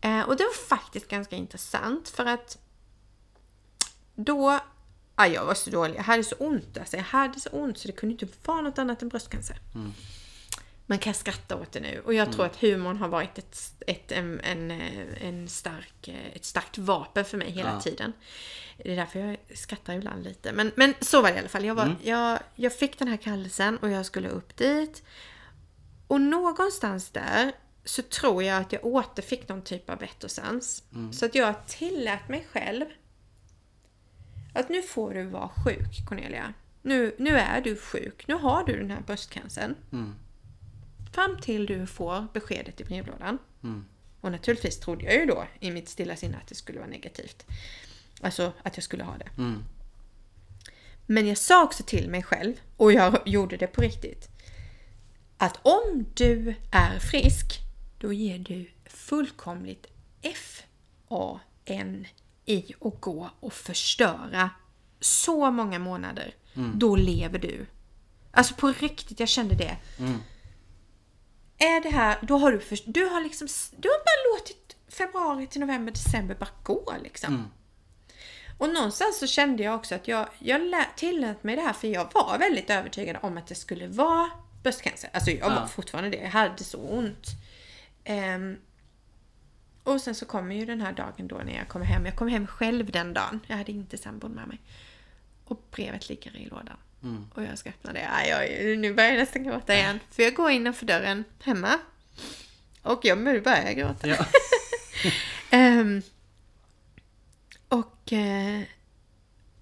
Eh, 0.00 0.20
och 0.20 0.36
det 0.36 0.44
var 0.44 0.76
faktiskt 0.78 1.08
ganska 1.08 1.36
intressant 1.36 2.08
för 2.08 2.26
att 2.26 2.58
då, 4.14 4.60
ja, 5.16 5.26
jag 5.26 5.44
var 5.44 5.54
så 5.54 5.70
dålig, 5.70 5.96
jag 5.96 6.02
hade 6.02 6.24
så 6.24 6.36
ont 6.38 6.78
alltså, 6.78 6.96
jag 6.96 7.04
hade 7.04 7.40
så 7.40 7.50
ont 7.50 7.78
så 7.78 7.88
det 7.88 7.92
kunde 7.92 8.12
inte 8.12 8.28
vara 8.44 8.60
något 8.60 8.78
annat 8.78 9.02
än 9.02 9.08
bröstcancer. 9.08 9.60
Man 10.90 10.98
kan 10.98 11.14
skratta 11.14 11.56
åt 11.56 11.72
det 11.72 11.80
nu 11.80 12.02
och 12.04 12.14
jag 12.14 12.32
tror 12.32 12.46
att 12.46 12.56
humorn 12.56 12.96
har 12.96 13.08
varit 13.08 13.38
ett, 13.38 13.74
ett, 13.86 14.12
en, 14.12 14.40
en, 14.40 14.70
eh, 14.70 15.26
en 15.26 15.48
stark, 15.48 16.08
eh, 16.08 16.26
ett 16.36 16.44
starkt 16.44 16.78
vapen 16.78 17.24
för 17.24 17.38
mig 17.38 17.50
hela 17.50 17.70
Ja. 17.74 17.80
tiden. 17.80 18.12
Det 18.76 18.92
är 18.92 18.96
därför 18.96 19.18
jag 19.20 19.36
skrattar 19.58 19.94
ibland 19.94 20.24
lite. 20.24 20.52
Men, 20.52 20.72
men 20.76 20.94
så 21.00 21.22
var 21.22 21.28
det 21.30 21.36
i 21.36 21.38
alla 21.38 21.48
fall. 21.48 21.64
Jag, 21.64 21.74
var, 21.74 21.96
jag, 22.02 22.38
jag 22.54 22.76
fick 22.76 22.98
den 22.98 23.08
här 23.08 23.16
kallelsen 23.16 23.76
och 23.78 23.90
jag 23.90 24.06
skulle 24.06 24.28
upp 24.28 24.56
dit. 24.56 25.02
Och 26.06 26.20
någonstans 26.20 27.10
där 27.10 27.52
så 27.84 28.02
tror 28.02 28.42
jag 28.42 28.60
att 28.60 28.72
jag 28.72 28.84
återfick 28.86 29.48
någon 29.48 29.62
typ 29.62 29.90
av 29.90 29.98
vett 29.98 30.24
och 30.24 30.30
sans. 30.30 30.82
Så 31.12 31.26
att 31.26 31.34
jag 31.34 31.66
tillät 31.66 32.28
mig 32.28 32.46
själv 32.52 32.84
att 34.54 34.68
nu 34.68 34.82
får 34.82 35.14
du 35.14 35.24
vara 35.24 35.48
sjuk 35.64 36.06
Cornelia. 36.08 36.54
Nu, 36.82 37.14
nu 37.18 37.30
är 37.38 37.60
du 37.60 37.76
sjuk. 37.76 38.24
Nu 38.28 38.34
har 38.34 38.64
du 38.64 38.76
den 38.78 38.90
här 38.90 39.00
bröstcancern. 39.00 39.74
Mm. 39.92 40.14
Fram 41.12 41.38
till 41.40 41.66
du 41.66 41.86
får 41.86 42.26
beskedet 42.32 42.80
i 42.80 42.84
brevlådan. 42.84 43.38
Mm. 43.62 43.84
Och 44.20 44.32
naturligtvis 44.32 44.80
trodde 44.80 45.04
jag 45.04 45.14
ju 45.14 45.26
då 45.26 45.46
i 45.60 45.70
mitt 45.70 45.88
stilla 45.88 46.16
sinne 46.16 46.36
att 46.36 46.46
det 46.46 46.54
skulle 46.54 46.78
vara 46.78 46.90
negativt. 46.90 47.46
Alltså 48.20 48.52
att 48.62 48.76
jag 48.76 48.84
skulle 48.84 49.04
ha 49.04 49.18
det. 49.18 49.28
Mm. 49.38 49.64
Men 51.06 51.28
jag 51.28 51.38
sa 51.38 51.64
också 51.64 51.82
till 51.82 52.10
mig 52.10 52.22
själv, 52.22 52.54
och 52.76 52.92
jag 52.92 53.18
gjorde 53.26 53.56
det 53.56 53.66
på 53.66 53.80
riktigt, 53.80 54.28
att 55.38 55.58
om 55.62 56.06
du 56.14 56.54
är 56.72 56.98
frisk, 56.98 57.58
då 57.98 58.12
ger 58.12 58.38
du 58.38 58.70
fullkomligt 58.86 59.86
F-A-N 60.22 62.06
i 62.44 62.74
att 62.80 63.00
gå 63.00 63.30
och 63.40 63.52
förstöra 63.52 64.50
så 65.00 65.50
många 65.50 65.78
månader. 65.78 66.34
Då 66.74 66.96
lever 66.96 67.38
du. 67.38 67.66
Alltså 68.30 68.54
på 68.54 68.72
riktigt, 68.72 69.20
jag 69.20 69.28
kände 69.28 69.54
det. 69.54 69.76
Mm. 69.98 70.18
Är 71.60 71.80
det 71.82 71.88
här, 71.90 72.18
då 72.22 72.36
har 72.38 72.52
du, 72.52 72.60
för, 72.60 72.78
du 72.86 73.04
har 73.06 73.20
liksom, 73.20 73.48
du 73.76 73.88
har 73.88 73.98
bara 73.98 74.36
låtit 74.38 74.76
februari 74.88 75.46
till 75.46 75.60
november, 75.60 75.92
december 75.92 76.34
bara 76.34 76.50
gå 76.62 76.94
liksom. 77.02 77.34
Mm. 77.34 77.46
Och 78.58 78.68
någonstans 78.68 79.18
så 79.18 79.26
kände 79.26 79.62
jag 79.62 79.74
också 79.74 79.94
att 79.94 80.08
jag, 80.08 80.28
jag 80.38 80.60
lä- 80.60 80.88
tillät 80.96 81.44
mig 81.44 81.56
det 81.56 81.62
här 81.62 81.72
för 81.72 81.88
jag 81.88 82.10
var 82.14 82.38
väldigt 82.38 82.70
övertygad 82.70 83.16
om 83.22 83.38
att 83.38 83.46
det 83.46 83.54
skulle 83.54 83.86
vara 83.86 84.30
bröstcancer. 84.62 85.10
Alltså 85.12 85.30
jag 85.30 85.48
var 85.50 85.56
Ja. 85.56 85.66
fortfarande 85.66 86.10
det. 86.10 86.16
Jag 86.22 86.30
hade 86.30 86.64
så 86.64 86.78
ont. 86.78 87.26
Ehm, 88.04 88.56
och 89.84 90.00
sen 90.00 90.14
så 90.14 90.26
kommer 90.26 90.54
ju 90.54 90.66
den 90.66 90.80
här 90.80 90.92
dagen 90.92 91.28
då 91.28 91.36
när 91.36 91.56
jag 91.56 91.68
kommer 91.68 91.86
hem. 91.86 92.06
Jag 92.06 92.16
kom 92.16 92.28
hem 92.28 92.46
själv 92.46 92.90
den 92.90 93.14
dagen. 93.14 93.40
Jag 93.46 93.56
hade 93.56 93.72
inte 93.72 93.98
sambon 93.98 94.32
med 94.32 94.48
mig. 94.48 94.60
Och 95.44 95.62
brevet 95.70 96.08
ligger 96.08 96.36
i 96.36 96.46
lådan. 96.46 96.76
Mm. 97.02 97.26
Och 97.34 97.42
jag 97.42 97.58
ska 97.58 97.68
öppna 97.68 97.92
det. 97.92 98.08
Aj, 98.10 98.30
aj, 98.30 98.76
nu 98.76 98.94
börjar 98.94 99.10
jag 99.10 99.18
nästan 99.18 99.44
gråta 99.44 99.74
igen. 99.74 100.00
För 100.10 100.22
jag 100.22 100.34
går 100.34 100.50
innanför 100.50 100.86
dörren 100.86 101.24
hemma. 101.42 101.78
Och 102.82 103.04
jag 103.04 103.22
börjar 103.24 103.72
gråta. 103.72 104.08
Ja. 104.08 104.26
Ehm, 105.50 106.02
och, 107.68 108.12
eh, 108.12 108.60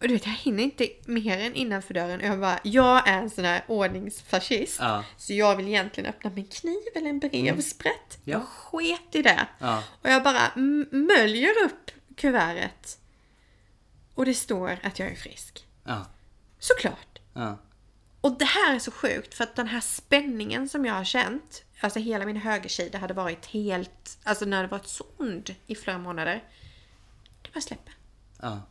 och 0.01 0.09
du 0.09 0.15
vet, 0.15 0.27
jag 0.27 0.33
hinner 0.33 0.63
inte 0.63 0.89
mer 1.05 1.39
än 1.39 1.55
innanför 1.55 1.95
dörren. 1.95 2.21
Jag 2.21 2.41
bara, 2.41 2.61
jag 2.63 3.09
är 3.09 3.23
en 3.23 3.31
sån 3.31 3.45
här 3.45 3.65
ordningsfascist. 3.67 4.79
Ja. 4.81 5.05
Så 5.17 5.33
jag 5.33 5.57
vill 5.57 5.69
egentligen 5.69 6.11
öppna 6.11 6.31
min 6.31 6.47
kniv 6.47 6.83
eller 6.95 7.11
en 7.11 7.19
brevsprätt. 7.19 8.19
Ja. 8.25 8.33
Jag 8.33 8.43
sket 8.47 9.15
i 9.15 9.23
det. 9.23 9.47
Ja. 9.59 9.83
Och 10.03 10.11
jag 10.11 10.23
bara 10.23 10.53
möljer 10.91 11.65
upp 11.65 11.91
kuvertet. 12.17 12.99
Och 14.15 14.25
det 14.25 14.35
står 14.35 14.79
att 14.83 14.99
jag 14.99 15.09
är 15.09 15.17
frisk. 15.17 15.67
Ja. 15.85 16.07
Såklart. 16.59 17.08
Ja. 17.39 17.59
Och 18.21 18.39
det 18.39 18.45
här 18.45 18.75
är 18.75 18.79
så 18.79 18.91
sjukt 18.91 19.35
för 19.35 19.45
att 19.45 19.57
den 19.57 19.67
här 19.67 19.81
spänningen 19.81 20.69
som 20.69 20.85
jag 20.85 20.95
har 20.95 21.05
känt, 21.05 21.65
alltså 21.81 21.99
hela 21.99 22.27
min 22.27 22.37
högersida 22.37 22.99
hade 22.99 23.15
varit 23.15 23.47
helt, 23.47 24.19
alltså 24.25 24.45
när 24.45 24.63
det 24.63 24.69
varit 24.69 24.87
så 24.87 25.05
ond 25.17 25.55
i 25.67 25.75
flera 25.75 25.99
månader. 25.99 26.45
Det 27.43 27.55
bara 27.55 27.61
släpper. 27.61 27.95
Ja. 28.41 28.63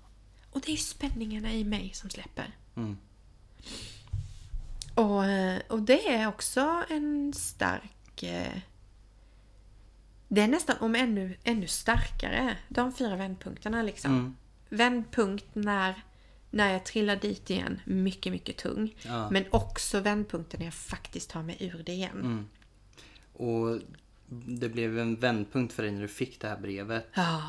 Och 0.51 0.61
det 0.61 0.67
är 0.67 0.71
ju 0.71 0.77
spänningarna 0.77 1.53
i 1.53 1.63
mig 1.63 1.91
som 1.93 2.09
släpper. 2.09 2.55
Mm. 2.75 2.97
Och, 4.95 5.25
eh, 5.25 5.61
och 5.69 5.81
det 5.81 6.13
är 6.13 6.27
också 6.27 6.83
en 6.89 7.33
stark... 7.33 8.23
eh, 8.23 8.57
Det 10.27 10.41
är 10.41 10.47
nästan 10.47 10.77
om 10.79 10.95
ännu, 10.95 11.37
ännu 11.43 11.67
starkare, 11.67 12.57
de 12.69 12.93
fyra 12.93 13.15
vändpunkterna 13.15 13.81
liksom. 13.83 14.11
Mm. 14.11 14.35
Vändpunkt 14.69 15.45
när, 15.55 16.03
när 16.49 16.73
jag 16.73 16.85
trillar 16.85 17.15
dit 17.15 17.49
igen, 17.49 17.79
mycket, 17.85 18.31
mycket 18.31 18.57
tung. 18.57 18.95
Ja. 19.01 19.29
Men 19.29 19.45
också 19.51 19.99
vändpunkten 19.99 20.59
när 20.59 20.67
jag 20.67 20.73
faktiskt 20.73 21.29
tar 21.29 21.43
mig 21.43 21.57
ur 21.59 21.83
det 21.85 21.91
igen. 21.91 22.19
Mm. 22.19 22.47
Och 23.33 23.79
det 24.45 24.69
blev 24.69 24.99
en 24.99 25.15
vändpunkt 25.15 25.73
för 25.73 25.83
dig 25.83 25.91
när 25.91 26.01
du 26.01 26.07
fick 26.07 26.39
det 26.39 26.47
här 26.47 26.57
brevet. 26.57 27.07
Ja. 27.13 27.41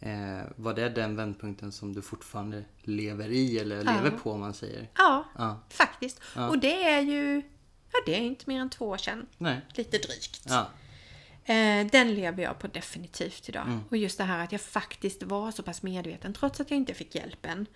Eh, 0.00 0.40
var 0.56 0.74
det 0.74 0.88
den 0.88 1.16
vändpunkten 1.16 1.72
som 1.72 1.92
du 1.92 2.02
fortfarande 2.02 2.64
lever 2.82 3.28
i 3.28 3.58
eller 3.58 3.78
lever 3.78 4.10
på 4.10 4.32
om 4.32 4.40
man 4.40 4.54
säger? 4.54 4.88
ja, 4.98 5.24
Ja. 5.38 5.60
faktiskt. 5.68 6.20
Ja. 6.36 6.48
Och 6.48 6.58
det 6.58 6.82
är 6.84 7.00
ju, 7.00 7.42
ja 7.92 7.98
det 8.06 8.14
är 8.14 8.20
inte 8.20 8.44
mer 8.46 8.60
än 8.60 8.70
två 8.70 8.88
år 8.88 8.96
sedan. 8.96 9.26
Nej. 9.38 9.60
Lite 9.74 9.98
drygt. 9.98 10.42
Ja. 10.48 10.68
Eh, 11.54 11.86
den 11.86 12.14
lever 12.14 12.42
jag 12.42 12.58
på 12.58 12.66
definitivt 12.66 13.48
idag. 13.48 13.66
Mm. 13.66 13.80
Och 13.90 13.96
just 13.96 14.18
det 14.18 14.24
här 14.24 14.44
att 14.44 14.52
jag 14.52 14.60
faktiskt 14.60 15.22
var 15.22 15.50
så 15.52 15.62
pass 15.62 15.82
medveten, 15.82 16.32
trots 16.34 16.60
att 16.60 16.70
jag 16.70 16.76
inte 16.76 16.94
fick 16.94 17.14
hjälpen, 17.14 17.66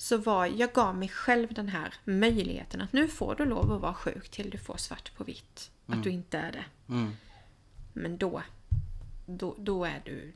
så 0.00 0.16
var 0.16 0.46
jag 0.46 0.72
gav 0.72 0.96
mig 0.96 1.08
själv 1.08 1.54
den 1.54 1.68
här 1.68 1.94
möjligheten 2.04 2.80
att 2.80 2.92
nu 2.92 3.08
får 3.08 3.34
du 3.34 3.44
lov 3.44 3.72
att 3.72 3.80
vara 3.80 3.94
sjuk 3.94 4.28
till 4.28 4.50
du 4.50 4.58
får 4.58 4.76
svart 4.76 5.16
på 5.16 5.24
vitt. 5.24 5.70
Att 5.86 6.02
du 6.02 6.10
inte 6.10 6.38
är 6.38 6.52
det. 6.52 6.64
Mm. 6.88 7.16
Men 7.92 8.18
då, 8.18 8.42
då, 9.26 9.54
då 9.58 9.84
är 9.84 10.02
du... 10.04 10.32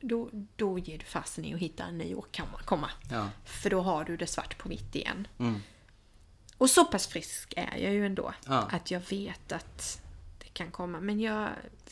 Då, 0.00 0.30
då 0.56 0.78
ger 0.78 0.98
du 0.98 1.04
fasen 1.04 1.44
i 1.44 1.54
att 1.54 1.60
hitta 1.60 1.84
en 1.84 1.98
ny 1.98 2.14
åkomma. 2.14 2.90
Ja. 3.10 3.30
För 3.44 3.70
då 3.70 3.80
har 3.80 4.04
du 4.04 4.16
det 4.16 4.26
svart 4.26 4.58
på 4.58 4.68
vitt 4.68 4.94
igen. 4.94 5.28
Mm. 5.38 5.60
Och 6.58 6.70
så 6.70 6.84
pass 6.84 7.06
frisk 7.06 7.54
är 7.56 7.76
jag 7.76 7.92
ju 7.92 8.06
ändå. 8.06 8.34
Ja. 8.46 8.68
Att 8.70 8.90
jag 8.90 9.00
vet 9.10 9.52
att 9.52 10.02
det 10.38 10.48
kan 10.48 10.70
komma. 10.70 11.00
Men 11.00 11.20
jag 11.20 11.48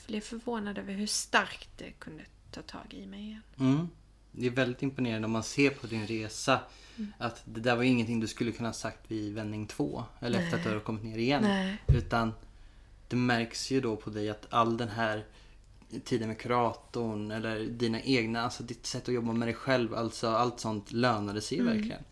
blev 0.07 0.21
förvånad 0.21 0.79
över 0.79 0.95
hur 0.95 1.07
starkt 1.07 1.69
det 1.77 1.91
kunde 1.91 2.25
ta 2.51 2.63
tag 2.63 2.95
i 2.95 3.07
mig 3.07 3.21
igen. 3.21 3.43
Det 4.33 4.47
är 4.47 4.51
väldigt 4.51 4.83
imponerande 4.83 5.25
om 5.27 5.33
man 5.33 5.43
ser 5.43 5.71
på 5.71 5.87
din 5.87 6.07
resa 6.07 6.61
Mm. 6.99 7.13
att 7.19 7.43
det 7.45 7.61
där 7.61 7.77
var 7.77 7.83
ingenting 7.83 8.21
du 8.21 8.27
skulle 8.29 8.53
kunna 8.53 8.69
ha 8.69 8.75
sagt 8.75 8.99
vid 9.11 9.35
vändning 9.35 9.67
två. 9.67 10.05
Eller 10.21 10.39
efter 10.41 10.57
att 10.59 10.65
du 10.65 10.71
har 10.71 10.81
kommit 10.81 11.05
ner 11.05 11.19
igen. 11.19 11.43
Nej. 11.43 11.77
Utan 11.89 12.33
det 13.09 13.17
märks 13.17 13.71
ju 13.71 13.81
då 13.81 13.97
på 13.97 14.11
dig 14.11 14.31
att 14.31 14.47
all 14.51 14.77
den 14.77 14.89
här 14.89 15.25
tiden 16.05 16.29
med 16.29 16.39
kuratorn 16.39 17.31
eller 17.31 17.61
dina 17.61 18.01
egna, 18.03 18.43
alltså 18.43 18.63
ditt 18.63 18.87
sätt 18.87 19.09
att 19.09 19.15
jobba 19.15 19.33
med 19.33 19.49
dig 19.49 19.55
själv, 19.55 19.95
alltså 19.95 20.29
allt 20.29 20.61
sånt 20.61 20.93
lönade 20.93 21.41
sig 21.41 21.59
Mm. 21.59 21.73
verkligen. 21.77 22.03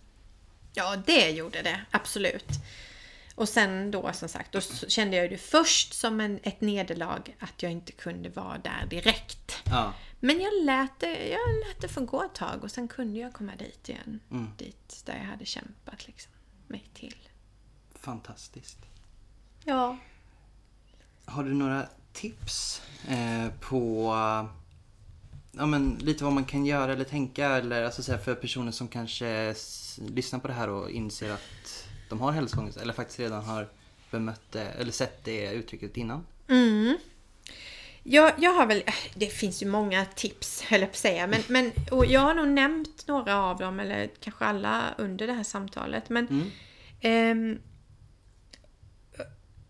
Ja, 0.75 0.97
det 1.07 1.31
gjorde 1.31 1.63
det. 1.63 1.81
Absolut. 1.91 2.49
Och 3.41 3.49
sen 3.49 3.91
då 3.91 4.13
som 4.13 4.29
sagt, 4.29 4.53
då 4.53 4.61
kände 4.61 5.17
jag 5.17 5.25
ju 5.25 5.29
det 5.29 5.39
först 5.39 5.95
som 5.95 6.21
en, 6.21 6.41
ett 6.43 6.61
nederlag 6.61 7.37
att 7.39 7.63
jag 7.63 7.73
inte 7.73 7.93
kunde 7.93 8.29
vara 8.29 8.59
där 8.59 8.87
direkt. 8.91 9.63
Ja. 9.65 9.93
Men 10.21 10.41
jag 10.41 10.65
lät, 10.65 11.01
det, 11.01 11.29
jag 11.29 11.41
lät 11.67 11.81
det 11.81 11.89
få 11.89 12.05
gå 12.05 12.25
ett 12.25 12.35
tag 12.35 12.65
och 12.65 12.71
sen 12.71 12.89
kunde 12.89 13.19
jag 13.19 13.33
komma 13.33 13.53
dit 13.59 13.89
igen. 13.89 14.21
Mm. 14.31 14.49
Dit 14.57 15.03
där 15.07 15.17
jag 15.17 15.25
hade 15.25 15.45
kämpat 15.45 16.07
liksom, 16.07 16.33
mig 16.67 16.91
till. 16.95 17.17
Fantastiskt. 17.95 18.79
Ja. 19.65 19.99
Har 21.25 21.45
du 21.45 21.55
några 21.55 21.87
tips 22.13 22.83
eh, 23.09 23.49
på 23.61 24.13
ja, 25.53 25.67
men, 25.67 25.99
lite 26.01 26.25
vad 26.25 26.33
man 26.33 26.45
kan 26.45 26.67
göra 26.67 26.93
eller 26.93 27.05
tänka 27.05 27.49
eller 27.49 27.83
alltså, 27.85 28.03
så 28.03 28.13
här, 28.13 28.19
för 28.19 28.35
personer 28.35 28.73
som 28.73 28.89
kanske 28.89 29.55
lyssnar 29.99 30.39
på 30.41 30.49
det 30.49 30.55
här 30.55 30.69
och 30.69 30.91
inser 30.91 31.31
att 31.31 31.87
de 32.11 32.21
har 32.21 32.33
hälsoångest 32.33 32.77
eller 32.79 32.93
faktiskt 32.93 33.19
redan 33.21 33.45
har 33.45 33.69
bemött 34.11 34.53
det 34.53 34.63
eller 34.65 34.93
sett 34.93 35.25
det 35.25 35.53
uttrycket 35.53 35.97
innan? 35.97 36.27
Mm. 36.49 36.97
Jag, 38.03 38.33
jag 38.39 38.51
har 38.53 38.67
väl, 38.67 38.83
det 39.15 39.27
finns 39.27 39.63
ju 39.63 39.67
många 39.67 40.05
tips 40.05 40.63
höll 40.63 40.81
jag 40.81 40.89
på 40.89 40.93
att 40.93 40.97
säga, 40.97 41.27
men, 41.27 41.43
men 41.49 41.73
och 41.91 42.07
jag 42.07 42.21
har 42.21 42.35
nog 42.35 42.49
nämnt 42.49 43.07
några 43.07 43.37
av 43.37 43.59
dem, 43.59 43.81
eller 43.81 44.11
kanske 44.21 44.45
alla 44.45 44.95
under 44.99 45.27
det 45.27 45.33
här 45.33 45.43
samtalet. 45.45 46.09
Men 46.09 46.27
Mm. 46.29 46.51
ehm, 47.01 47.59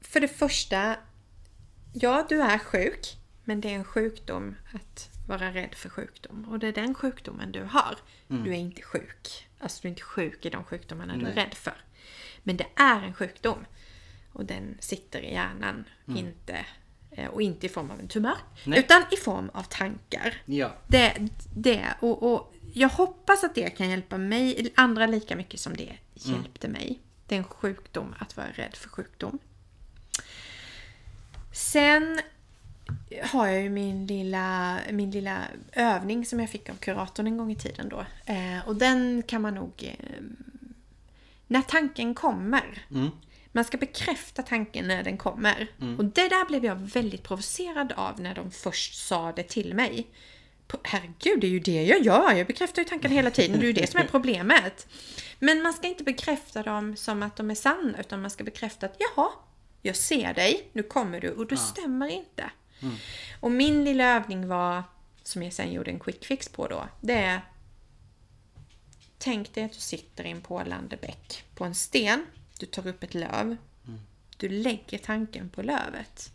för 0.01 0.20
det 0.20 0.28
första, 0.28 0.97
ja 1.93 2.26
du 2.28 2.43
är 2.43 2.59
sjuk, 2.59 3.16
men 3.45 3.61
det 3.61 3.68
är 3.70 3.74
en 3.74 3.84
sjukdom 3.84 4.55
att 4.74 5.09
vara 5.28 5.55
rädd 5.55 5.74
för 5.74 5.88
sjukdom. 5.88 6.45
Och 6.51 6.59
det 6.59 6.66
är 6.68 6.72
den 6.72 6.95
sjukdomen 6.95 7.53
du 7.53 7.62
har. 7.62 7.97
Du 8.28 8.51
är 8.51 8.59
inte 8.59 8.82
sjuk. 8.82 9.49
Alltså 9.59 9.78
du 9.82 9.88
är 9.88 9.91
inte 9.91 10.03
sjuk 10.03 10.47
i 10.47 10.51
de 10.51 10.64
sjukdomarna 10.64 11.12
du 11.16 11.20
är 11.20 11.34
Nej. 11.34 11.45
rädd 11.45 11.55
för. 11.55 11.74
Men 12.43 12.57
det 12.57 12.66
är 12.74 13.03
en 13.03 13.14
sjukdom. 13.14 13.66
Och 14.32 14.45
den 14.45 14.76
sitter 14.80 15.20
i 15.22 15.32
hjärnan, 15.32 15.84
inte, 16.07 16.66
eh, 17.11 17.26
och 17.26 17.43
inte 17.43 17.66
i 17.66 17.68
form 17.68 17.91
av 17.91 18.01
en 18.01 18.09
tumör. 18.09 18.36
Nej. 18.64 18.78
Utan 18.78 19.03
i 19.11 19.16
form 19.16 19.51
av 19.55 19.62
tankar. 19.62 20.43
Ja. 20.45 20.72
Det, 20.86 21.28
det 21.55 21.95
och, 22.01 22.32
och 22.32 22.55
jag 22.72 22.88
hoppas 22.88 23.45
att 23.45 23.55
det 23.55 23.70
kan 23.70 23.91
hjälpa 23.91 24.18
mig, 24.18 24.72
andra 24.76 25.07
lika 25.07 25.36
mycket 25.36 25.61
som 25.61 25.76
det 25.76 25.93
hjälpte 26.14 26.68
mig. 26.68 27.01
Det 27.26 27.34
är 27.34 27.38
en 27.38 27.45
sjukdom 27.45 28.14
att 28.18 28.36
vara 28.36 28.47
rädd 28.53 28.74
för 28.74 28.88
sjukdom. 28.88 29.38
Sen 31.53 32.20
har 33.22 33.47
jag 33.47 33.62
ju 33.62 33.70
min 33.70 34.07
lilla, 34.07 34.78
min 34.91 35.11
lilla 35.11 35.43
övning 35.72 36.26
som 36.26 36.41
jag 36.41 36.51
fick 36.51 36.70
av 36.70 36.74
kuratorn 36.74 37.26
en 37.26 37.36
gång 37.36 37.53
i 37.53 37.57
tiden 37.57 37.88
då. 37.88 38.05
Eh, 38.24 38.68
och 38.68 38.76
den 38.76 39.22
kan 39.22 39.43
man 39.43 39.55
nog... 39.55 39.72
Eh, 39.78 40.20
när 41.51 41.63
tanken 41.63 42.15
kommer. 42.15 42.87
Mm. 42.91 43.11
Man 43.53 43.65
ska 43.65 43.79
bekräfta 43.79 44.43
tanken 44.43 44.89
när 44.89 45.03
den 45.03 45.17
kommer. 45.19 45.67
Och 45.99 46.05
det 46.05 46.29
där 46.29 46.47
blev 46.47 46.65
jag 46.65 46.75
väldigt 46.75 47.23
provocerad 47.23 47.93
av 47.97 48.21
när 48.21 48.35
de 48.35 48.51
först 48.51 49.07
sa 49.07 49.33
det 49.33 49.43
till 49.43 49.75
mig. 49.75 50.07
Herregud, 50.83 51.41
det 51.41 51.47
är 51.47 51.51
ju 51.51 51.61
det 51.61 51.83
jag 51.83 52.01
gör. 52.01 52.33
Jag 52.33 52.47
bekräftar 52.47 52.83
ju 52.83 52.89
tanken 52.89 53.11
hela 53.11 53.31
tiden. 53.31 53.61
Det 53.61 53.65
är 53.65 53.67
ju 53.67 53.73
det 53.73 53.91
som 53.91 54.01
är 54.01 54.05
problemet. 54.05 54.87
Men 55.39 55.63
man 55.63 55.73
ska 55.73 55.89
inte 55.89 56.05
bekräfta 56.05 56.63
dem 56.63 56.97
som 56.97 57.23
att 57.23 57.37
de 57.37 57.51
är 57.51 57.55
sanna, 57.55 58.01
utan 58.01 58.21
man 58.21 58.31
ska 58.31 58.45
bekräfta 58.45 58.87
att 58.87 58.97
jaha, 58.99 59.29
jag 59.83 59.97
ser 59.97 60.35
dig, 60.35 60.71
nu 60.73 60.83
kommer 60.83 61.21
du 61.21 61.31
och 61.31 61.47
det 61.47 61.57
stämmer 61.57 62.09
inte. 62.09 62.51
Och 63.41 63.51
min 63.51 63.85
lilla 63.85 64.05
övning 64.05 64.49
var, 64.49 64.83
som 65.23 65.43
jag 65.43 65.53
sen 65.53 65.73
gjorde 65.73 65.91
en 65.91 66.01
quick 66.01 66.25
fix 66.25 66.49
på 66.49 66.69
då, 66.69 66.89
det 67.01 67.15
är 67.15 67.41
Tänk 69.23 69.55
dig 69.55 69.64
att 69.64 69.73
du 69.73 69.81
sitter 69.81 70.25
i 70.27 70.31
en 70.31 70.41
porlande 70.41 70.97
bäck 70.97 71.45
på 71.55 71.64
en 71.64 71.75
sten. 71.75 72.27
Du 72.59 72.66
tar 72.66 72.87
upp 72.87 73.03
ett 73.03 73.14
löv. 73.14 73.57
Du 74.37 74.49
lägger 74.49 74.99
tanken 74.99 75.51
på 75.51 75.62
lövet. 75.62 76.33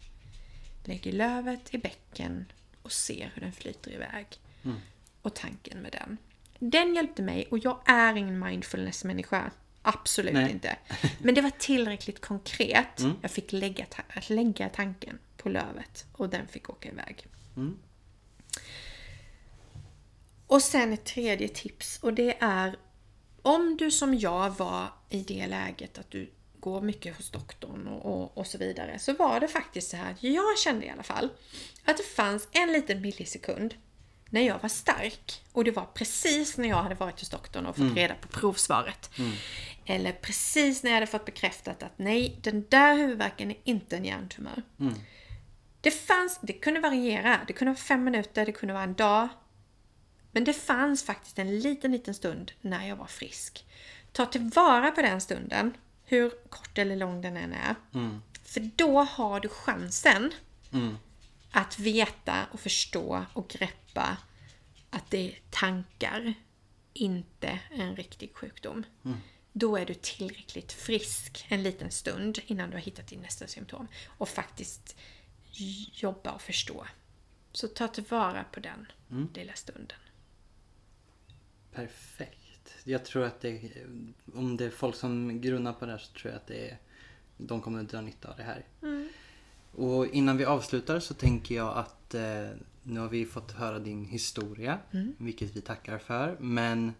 Lägger 0.84 1.12
lövet 1.12 1.74
i 1.74 1.78
bäcken 1.78 2.46
och 2.82 2.92
ser 2.92 3.32
hur 3.34 3.42
den 3.42 3.52
flyter 3.54 3.92
iväg. 3.92 4.28
Och 5.22 5.34
tanken 5.34 5.80
med 5.80 5.92
den. 5.92 6.18
Den 6.60 6.96
hjälpte 6.96 7.22
mig 7.22 7.48
och 7.52 7.58
jag 7.60 7.80
är 7.86 8.16
ingen 8.16 8.40
mindfulness-människa. 8.40 9.52
Absolut 9.82 10.34
Nej. 10.34 10.52
inte. 10.52 10.78
Men 11.20 11.36
det 11.36 11.42
var 11.42 11.50
tillräckligt 11.50 12.22
konkret. 12.22 13.02
Jag 13.22 13.32
fick 13.32 13.52
lägga, 13.52 13.86
ta- 13.86 14.34
lägga 14.34 14.70
tanken 14.70 15.20
på 15.38 15.50
lövet 15.50 16.06
och 16.12 16.30
den 16.30 16.48
fick 16.48 16.70
åka 16.70 16.90
iväg. 16.90 17.28
Mm. 17.56 17.78
Och 20.48 20.62
sen 20.62 20.94
ett 20.94 21.06
tredje 21.06 21.48
tips 21.48 22.00
och 22.02 22.14
det 22.14 22.38
är 22.40 22.76
om 23.42 23.78
du 23.78 23.92
som 23.92 24.18
jag 24.18 24.50
var 24.50 24.88
i 25.10 25.22
det 25.22 25.48
läget 25.48 25.98
att 25.98 26.12
du 26.12 26.32
går 26.60 26.82
mycket 26.82 27.18
hos 27.18 27.32
doktorn 27.32 27.88
och, 27.88 28.06
och, 28.14 28.38
och 28.38 28.48
så 28.48 28.58
vidare 28.58 29.00
så 29.00 29.14
var 29.14 29.40
det 29.40 29.48
faktiskt 29.48 29.90
så 29.90 29.98
här 29.98 30.12
att 30.12 30.24
jag 30.24 30.60
kände 30.60 30.86
i 30.86 30.90
alla 30.90 31.04
fall 31.04 31.30
att 31.86 31.98
det 31.98 32.04
fanns 32.04 32.48
en 32.52 32.72
liten 32.72 33.02
millisekund 33.02 33.74
när 34.30 34.42
jag 34.42 34.60
var 34.62 34.70
stark 34.70 35.44
och 35.52 35.64
det 35.64 35.72
var 35.72 35.86
precis 35.94 36.58
när 36.58 36.70
jag 36.70 36.84
hade 36.84 36.96
varit 36.96 37.20
hos 37.20 37.30
doktorn 37.30 37.66
och 37.66 37.76
fått 37.78 37.86
reda 37.96 38.16
på 38.16 38.28
provsvaret. 38.28 39.10
Eller 39.86 40.12
precis 40.12 40.84
när 40.84 40.92
jag 40.92 40.96
hade 40.96 41.08
fått 41.08 41.26
bekräftat 41.26 41.84
att 41.84 41.94
nej, 41.98 42.40
den 42.42 42.66
där 42.70 42.98
huvudvärken 42.98 43.52
är 43.52 43.58
inte 43.64 43.98
en 43.98 44.06
hjärntumör. 44.06 44.62
Det 45.82 45.92
fanns, 45.92 46.40
det 46.42 46.54
kunde 46.54 46.80
variera. 46.80 47.40
Det 47.48 47.54
kunde 47.54 47.72
vara 47.72 47.80
fem 47.80 48.04
minuter, 48.04 48.46
det 48.46 48.52
kunde 48.52 48.74
vara 48.74 48.84
en 48.84 48.94
dag. 48.94 49.28
Men 50.36 50.44
det 50.44 50.54
fanns 50.54 51.04
faktiskt 51.04 51.40
en 51.40 51.60
liten, 51.60 51.92
liten 51.92 52.14
stund 52.14 52.52
när 52.62 52.88
jag 52.88 52.96
var 52.96 53.06
frisk. 53.08 53.66
Ta 54.12 54.26
tillvara 54.26 54.92
på 54.92 55.02
den 55.02 55.22
stunden, 55.22 55.78
hur 56.04 56.30
kort 56.50 56.78
eller 56.78 56.96
lång 56.96 57.22
den 57.22 57.38
än 57.38 57.54
är. 57.54 57.76
För 58.44 58.70
då 58.76 59.00
har 59.04 59.40
du 59.40 59.50
chansen 59.50 60.34
Mm. 60.72 60.98
att 61.52 61.80
veta 61.80 62.46
och 62.52 62.60
förstå 62.60 63.26
och 63.34 63.48
greppa 63.48 64.18
att 64.90 65.10
det 65.10 65.18
är 65.32 65.40
tankar, 65.50 66.34
inte 66.94 67.60
en 67.72 67.96
riktig 67.96 68.36
sjukdom. 68.36 68.84
Då 69.54 69.78
är 69.78 69.86
du 69.86 69.94
tillräckligt 69.94 70.72
frisk 70.72 71.46
en 71.50 71.64
liten 71.64 71.92
stund 71.92 72.40
innan 72.46 72.70
du 72.70 72.76
har 72.76 72.82
hittat 72.82 73.08
din 73.08 73.20
nästa 73.22 73.48
symptom 73.48 73.88
och 74.18 74.30
faktiskt 74.30 74.96
jobba 75.94 76.32
och 76.32 76.42
förstå. 76.42 76.86
Så 77.52 77.68
ta 77.68 77.88
tillvara 77.88 78.44
på 78.52 78.60
den 78.60 78.88
lilla 79.36 79.54
stunden. 79.54 79.98
Perfekt. 81.76 82.74
Jag 82.84 83.06
tror 83.06 83.24
att 83.24 83.42
det, 83.42 83.72
om 84.36 84.58
det 84.58 84.66
är 84.66 84.70
folk 84.70 84.96
som 84.96 85.42
grunnar 85.42 85.74
på 85.74 85.86
det 85.86 85.92
här 85.92 86.00
så 86.00 86.14
tror 86.14 86.32
jag 86.32 86.38
att 86.38 86.48
det 86.48 86.70
är, 86.70 86.78
de 87.38 87.62
kommer 87.62 87.80
att 87.80 87.90
dra 87.90 88.02
nytta 88.02 88.30
av 88.30 88.38
det 88.38 88.44
här. 88.44 88.66
Och 89.72 90.08
innan 90.08 90.38
vi 90.38 90.46
avslutar 90.46 91.00
så 91.00 91.14
tänker 91.14 91.56
jag 91.56 91.78
att 91.78 92.14
eh, 92.14 92.50
nu 92.84 93.00
har 93.00 93.08
vi 93.08 93.26
fått 93.26 93.52
höra 93.52 93.80
din 93.80 94.06
historia, 94.06 94.80
vilket 95.18 95.56
vi 95.56 95.62
tackar 95.62 95.98
för. 95.98 96.38
Men 96.40 96.94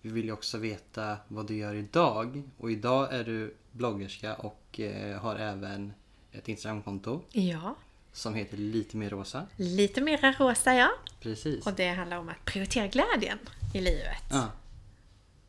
vi 0.00 0.10
vill 0.10 0.24
ju 0.24 0.32
också 0.32 0.58
veta 0.58 1.16
vad 1.28 1.46
du 1.46 1.56
gör 1.56 1.74
idag. 1.74 2.42
Och 2.58 2.70
idag 2.70 3.14
är 3.14 3.24
du 3.24 3.54
bloggerska 3.72 4.34
och 4.34 4.80
eh, 4.80 5.20
har 5.20 5.36
även 5.36 5.92
ett 6.32 6.48
Instagramkonto 6.48 7.20
Ja, 7.32 7.76
som 8.18 8.34
heter 8.34 8.56
Lite 8.56 8.96
mer 8.96 9.10
rosa. 9.10 9.46
lite 9.56 10.00
mera 10.00 10.32
rosa 10.38 10.74
ja. 10.74 10.90
Precis. 11.20 11.66
Och 11.66 11.72
det 11.74 11.88
handlar 11.88 12.16
om 12.18 12.28
att 12.28 12.44
prioritera 12.44 12.86
glädjen 12.86 13.38
i 13.74 13.80
livet. 13.80 14.22
Ja. 14.30 14.50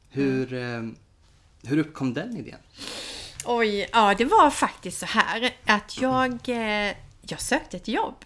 Hur, 0.10 0.54
eh, 0.54 0.84
hur 1.64 1.78
uppkom 1.78 2.14
den 2.14 2.38
idén? 2.38 2.60
Oj, 3.46 3.90
ja 3.94 4.16
det 4.18 4.26
var 4.26 4.50
faktiskt 4.52 5.00
så 5.00 5.06
här 5.06 5.56
att 5.66 5.98
jag, 6.02 6.50
eh, 6.50 6.96
jag 7.22 7.42
sökte 7.42 7.78
ett 7.78 7.88
jobb. 7.88 8.26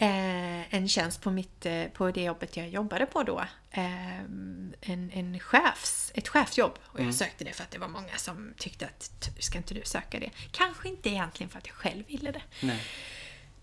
eh, 0.00 0.74
en 0.74 0.88
tjänst 0.88 1.20
på, 1.22 1.30
mitt, 1.30 1.66
på 1.94 2.10
det 2.10 2.22
jobbet 2.22 2.56
jag 2.56 2.68
jobbade 2.68 3.06
på 3.06 3.22
då. 3.22 3.44
En, 3.70 5.10
en 5.12 5.38
chefs, 5.40 6.12
ett 6.14 6.28
chefsjobb. 6.28 6.78
Och 6.82 7.00
jag 7.00 7.14
sökte 7.14 7.44
det 7.44 7.52
för 7.52 7.62
att 7.62 7.70
det 7.70 7.78
var 7.78 7.88
många 7.88 8.16
som 8.16 8.54
tyckte 8.58 8.86
att 8.86 9.20
"T- 9.20 9.30
ska 9.42 9.58
inte 9.58 9.74
du 9.74 9.82
söka 9.84 10.18
det? 10.20 10.30
Kanske 10.52 10.88
inte 10.88 11.08
egentligen 11.08 11.50
för 11.50 11.58
att 11.58 11.66
jag 11.66 11.76
själv 11.76 12.04
ville 12.06 12.32
det. 12.32 12.42
Nej. 12.62 12.80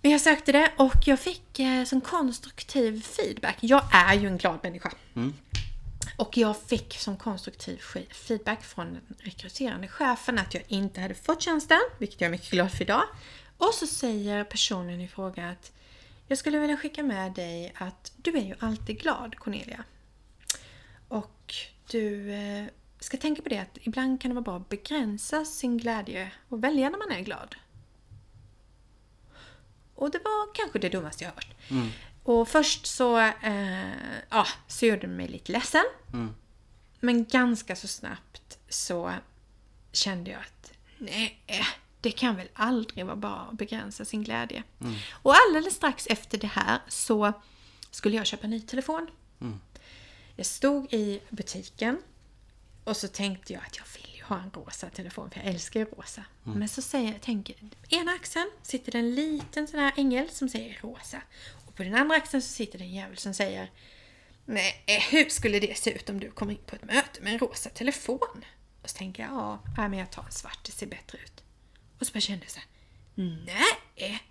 Men 0.05 0.11
jag 0.11 0.21
sökte 0.21 0.51
det 0.51 0.71
och 0.77 0.95
jag 1.05 1.19
fick 1.19 1.59
eh, 1.59 1.83
som 1.83 2.01
konstruktiv 2.01 3.01
feedback. 3.01 3.57
Jag 3.61 3.83
är 3.91 4.13
ju 4.13 4.27
en 4.27 4.37
glad 4.37 4.59
människa. 4.63 4.91
Och 6.17 6.37
jag 6.37 6.57
fick 6.57 6.97
som 6.97 7.17
konstruktiv 7.17 7.81
feedback 8.11 8.63
från 8.63 8.93
den 8.93 9.15
rekryterande 9.19 9.87
chefen 9.87 10.39
att 10.39 10.53
jag 10.53 10.63
inte 10.67 11.01
hade 11.01 11.15
fått 11.15 11.41
tjänsten, 11.41 11.77
vilket 11.97 12.21
jag 12.21 12.27
är 12.27 12.31
mycket 12.31 12.49
glad 12.49 12.71
för 12.71 12.81
idag. 12.81 13.03
Och 13.57 13.73
så 13.73 13.87
säger 13.87 14.43
personen 14.43 15.01
i 15.01 15.07
fråga 15.07 15.49
att 15.49 15.71
jag 16.27 16.37
skulle 16.37 16.59
vilja 16.59 16.77
skicka 16.77 17.03
med 17.03 17.33
dig 17.33 17.73
att 17.75 18.11
du 18.15 18.37
är 18.37 18.43
ju 18.43 18.55
alltid 18.59 18.99
glad 18.99 19.35
Cornelia. 19.35 19.83
Och 21.07 21.53
du 21.91 22.33
eh, 22.33 22.65
ska 22.99 23.17
tänka 23.17 23.41
på 23.41 23.49
det 23.49 23.59
att 23.59 23.77
ibland 23.81 24.21
kan 24.21 24.29
det 24.29 24.35
vara 24.35 24.43
bra 24.43 24.57
att 24.57 24.69
begränsa 24.69 25.45
sin 25.45 25.77
glädje 25.77 26.31
och 26.49 26.63
välja 26.63 26.89
när 26.89 26.97
man 26.97 27.11
är 27.11 27.21
glad. 27.21 27.55
Och 29.95 30.11
det 30.11 30.19
var 30.23 30.53
kanske 30.55 30.79
det 30.79 30.89
dummaste 30.89 31.23
jag 31.23 31.31
hört. 31.31 31.55
Och 32.23 32.47
först 32.47 32.85
så, 32.85 33.17
eh, 33.19 33.89
ja, 34.29 34.47
så 34.67 34.85
gjorde 34.85 35.01
det 35.01 35.07
mig 35.07 35.27
lite 35.27 35.51
ledsen. 35.51 35.83
Men 36.99 37.25
ganska 37.25 37.75
så 37.75 37.87
snabbt 37.87 38.57
så 38.69 39.13
kände 39.91 40.31
jag 40.31 40.39
att 40.39 40.71
nej, 40.97 41.41
det 42.01 42.11
kan 42.11 42.35
väl 42.35 42.47
aldrig 42.53 43.05
vara 43.05 43.15
bra 43.15 43.47
att 43.51 43.57
begränsa 43.57 44.05
sin 44.05 44.23
glädje. 44.23 44.63
Och 45.11 45.33
alldeles 45.35 45.75
strax 45.75 46.07
efter 46.07 46.37
det 46.37 46.47
här 46.47 46.79
så 46.87 47.33
skulle 47.91 48.15
jag 48.17 48.25
köpa 48.25 48.43
en 48.43 48.49
ny 48.49 48.61
telefon. 48.61 49.07
Jag 50.35 50.45
stod 50.45 50.93
i 50.93 51.21
butiken 51.29 51.97
och 52.83 52.97
så 52.97 53.07
tänkte 53.07 53.53
jag 53.53 53.61
att 53.65 53.77
jag 53.77 53.85
vill 53.95 54.14
ha 54.27 54.39
en 54.39 54.51
rosa 54.53 54.89
telefon 54.89 55.29
för 55.29 55.39
jag 55.39 55.47
älskar 55.49 55.79
ju 55.79 55.85
rosa. 55.85 56.23
Men 56.43 56.69
så 56.69 56.81
säger 56.81 57.11
jag, 57.11 57.21
tänker, 57.21 57.55
ena 57.89 58.11
axeln 58.11 58.51
sitter 58.61 58.91
det 58.91 58.97
en 58.97 59.15
liten 59.15 59.67
sån 59.67 59.79
här 59.79 59.93
ängel 59.97 60.29
som 60.29 60.49
säger 60.49 60.79
rosa. 60.81 61.21
Och 61.67 61.75
på 61.75 61.83
den 61.83 61.95
andra 61.95 62.15
axeln 62.15 62.41
så 62.41 62.53
sitter 62.53 62.79
det 62.79 62.85
en 62.85 62.93
jävel 62.93 63.17
som 63.17 63.33
säger 63.33 63.71
Nej, 64.45 64.83
hur 65.11 65.29
skulle 65.29 65.59
det 65.59 65.77
se 65.77 65.91
ut 65.91 66.09
om 66.09 66.19
du 66.19 66.31
kommer 66.31 66.51
in 66.51 66.59
på 66.65 66.75
ett 66.75 66.83
möte 66.83 67.21
med 67.21 67.33
en 67.33 67.39
rosa 67.39 67.69
telefon? 67.69 68.45
Och 68.81 68.89
så 68.89 68.97
tänker 68.97 69.23
jag, 69.23 69.31
ja, 69.31 69.63
nej, 69.77 69.89
men 69.89 69.99
jag 69.99 70.11
tar 70.11 70.23
en 70.23 70.31
svart, 70.31 70.59
det 70.65 70.71
ser 70.71 70.87
bättre 70.87 71.17
ut. 71.17 71.43
Och 71.99 72.07
så 72.07 72.13
bara 72.13 72.19
kände 72.19 72.45
jag 72.45 72.51
så 72.51 72.59
här, 72.59 72.67
nej! 73.45 74.23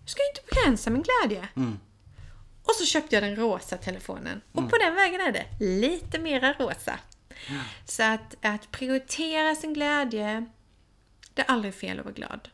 Jag 0.00 0.10
ska 0.10 0.20
inte 0.30 0.54
begränsa 0.54 0.90
min 0.90 1.02
glädje. 1.02 1.48
Och 2.62 2.74
så 2.74 2.84
köpte 2.86 3.16
jag 3.16 3.22
den 3.22 3.36
rosa 3.36 3.76
telefonen. 3.76 4.40
Och 4.52 4.70
på 4.70 4.76
den 4.78 4.94
vägen 4.94 5.20
är 5.20 5.32
det 5.32 5.46
lite 5.64 6.18
mera 6.18 6.52
rosa. 6.52 6.98
Så 7.84 8.02
att, 8.02 8.36
att 8.42 8.70
prioritera 8.70 9.54
sin 9.54 9.74
glädje, 9.74 10.46
det 11.34 11.42
är 11.42 11.46
aldrig 11.46 11.74
fel 11.74 11.98
att 11.98 12.04
vara 12.04 12.14
glad. 12.14 12.48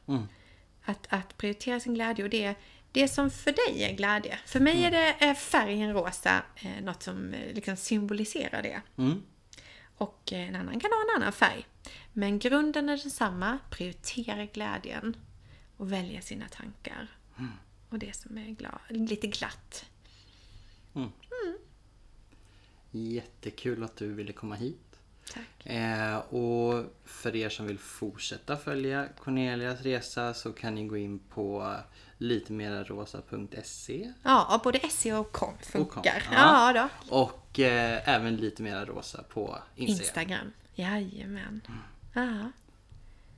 Att, 0.85 1.07
att 1.11 1.37
prioritera 1.39 1.81
sin 1.81 1.95
glädje 1.95 2.25
och 2.25 2.31
det, 2.31 2.55
det 2.93 3.09
som 3.09 3.31
för 3.31 3.53
dig 3.53 3.85
är 3.85 3.97
glädje. 3.97 4.39
För 4.47 4.61
mig 4.61 4.85
är 4.85 4.91
det 4.91 5.17
är 5.19 5.35
färgen 5.35 5.93
rosa 5.93 6.43
eh, 6.57 6.83
något 6.83 7.03
som 7.03 7.35
eh, 7.35 7.55
liksom 7.55 7.77
symboliserar 7.77 8.63
det. 8.63 8.83
Mm. 8.97 9.23
Och 9.97 10.33
eh, 10.33 10.49
en 10.49 10.57
annan 10.57 10.81
kan 10.81 10.91
ha 10.91 10.99
en 11.01 11.23
annan 11.23 11.33
färg. 11.33 11.67
Men 12.13 12.39
grunden 12.39 12.89
är 12.89 12.97
densamma. 12.97 13.59
Prioritera 13.71 14.45
glädjen 14.45 15.17
och 15.77 15.93
välja 15.93 16.23
sina 16.23 16.49
tankar. 16.49 17.09
Och 17.89 17.99
det 17.99 18.17
som 18.17 18.39
är 18.39 18.47
glad, 18.47 18.81
lite 18.89 19.27
glatt. 19.27 19.85
Jättekul 22.97 23.83
att 23.83 23.97
du 23.97 24.13
ville 24.13 24.33
komma 24.33 24.55
hit. 24.55 24.79
Tack. 25.35 25.67
Eh, 25.67 26.17
och 26.17 26.85
för 27.05 27.37
er 27.37 27.49
som 27.49 27.67
vill 27.67 27.79
fortsätta 27.79 28.57
följa 28.57 29.09
Cornelias 29.19 29.81
resa 29.81 30.35
så 30.35 30.53
kan 30.53 30.75
ni 30.75 30.87
gå 30.87 30.97
in 30.97 31.19
på 31.19 31.77
litemerarosa.se 32.19 34.13
Ja, 34.23 34.61
både 34.65 34.81
SEO 34.91 35.21
och 35.21 35.33
kom 35.33 35.55
funkar. 35.63 36.03
kom, 36.03 36.13
ja. 36.33 36.75
ja. 36.77 36.89
då. 37.09 37.17
och 37.17 37.61
eh, 37.61 38.09
även 38.09 38.37
lite 38.37 38.63
mera 38.63 38.85
rosa 38.85 39.23
på 39.23 39.59
Instagram. 39.77 40.01
Instagram. 40.01 40.53
Jajamän. 40.75 41.61
Ja. 42.15 42.51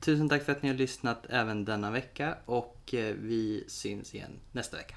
Tusen 0.01 0.29
tack 0.29 0.45
för 0.45 0.53
att 0.53 0.63
ni 0.63 0.69
har 0.69 0.77
lyssnat 0.77 1.27
även 1.29 1.65
denna 1.65 1.91
vecka 1.91 2.37
och 2.45 2.95
eh, 2.95 3.15
vi 3.15 3.65
syns 3.69 4.15
igen 4.15 4.41
nästa 4.53 4.77
vecka. 4.77 4.97